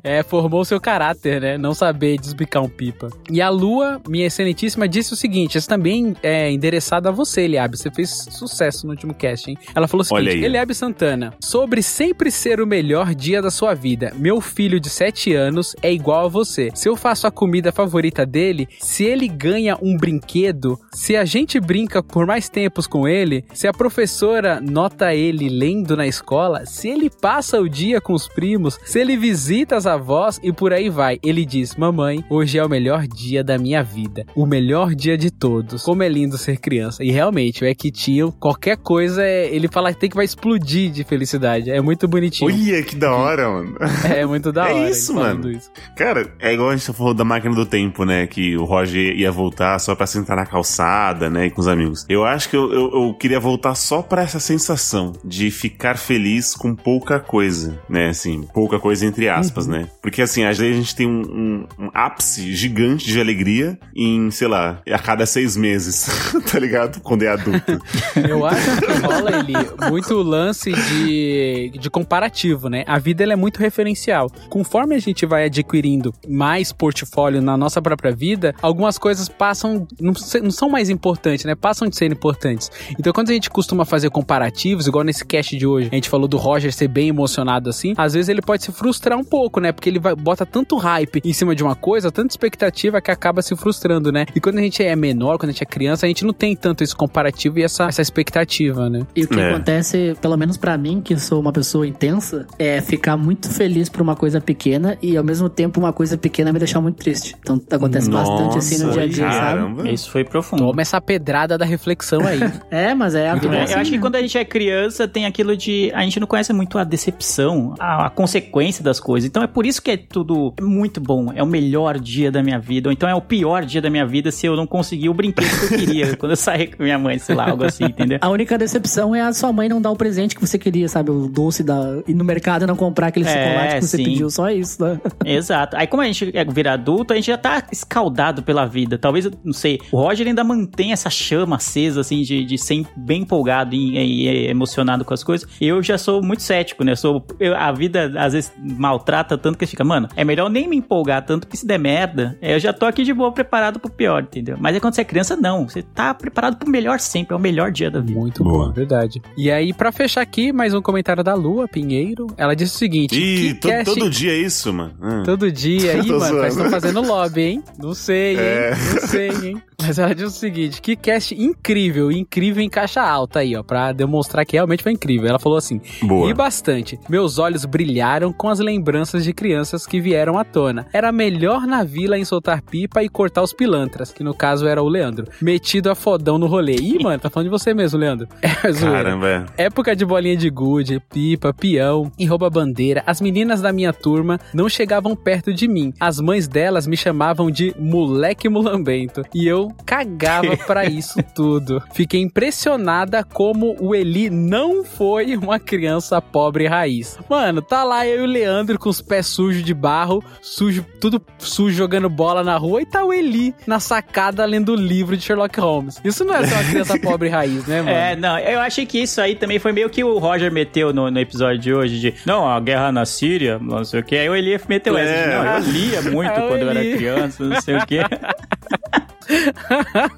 É, 0.04 0.22
formou 0.22 0.64
seu 0.64 0.80
caráter, 0.80 1.40
né? 1.40 1.58
Não 1.58 1.74
saber 1.74 2.18
desbicar 2.18 2.62
um 2.62 2.68
pipa. 2.68 3.10
E 3.28 3.40
a 3.42 3.48
Lua, 3.48 4.00
minha 4.08 4.26
excelentíssima, 4.26 4.88
disse 4.88 5.12
o 5.12 5.16
seguinte: 5.16 5.58
essa 5.58 5.68
também 5.68 6.14
é 6.22 6.50
endereçada 6.50 7.08
a 7.08 7.12
você, 7.12 7.42
Eliabe. 7.42 7.76
Você 7.76 7.90
fez 7.90 8.10
sucesso 8.30 8.86
no 8.86 8.92
último 8.92 9.12
cast, 9.12 9.50
hein? 9.50 9.58
Ela 9.74 9.88
falou 9.88 10.02
o 10.02 10.04
seguinte: 10.04 10.28
aí. 10.28 10.44
Eliabe 10.44 10.74
Santana, 10.74 11.34
sobre 11.40 11.82
sempre 11.82 12.30
ser 12.30 12.60
o 12.60 12.66
melhor 12.66 13.14
dia 13.14 13.42
da 13.42 13.50
sua 13.50 13.74
vida. 13.74 14.12
Meu 14.16 14.40
filho 14.40 14.78
de 14.78 14.88
7 14.88 15.34
anos 15.34 15.74
é 15.82 15.92
igual 15.92 16.26
a 16.26 16.28
você. 16.28 16.70
Se 16.74 16.88
eu 16.88 16.96
faço 16.96 17.26
a 17.26 17.30
comida 17.30 17.72
favorita 17.84 18.26
dele, 18.26 18.68
se 18.78 19.04
ele 19.04 19.26
ganha 19.26 19.76
um 19.80 19.96
brinquedo, 19.96 20.78
se 20.92 21.16
a 21.16 21.24
gente 21.24 21.58
brinca 21.58 22.02
por 22.02 22.26
mais 22.26 22.48
tempos 22.48 22.86
com 22.86 23.08
ele, 23.08 23.44
se 23.54 23.66
a 23.66 23.72
professora 23.72 24.60
nota 24.60 25.14
ele 25.14 25.48
lendo 25.48 25.96
na 25.96 26.06
escola, 26.06 26.66
se 26.66 26.88
ele 26.88 27.08
passa 27.10 27.60
o 27.60 27.68
dia 27.68 28.00
com 28.00 28.12
os 28.12 28.28
primos, 28.28 28.78
se 28.84 28.98
ele 29.00 29.16
visita 29.16 29.76
as 29.76 29.86
avós 29.86 30.38
e 30.42 30.52
por 30.52 30.72
aí 30.72 30.88
vai. 30.90 31.18
Ele 31.22 31.44
diz: 31.44 31.74
Mamãe, 31.76 32.24
hoje 32.28 32.58
é 32.58 32.64
o 32.64 32.68
melhor 32.68 33.06
dia 33.06 33.42
da 33.42 33.56
minha 33.58 33.82
vida. 33.82 34.26
O 34.34 34.44
melhor 34.46 34.94
dia 34.94 35.16
de 35.16 35.30
todos. 35.30 35.82
Como 35.82 36.02
é 36.02 36.08
lindo 36.08 36.36
ser 36.36 36.58
criança. 36.58 37.02
E 37.02 37.10
realmente, 37.10 37.64
o 37.64 37.66
Equitinho, 37.66 38.32
qualquer 38.32 38.76
coisa, 38.76 39.22
é- 39.24 39.48
ele 39.54 39.68
fala 39.68 39.92
que 39.92 40.00
tem 40.00 40.10
que 40.10 40.16
vai 40.16 40.24
explodir 40.24 40.90
de 40.90 41.02
felicidade. 41.04 41.70
É 41.70 41.80
muito 41.80 42.06
bonitinho. 42.06 42.50
Olha 42.50 42.82
que 42.82 42.96
da 42.96 43.12
hora, 43.14 43.48
mano. 43.48 43.76
É 44.14 44.24
muito 44.26 44.52
da 44.52 44.68
É 44.70 44.74
hora. 44.74 44.90
isso, 44.90 45.12
ele 45.12 45.18
falando 45.20 45.44
mano. 45.44 45.56
isso. 45.56 45.70
Cara, 45.96 46.32
é 46.38 46.52
igual 46.52 46.70
a 46.70 46.76
gente 46.76 46.92
falou 46.92 47.14
da 47.14 47.24
máquina 47.24 47.54
do 47.54 47.64
tempo, 47.70 48.04
né? 48.04 48.26
Que 48.26 48.56
o 48.56 48.64
Roger 48.64 49.16
ia 49.16 49.30
voltar 49.30 49.78
só 49.78 49.94
pra 49.94 50.06
sentar 50.06 50.36
na 50.36 50.44
calçada, 50.46 51.30
né? 51.30 51.46
E 51.46 51.50
com 51.50 51.60
os 51.60 51.68
amigos. 51.68 52.04
Eu 52.08 52.24
acho 52.24 52.48
que 52.50 52.56
eu, 52.56 52.72
eu, 52.72 52.90
eu 52.92 53.14
queria 53.14 53.38
voltar 53.40 53.74
só 53.74 54.02
pra 54.02 54.22
essa 54.22 54.40
sensação 54.40 55.12
de 55.24 55.50
ficar 55.50 55.96
feliz 55.96 56.54
com 56.54 56.74
pouca 56.74 57.20
coisa, 57.20 57.78
né? 57.88 58.08
Assim, 58.08 58.42
pouca 58.52 58.78
coisa 58.78 59.06
entre 59.06 59.28
aspas, 59.28 59.66
né? 59.66 59.88
Porque 60.02 60.20
assim, 60.22 60.44
às 60.44 60.58
vezes 60.58 60.74
a 60.76 60.80
gente 60.80 60.94
tem 60.96 61.06
um, 61.06 61.20
um- 61.20 61.66
um 61.86 61.90
ápice 61.94 62.52
gigante 62.54 63.06
de 63.06 63.20
alegria 63.20 63.78
em, 63.96 64.30
sei 64.30 64.48
lá, 64.48 64.82
a 64.90 64.98
cada 64.98 65.24
seis 65.26 65.56
meses, 65.56 66.08
tá 66.50 66.58
ligado? 66.58 67.00
Quando 67.00 67.22
é 67.22 67.28
adulto. 67.28 67.80
Eu 68.28 68.44
acho 68.44 68.80
que 68.80 68.92
rola 69.06 69.30
ele 69.38 69.54
muito 69.90 70.14
lance 70.16 70.72
de, 70.72 71.70
de 71.78 71.90
comparativo, 71.90 72.68
né? 72.68 72.84
A 72.86 72.98
vida 72.98 73.22
ela 73.22 73.32
é 73.32 73.36
muito 73.36 73.58
referencial. 73.58 74.28
Conforme 74.48 74.94
a 74.94 74.98
gente 74.98 75.24
vai 75.26 75.44
adquirindo 75.44 76.12
mais 76.28 76.72
portfólio 76.72 77.40
na 77.42 77.49
nossa 77.56 77.80
própria 77.82 78.12
vida, 78.14 78.54
algumas 78.62 78.98
coisas 78.98 79.28
passam, 79.28 79.86
não, 80.00 80.14
são 80.14 80.68
mais 80.68 80.90
importantes, 80.90 81.44
né? 81.44 81.54
Passam 81.54 81.88
de 81.88 81.96
ser 81.96 82.10
importantes. 82.12 82.70
Então, 82.98 83.12
quando 83.12 83.30
a 83.30 83.32
gente 83.32 83.50
costuma 83.50 83.84
fazer 83.84 84.10
comparativos, 84.10 84.86
igual 84.86 85.04
nesse 85.04 85.24
cast 85.24 85.56
de 85.56 85.66
hoje, 85.66 85.88
a 85.90 85.94
gente 85.94 86.08
falou 86.08 86.28
do 86.28 86.36
Roger 86.36 86.72
ser 86.72 86.88
bem 86.88 87.08
emocionado 87.08 87.68
assim, 87.70 87.94
às 87.96 88.14
vezes 88.14 88.28
ele 88.28 88.42
pode 88.42 88.62
se 88.64 88.72
frustrar 88.72 89.18
um 89.18 89.24
pouco, 89.24 89.60
né? 89.60 89.72
Porque 89.72 89.88
ele 89.88 89.98
vai, 89.98 90.14
bota 90.14 90.44
tanto 90.46 90.76
hype 90.76 91.20
em 91.24 91.32
cima 91.32 91.54
de 91.54 91.62
uma 91.62 91.74
coisa, 91.74 92.10
tanta 92.10 92.32
expectativa 92.32 93.00
que 93.00 93.10
acaba 93.10 93.42
se 93.42 93.54
frustrando, 93.56 94.10
né? 94.12 94.26
E 94.34 94.40
quando 94.40 94.58
a 94.58 94.62
gente 94.62 94.82
é 94.82 94.94
menor, 94.96 95.38
quando 95.38 95.50
a 95.50 95.52
gente 95.52 95.62
é 95.62 95.66
criança, 95.66 96.06
a 96.06 96.08
gente 96.08 96.24
não 96.24 96.32
tem 96.32 96.54
tanto 96.56 96.82
esse 96.84 96.94
comparativo 96.94 97.58
e 97.58 97.62
essa, 97.62 97.84
essa 97.84 98.02
expectativa, 98.02 98.88
né? 98.88 99.06
E 99.14 99.24
o 99.24 99.28
que 99.28 99.38
É. 99.40 99.50
acontece, 99.50 100.14
pelo 100.20 100.36
menos 100.36 100.56
pra 100.56 100.76
mim, 100.78 101.00
que 101.00 101.16
sou 101.18 101.40
uma 101.40 101.52
pessoa 101.52 101.86
intensa, 101.86 102.46
é 102.58 102.80
ficar 102.80 103.16
muito 103.16 103.48
feliz 103.50 103.88
por 103.88 104.00
uma 104.00 104.14
coisa 104.16 104.40
pequena 104.40 104.96
e 105.02 105.16
ao 105.16 105.24
mesmo 105.24 105.48
tempo 105.48 105.80
uma 105.80 105.92
coisa 105.92 106.16
pequena 106.16 106.52
me 106.52 106.58
deixar 106.58 106.80
muito 106.80 106.96
triste. 106.96 107.34
Então 107.40 107.60
acontece 107.70 108.10
bastante 108.10 108.58
assim 108.58 108.84
no 108.84 108.92
dia 108.92 109.02
a 109.02 109.06
dia, 109.06 109.32
sabe? 109.32 109.40
caramba. 109.40 109.90
Isso 109.90 110.10
foi 110.10 110.24
profundo. 110.24 110.66
Toma 110.66 110.82
essa 110.82 111.00
pedrada 111.00 111.56
da 111.56 111.64
reflexão 111.64 112.20
aí. 112.26 112.40
É, 112.70 112.94
mas 112.94 113.14
é 113.14 113.28
a 113.28 113.34
vida. 113.34 113.54
É, 113.56 113.62
assim, 113.62 113.72
eu 113.72 113.78
acho 113.80 113.90
que 113.90 113.96
né? 113.96 114.02
quando 114.02 114.16
a 114.16 114.20
gente 114.20 114.36
é 114.38 114.44
criança, 114.44 115.08
tem 115.08 115.26
aquilo 115.26 115.56
de. 115.56 115.90
A 115.94 116.02
gente 116.02 116.20
não 116.20 116.26
conhece 116.26 116.52
muito 116.52 116.78
a 116.78 116.84
decepção, 116.84 117.74
a, 117.78 118.06
a 118.06 118.10
consequência 118.10 118.82
das 118.84 119.00
coisas. 119.00 119.28
Então 119.28 119.42
é 119.42 119.46
por 119.46 119.66
isso 119.66 119.82
que 119.82 119.90
é 119.90 119.96
tudo 119.96 120.54
muito 120.60 121.00
bom. 121.00 121.32
É 121.34 121.42
o 121.42 121.46
melhor 121.46 121.98
dia 121.98 122.30
da 122.30 122.42
minha 122.42 122.58
vida. 122.58 122.88
Ou 122.88 122.92
então 122.92 123.08
é 123.08 123.14
o 123.14 123.20
pior 123.20 123.64
dia 123.64 123.80
da 123.80 123.90
minha 123.90 124.06
vida 124.06 124.30
se 124.30 124.46
eu 124.46 124.54
não 124.56 124.66
conseguir 124.66 125.08
o 125.08 125.14
brinquedo 125.14 125.48
que 125.68 125.74
eu 125.74 125.78
queria 125.78 126.16
quando 126.16 126.32
eu 126.32 126.36
saí 126.36 126.68
com 126.68 126.82
minha 126.82 126.98
mãe, 126.98 127.18
sei 127.18 127.34
lá, 127.34 127.50
algo 127.50 127.64
assim, 127.64 127.84
entendeu? 127.84 128.18
A 128.20 128.28
única 128.28 128.56
decepção 128.56 129.14
é 129.14 129.20
a 129.22 129.32
sua 129.32 129.52
mãe 129.52 129.68
não 129.68 129.80
dar 129.80 129.90
o 129.90 129.96
presente 129.96 130.34
que 130.34 130.40
você 130.40 130.58
queria, 130.58 130.88
sabe? 130.88 131.10
O 131.10 131.28
doce 131.28 131.62
da. 131.62 132.00
ir 132.06 132.14
no 132.14 132.24
mercado 132.24 132.64
e 132.64 132.66
não 132.66 132.76
comprar 132.76 133.08
aquele 133.08 133.26
É, 133.26 133.32
chocolate 133.32 133.74
que 133.76 133.82
você 133.86 133.96
sim. 133.96 134.04
pediu, 134.04 134.30
só 134.30 134.50
isso, 134.50 134.82
né? 134.82 135.00
Exato. 135.24 135.76
Aí, 135.76 135.86
como 135.86 136.02
a 136.02 136.06
gente 136.06 136.30
é 136.34 136.44
vira 136.44 136.72
adulto, 136.72 137.12
a 137.12 137.16
gente 137.16 137.29
já 137.30 137.38
tá 137.38 137.62
escaldado 137.72 138.42
pela 138.42 138.66
vida. 138.66 138.98
Talvez, 138.98 139.24
eu 139.24 139.32
não 139.44 139.52
sei, 139.52 139.80
o 139.90 139.96
Roger 139.96 140.26
ainda 140.26 140.44
mantém 140.44 140.92
essa 140.92 141.10
chama 141.10 141.56
acesa, 141.56 142.00
assim, 142.00 142.22
de, 142.22 142.44
de 142.44 142.58
ser 142.58 142.84
bem 142.96 143.22
empolgado 143.22 143.74
e, 143.74 143.96
e- 143.98 144.28
e 144.28 144.46
emocionado 144.48 145.04
com 145.04 145.14
as 145.14 145.22
coisas. 145.24 145.48
Eu 145.60 145.82
já 145.82 145.96
sou 145.98 146.22
muito 146.22 146.42
cético, 146.42 146.84
né? 146.84 146.92
Eu 146.92 146.96
sou, 146.96 147.24
eu- 147.38 147.56
a 147.56 147.70
vida, 147.72 148.12
às 148.16 148.32
vezes, 148.32 148.52
maltrata 148.58 149.36
tanto 149.38 149.58
que 149.58 149.66
fica, 149.66 149.84
mano, 149.84 150.08
é 150.16 150.24
melhor 150.24 150.48
nem 150.50 150.68
me 150.68 150.76
empolgar 150.76 151.24
tanto, 151.24 151.46
que 151.46 151.56
se 151.56 151.66
der 151.66 151.78
merda, 151.78 152.36
é, 152.40 152.54
eu 152.54 152.60
já 152.60 152.72
tô 152.72 152.86
aqui 152.86 153.02
de 153.04 153.12
boa, 153.12 153.32
preparado 153.32 153.78
pro 153.78 153.90
pior, 153.90 154.22
entendeu? 154.22 154.56
Mas 154.60 154.74
aí 154.74 154.80
quando 154.80 154.94
você 154.94 155.00
é 155.00 155.04
criança, 155.04 155.36
não. 155.36 155.68
Você 155.68 155.82
tá 155.82 156.12
preparado 156.14 156.56
pro 156.56 156.68
melhor 156.70 156.98
sempre, 157.00 157.34
é 157.34 157.36
o 157.36 157.40
melhor 157.40 157.70
dia 157.70 157.90
da 157.90 158.00
vida. 158.00 158.18
Muito 158.18 158.42
Boa. 158.44 158.66
bom, 158.68 158.72
verdade. 158.72 159.20
E 159.36 159.50
aí, 159.50 159.72
pra 159.72 159.92
fechar 159.92 160.20
aqui, 160.22 160.52
mais 160.52 160.74
um 160.74 160.82
comentário 160.82 161.22
da 161.22 161.34
Lua 161.34 161.66
Pinheiro. 161.68 162.26
Ela 162.36 162.54
disse 162.54 162.74
o 162.76 162.78
seguinte: 162.78 163.14
Ih, 163.18 163.48
que 163.48 163.54
to- 163.54 163.68
cast- 163.68 163.84
todo 163.94 164.10
dia 164.10 164.32
é 164.32 164.36
isso, 164.38 164.72
mano. 164.72 164.94
Ah. 165.00 165.22
Todo 165.24 165.50
dia 165.50 165.92
aí, 166.00 166.06
mano, 166.08 166.18
zoando. 166.20 166.36
mas 166.40 166.56
estão 166.56 166.70
fazendo 166.70 167.02
lobby, 167.20 167.42
hein? 167.42 167.64
Não 167.78 167.94
sei, 167.94 168.32
hein? 168.32 168.40
É. 168.40 168.70
Não 168.70 169.08
sei, 169.08 169.28
hein? 169.28 169.62
Mas 169.80 169.98
ela 169.98 170.14
diz 170.14 170.26
o 170.26 170.30
seguinte: 170.30 170.80
que 170.80 170.94
cast 170.94 171.34
incrível, 171.34 172.12
incrível 172.12 172.62
em 172.62 172.68
caixa 172.68 173.02
alta 173.02 173.40
aí, 173.40 173.56
ó, 173.56 173.62
pra 173.62 173.92
demonstrar 173.92 174.44
que 174.44 174.56
realmente 174.56 174.82
foi 174.82 174.92
incrível. 174.92 175.28
Ela 175.28 175.38
falou 175.38 175.58
assim: 175.58 175.80
Boa. 176.02 176.30
e 176.30 176.34
bastante. 176.34 176.98
Meus 177.08 177.38
olhos 177.38 177.64
brilharam 177.64 178.32
com 178.32 178.48
as 178.48 178.58
lembranças 178.58 179.24
de 179.24 179.32
crianças 179.32 179.86
que 179.86 180.00
vieram 180.00 180.38
à 180.38 180.44
tona. 180.44 180.86
Era 180.92 181.10
melhor 181.10 181.66
na 181.66 181.82
vila 181.82 182.18
em 182.18 182.24
soltar 182.24 182.62
pipa 182.62 183.02
e 183.02 183.08
cortar 183.08 183.42
os 183.42 183.52
pilantras, 183.52 184.12
que 184.12 184.22
no 184.22 184.34
caso 184.34 184.66
era 184.66 184.82
o 184.82 184.88
Leandro, 184.88 185.26
metido 185.40 185.90
a 185.90 185.94
fodão 185.94 186.38
no 186.38 186.46
rolê. 186.46 186.76
Ih, 186.76 187.02
mano, 187.02 187.18
tá 187.18 187.30
falando 187.30 187.46
de 187.46 187.50
você 187.50 187.72
mesmo, 187.72 187.98
Leandro. 187.98 188.28
É. 188.60 188.72
Caramba, 188.72 189.46
é. 189.56 189.64
Época 189.64 189.96
de 189.96 190.04
bolinha 190.04 190.36
de 190.36 190.50
gude, 190.50 191.00
pipa, 191.10 191.52
peão 191.52 192.12
e 192.18 192.26
rouba-bandeira, 192.26 193.02
as 193.06 193.20
meninas 193.20 193.62
da 193.62 193.72
minha 193.72 193.92
turma 193.92 194.38
não 194.52 194.68
chegavam 194.68 195.16
perto 195.16 195.52
de 195.52 195.66
mim. 195.66 195.94
As 195.98 196.20
mães 196.20 196.46
delas 196.46 196.86
me 196.86 196.96
chamavam 196.96 197.09
de 197.50 197.74
moleque 197.78 198.48
mulambento. 198.48 199.22
E 199.34 199.46
eu 199.46 199.68
cagava 199.84 200.56
pra 200.66 200.84
isso 200.84 201.22
tudo. 201.34 201.82
Fiquei 201.92 202.20
impressionada 202.20 203.22
como 203.24 203.76
o 203.80 203.94
Eli 203.94 204.30
não 204.30 204.84
foi 204.84 205.36
uma 205.36 205.58
criança 205.58 206.20
pobre 206.20 206.66
raiz. 206.66 207.18
Mano, 207.28 207.62
tá 207.62 207.84
lá 207.84 208.06
eu 208.06 208.20
e 208.20 208.22
o 208.22 208.26
Leandro 208.26 208.78
com 208.78 208.88
os 208.88 209.00
pés 209.00 209.26
sujos 209.26 209.62
de 209.62 209.74
barro, 209.74 210.22
sujo, 210.40 210.84
tudo 211.00 211.20
sujo 211.38 211.74
jogando 211.76 212.08
bola 212.08 212.42
na 212.42 212.56
rua, 212.56 212.82
e 212.82 212.86
tá 212.86 213.04
o 213.04 213.12
Eli 213.12 213.54
na 213.66 213.80
sacada 213.80 214.44
lendo 214.44 214.72
o 214.72 214.76
livro 214.76 215.16
de 215.16 215.22
Sherlock 215.22 215.58
Holmes. 215.60 216.00
Isso 216.04 216.24
não 216.24 216.34
é 216.34 216.46
ser 216.46 216.54
uma 216.54 216.64
criança 216.64 216.98
pobre 217.00 217.28
raiz, 217.28 217.66
né, 217.66 217.82
mano? 217.82 217.90
É, 217.96 218.16
não, 218.16 218.38
eu 218.38 218.60
achei 218.60 218.84
que 218.86 218.98
isso 218.98 219.20
aí 219.20 219.34
também 219.34 219.58
foi 219.58 219.72
meio 219.72 219.88
que 219.90 220.02
o 220.04 220.18
Roger 220.18 220.50
meteu 220.52 220.92
no, 220.92 221.10
no 221.10 221.20
episódio 221.20 221.58
de 221.58 221.72
hoje, 221.72 221.98
de 222.00 222.14
não, 222.26 222.48
a 222.48 222.58
guerra 222.60 222.90
na 222.92 223.04
Síria, 223.04 223.58
não 223.60 223.84
sei 223.84 224.00
o 224.00 224.04
que. 224.04 224.16
Aí 224.16 224.28
o 224.28 224.34
Elias 224.34 224.62
meteu 224.68 224.96
essa, 224.96 225.12
de, 225.12 225.18
É. 225.18 225.36
não, 225.36 225.44
eu 225.44 225.72
lia 225.72 226.02
muito 226.02 226.30
É 226.40 226.44
o 226.44 226.48
quando 226.48 226.62
eu 226.62 226.70
era 226.70 226.84
Eli. 227.00 227.14
criança, 227.14 227.44
não 227.44 227.60
sei 227.60 227.76
o 227.76 227.86
quê. 227.86 228.00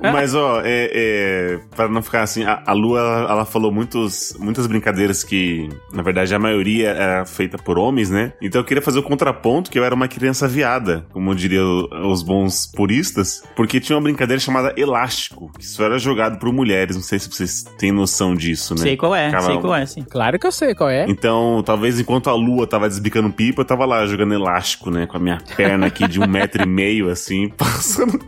Mas, 0.01 0.35
ó, 0.35 0.61
é, 0.65 0.91
é, 0.93 1.59
para 1.77 1.89
não 1.89 2.03
ficar 2.03 2.23
assim, 2.23 2.45
a, 2.45 2.63
a 2.67 2.73
Lua, 2.73 2.99
ela, 3.01 3.31
ela 3.33 3.45
falou 3.45 3.73
muitos, 3.73 4.35
muitas 4.39 4.67
brincadeiras 4.67 5.23
que, 5.23 5.69
na 5.93 6.03
verdade, 6.03 6.35
a 6.35 6.39
maioria 6.39 6.91
era 6.91 7.25
feita 7.25 7.57
por 7.59 7.79
homens, 7.79 8.11
né? 8.11 8.33
Então 8.41 8.61
eu 8.61 8.65
queria 8.65 8.83
fazer 8.83 8.99
o 8.99 9.03
contraponto 9.03 9.71
que 9.71 9.79
eu 9.79 9.85
era 9.85 9.95
uma 9.95 10.09
criança 10.09 10.47
viada, 10.49 11.07
como 11.13 11.35
diriam 11.35 11.89
os 12.11 12.23
bons 12.23 12.67
puristas, 12.67 13.43
porque 13.57 13.81
tinha 13.81 13.97
uma 13.97 14.03
brincadeira 14.03 14.41
chamada 14.41 14.73
elástico, 14.77 15.51
que 15.59 15.65
isso 15.65 15.83
era 15.83 15.99
jogado 15.99 16.39
por 16.39 16.53
mulheres. 16.53 16.97
Não 16.97 17.03
sei 17.03 17.19
se 17.19 17.29
vocês 17.31 17.65
têm 17.79 17.93
noção 17.93 18.35
disso, 18.35 18.75
né? 18.75 18.81
Sei 18.83 18.97
qual 18.97 19.15
é, 19.15 19.27
Ficava- 19.27 19.47
sei 19.47 19.59
qual 19.61 19.75
é, 19.75 19.87
sim. 19.87 20.03
Claro 20.03 20.39
que 20.39 20.47
eu 20.47 20.53
sei 20.53 20.75
qual 20.75 20.91
é. 20.91 21.05
Então, 21.09 21.63
talvez 21.65 21.99
enquanto 22.01 22.29
a 22.31 22.35
lua 22.35 22.67
tava 22.67 22.89
desbicando 22.89 23.31
pipa, 23.31 23.63
eu 23.63 23.65
tava 23.65 23.85
lá 23.85 24.05
jogando 24.07 24.35
elástico, 24.35 24.91
né? 24.91 25.07
Com 25.07 25.17
a 25.17 25.21
minha 25.21 25.39
perna 25.57 25.87
aqui 25.87 26.07
de 26.09 26.21
um 26.21 26.27
metro 26.27 26.63
e 26.63 26.67
meio, 26.67 27.09
assim, 27.11 27.49
passando. 27.57 28.19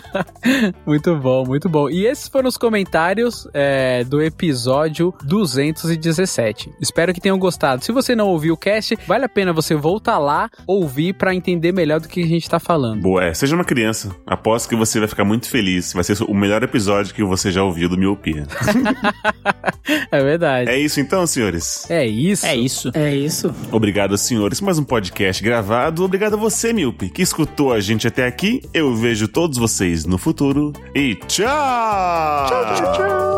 Muito 0.86 1.16
bom, 1.16 1.44
muito 1.46 1.68
bom. 1.68 1.88
E 1.88 2.06
esses 2.06 2.28
foram 2.28 2.48
os 2.48 2.56
comentários 2.56 3.46
é, 3.54 4.04
do 4.04 4.20
episódio 4.20 5.14
217. 5.24 6.70
Espero 6.80 7.12
que 7.14 7.20
tenham 7.20 7.38
gostado. 7.38 7.84
Se 7.84 7.92
você 7.92 8.14
não 8.14 8.28
ouviu 8.28 8.54
o 8.54 8.56
cast, 8.56 8.96
vale 9.06 9.24
a 9.24 9.28
pena 9.28 9.52
você 9.52 9.74
voltar 9.74 10.18
lá, 10.18 10.50
ouvir 10.66 11.14
pra 11.14 11.34
entender 11.34 11.72
melhor 11.72 12.00
do 12.00 12.08
que 12.08 12.22
a 12.22 12.26
gente 12.26 12.48
tá 12.48 12.58
falando. 12.58 13.00
Boa, 13.00 13.24
é, 13.24 13.34
seja 13.34 13.54
uma 13.54 13.64
criança. 13.64 14.14
Aposto 14.26 14.68
que 14.68 14.76
você 14.76 14.98
vai 14.98 15.08
ficar 15.08 15.24
muito 15.24 15.48
feliz. 15.48 15.92
Vai 15.92 16.04
ser 16.04 16.22
o 16.22 16.34
melhor 16.34 16.62
episódio 16.62 17.14
que 17.14 17.22
você 17.22 17.50
já 17.50 17.62
ouviu 17.62 17.88
do 17.88 17.96
Miopia. 17.96 18.46
É 20.10 20.22
verdade. 20.22 20.70
É 20.70 20.78
isso 20.78 21.00
então, 21.00 21.26
senhores. 21.26 21.90
É 21.90 22.06
isso. 22.06 22.46
É 22.46 22.54
isso. 22.54 22.90
É 22.94 23.14
isso. 23.14 23.52
Obrigado, 23.70 24.16
senhores. 24.16 24.60
Mais 24.60 24.78
um 24.78 24.84
podcast 24.84 25.42
gravado. 25.42 26.04
Obrigado 26.04 26.34
a 26.34 26.36
você, 26.36 26.72
Miope, 26.72 27.08
que 27.08 27.22
escutou 27.22 27.72
a 27.72 27.80
gente 27.80 28.06
até 28.06 28.26
aqui. 28.26 28.62
Eu 28.72 28.94
vejo 28.94 29.26
todos 29.26 29.58
vocês 29.58 29.81
no 30.06 30.16
futuro. 30.16 30.72
E 30.94 31.16
tchau! 31.26 32.46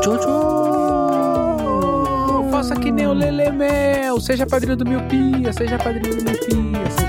Tchau, 0.02 0.18
tchau. 0.18 1.00
Faça 2.50 2.76
que 2.76 2.92
nem 2.92 3.06
o 3.06 3.14
Lele 3.14 3.50
Mel. 3.50 4.20
Seja 4.20 4.46
padrinho 4.46 4.76
do 4.76 4.84
Miopia, 4.84 5.52
seja 5.52 5.78
padrinho 5.78 6.16
do 6.16 6.22
Miopia. 6.22 7.03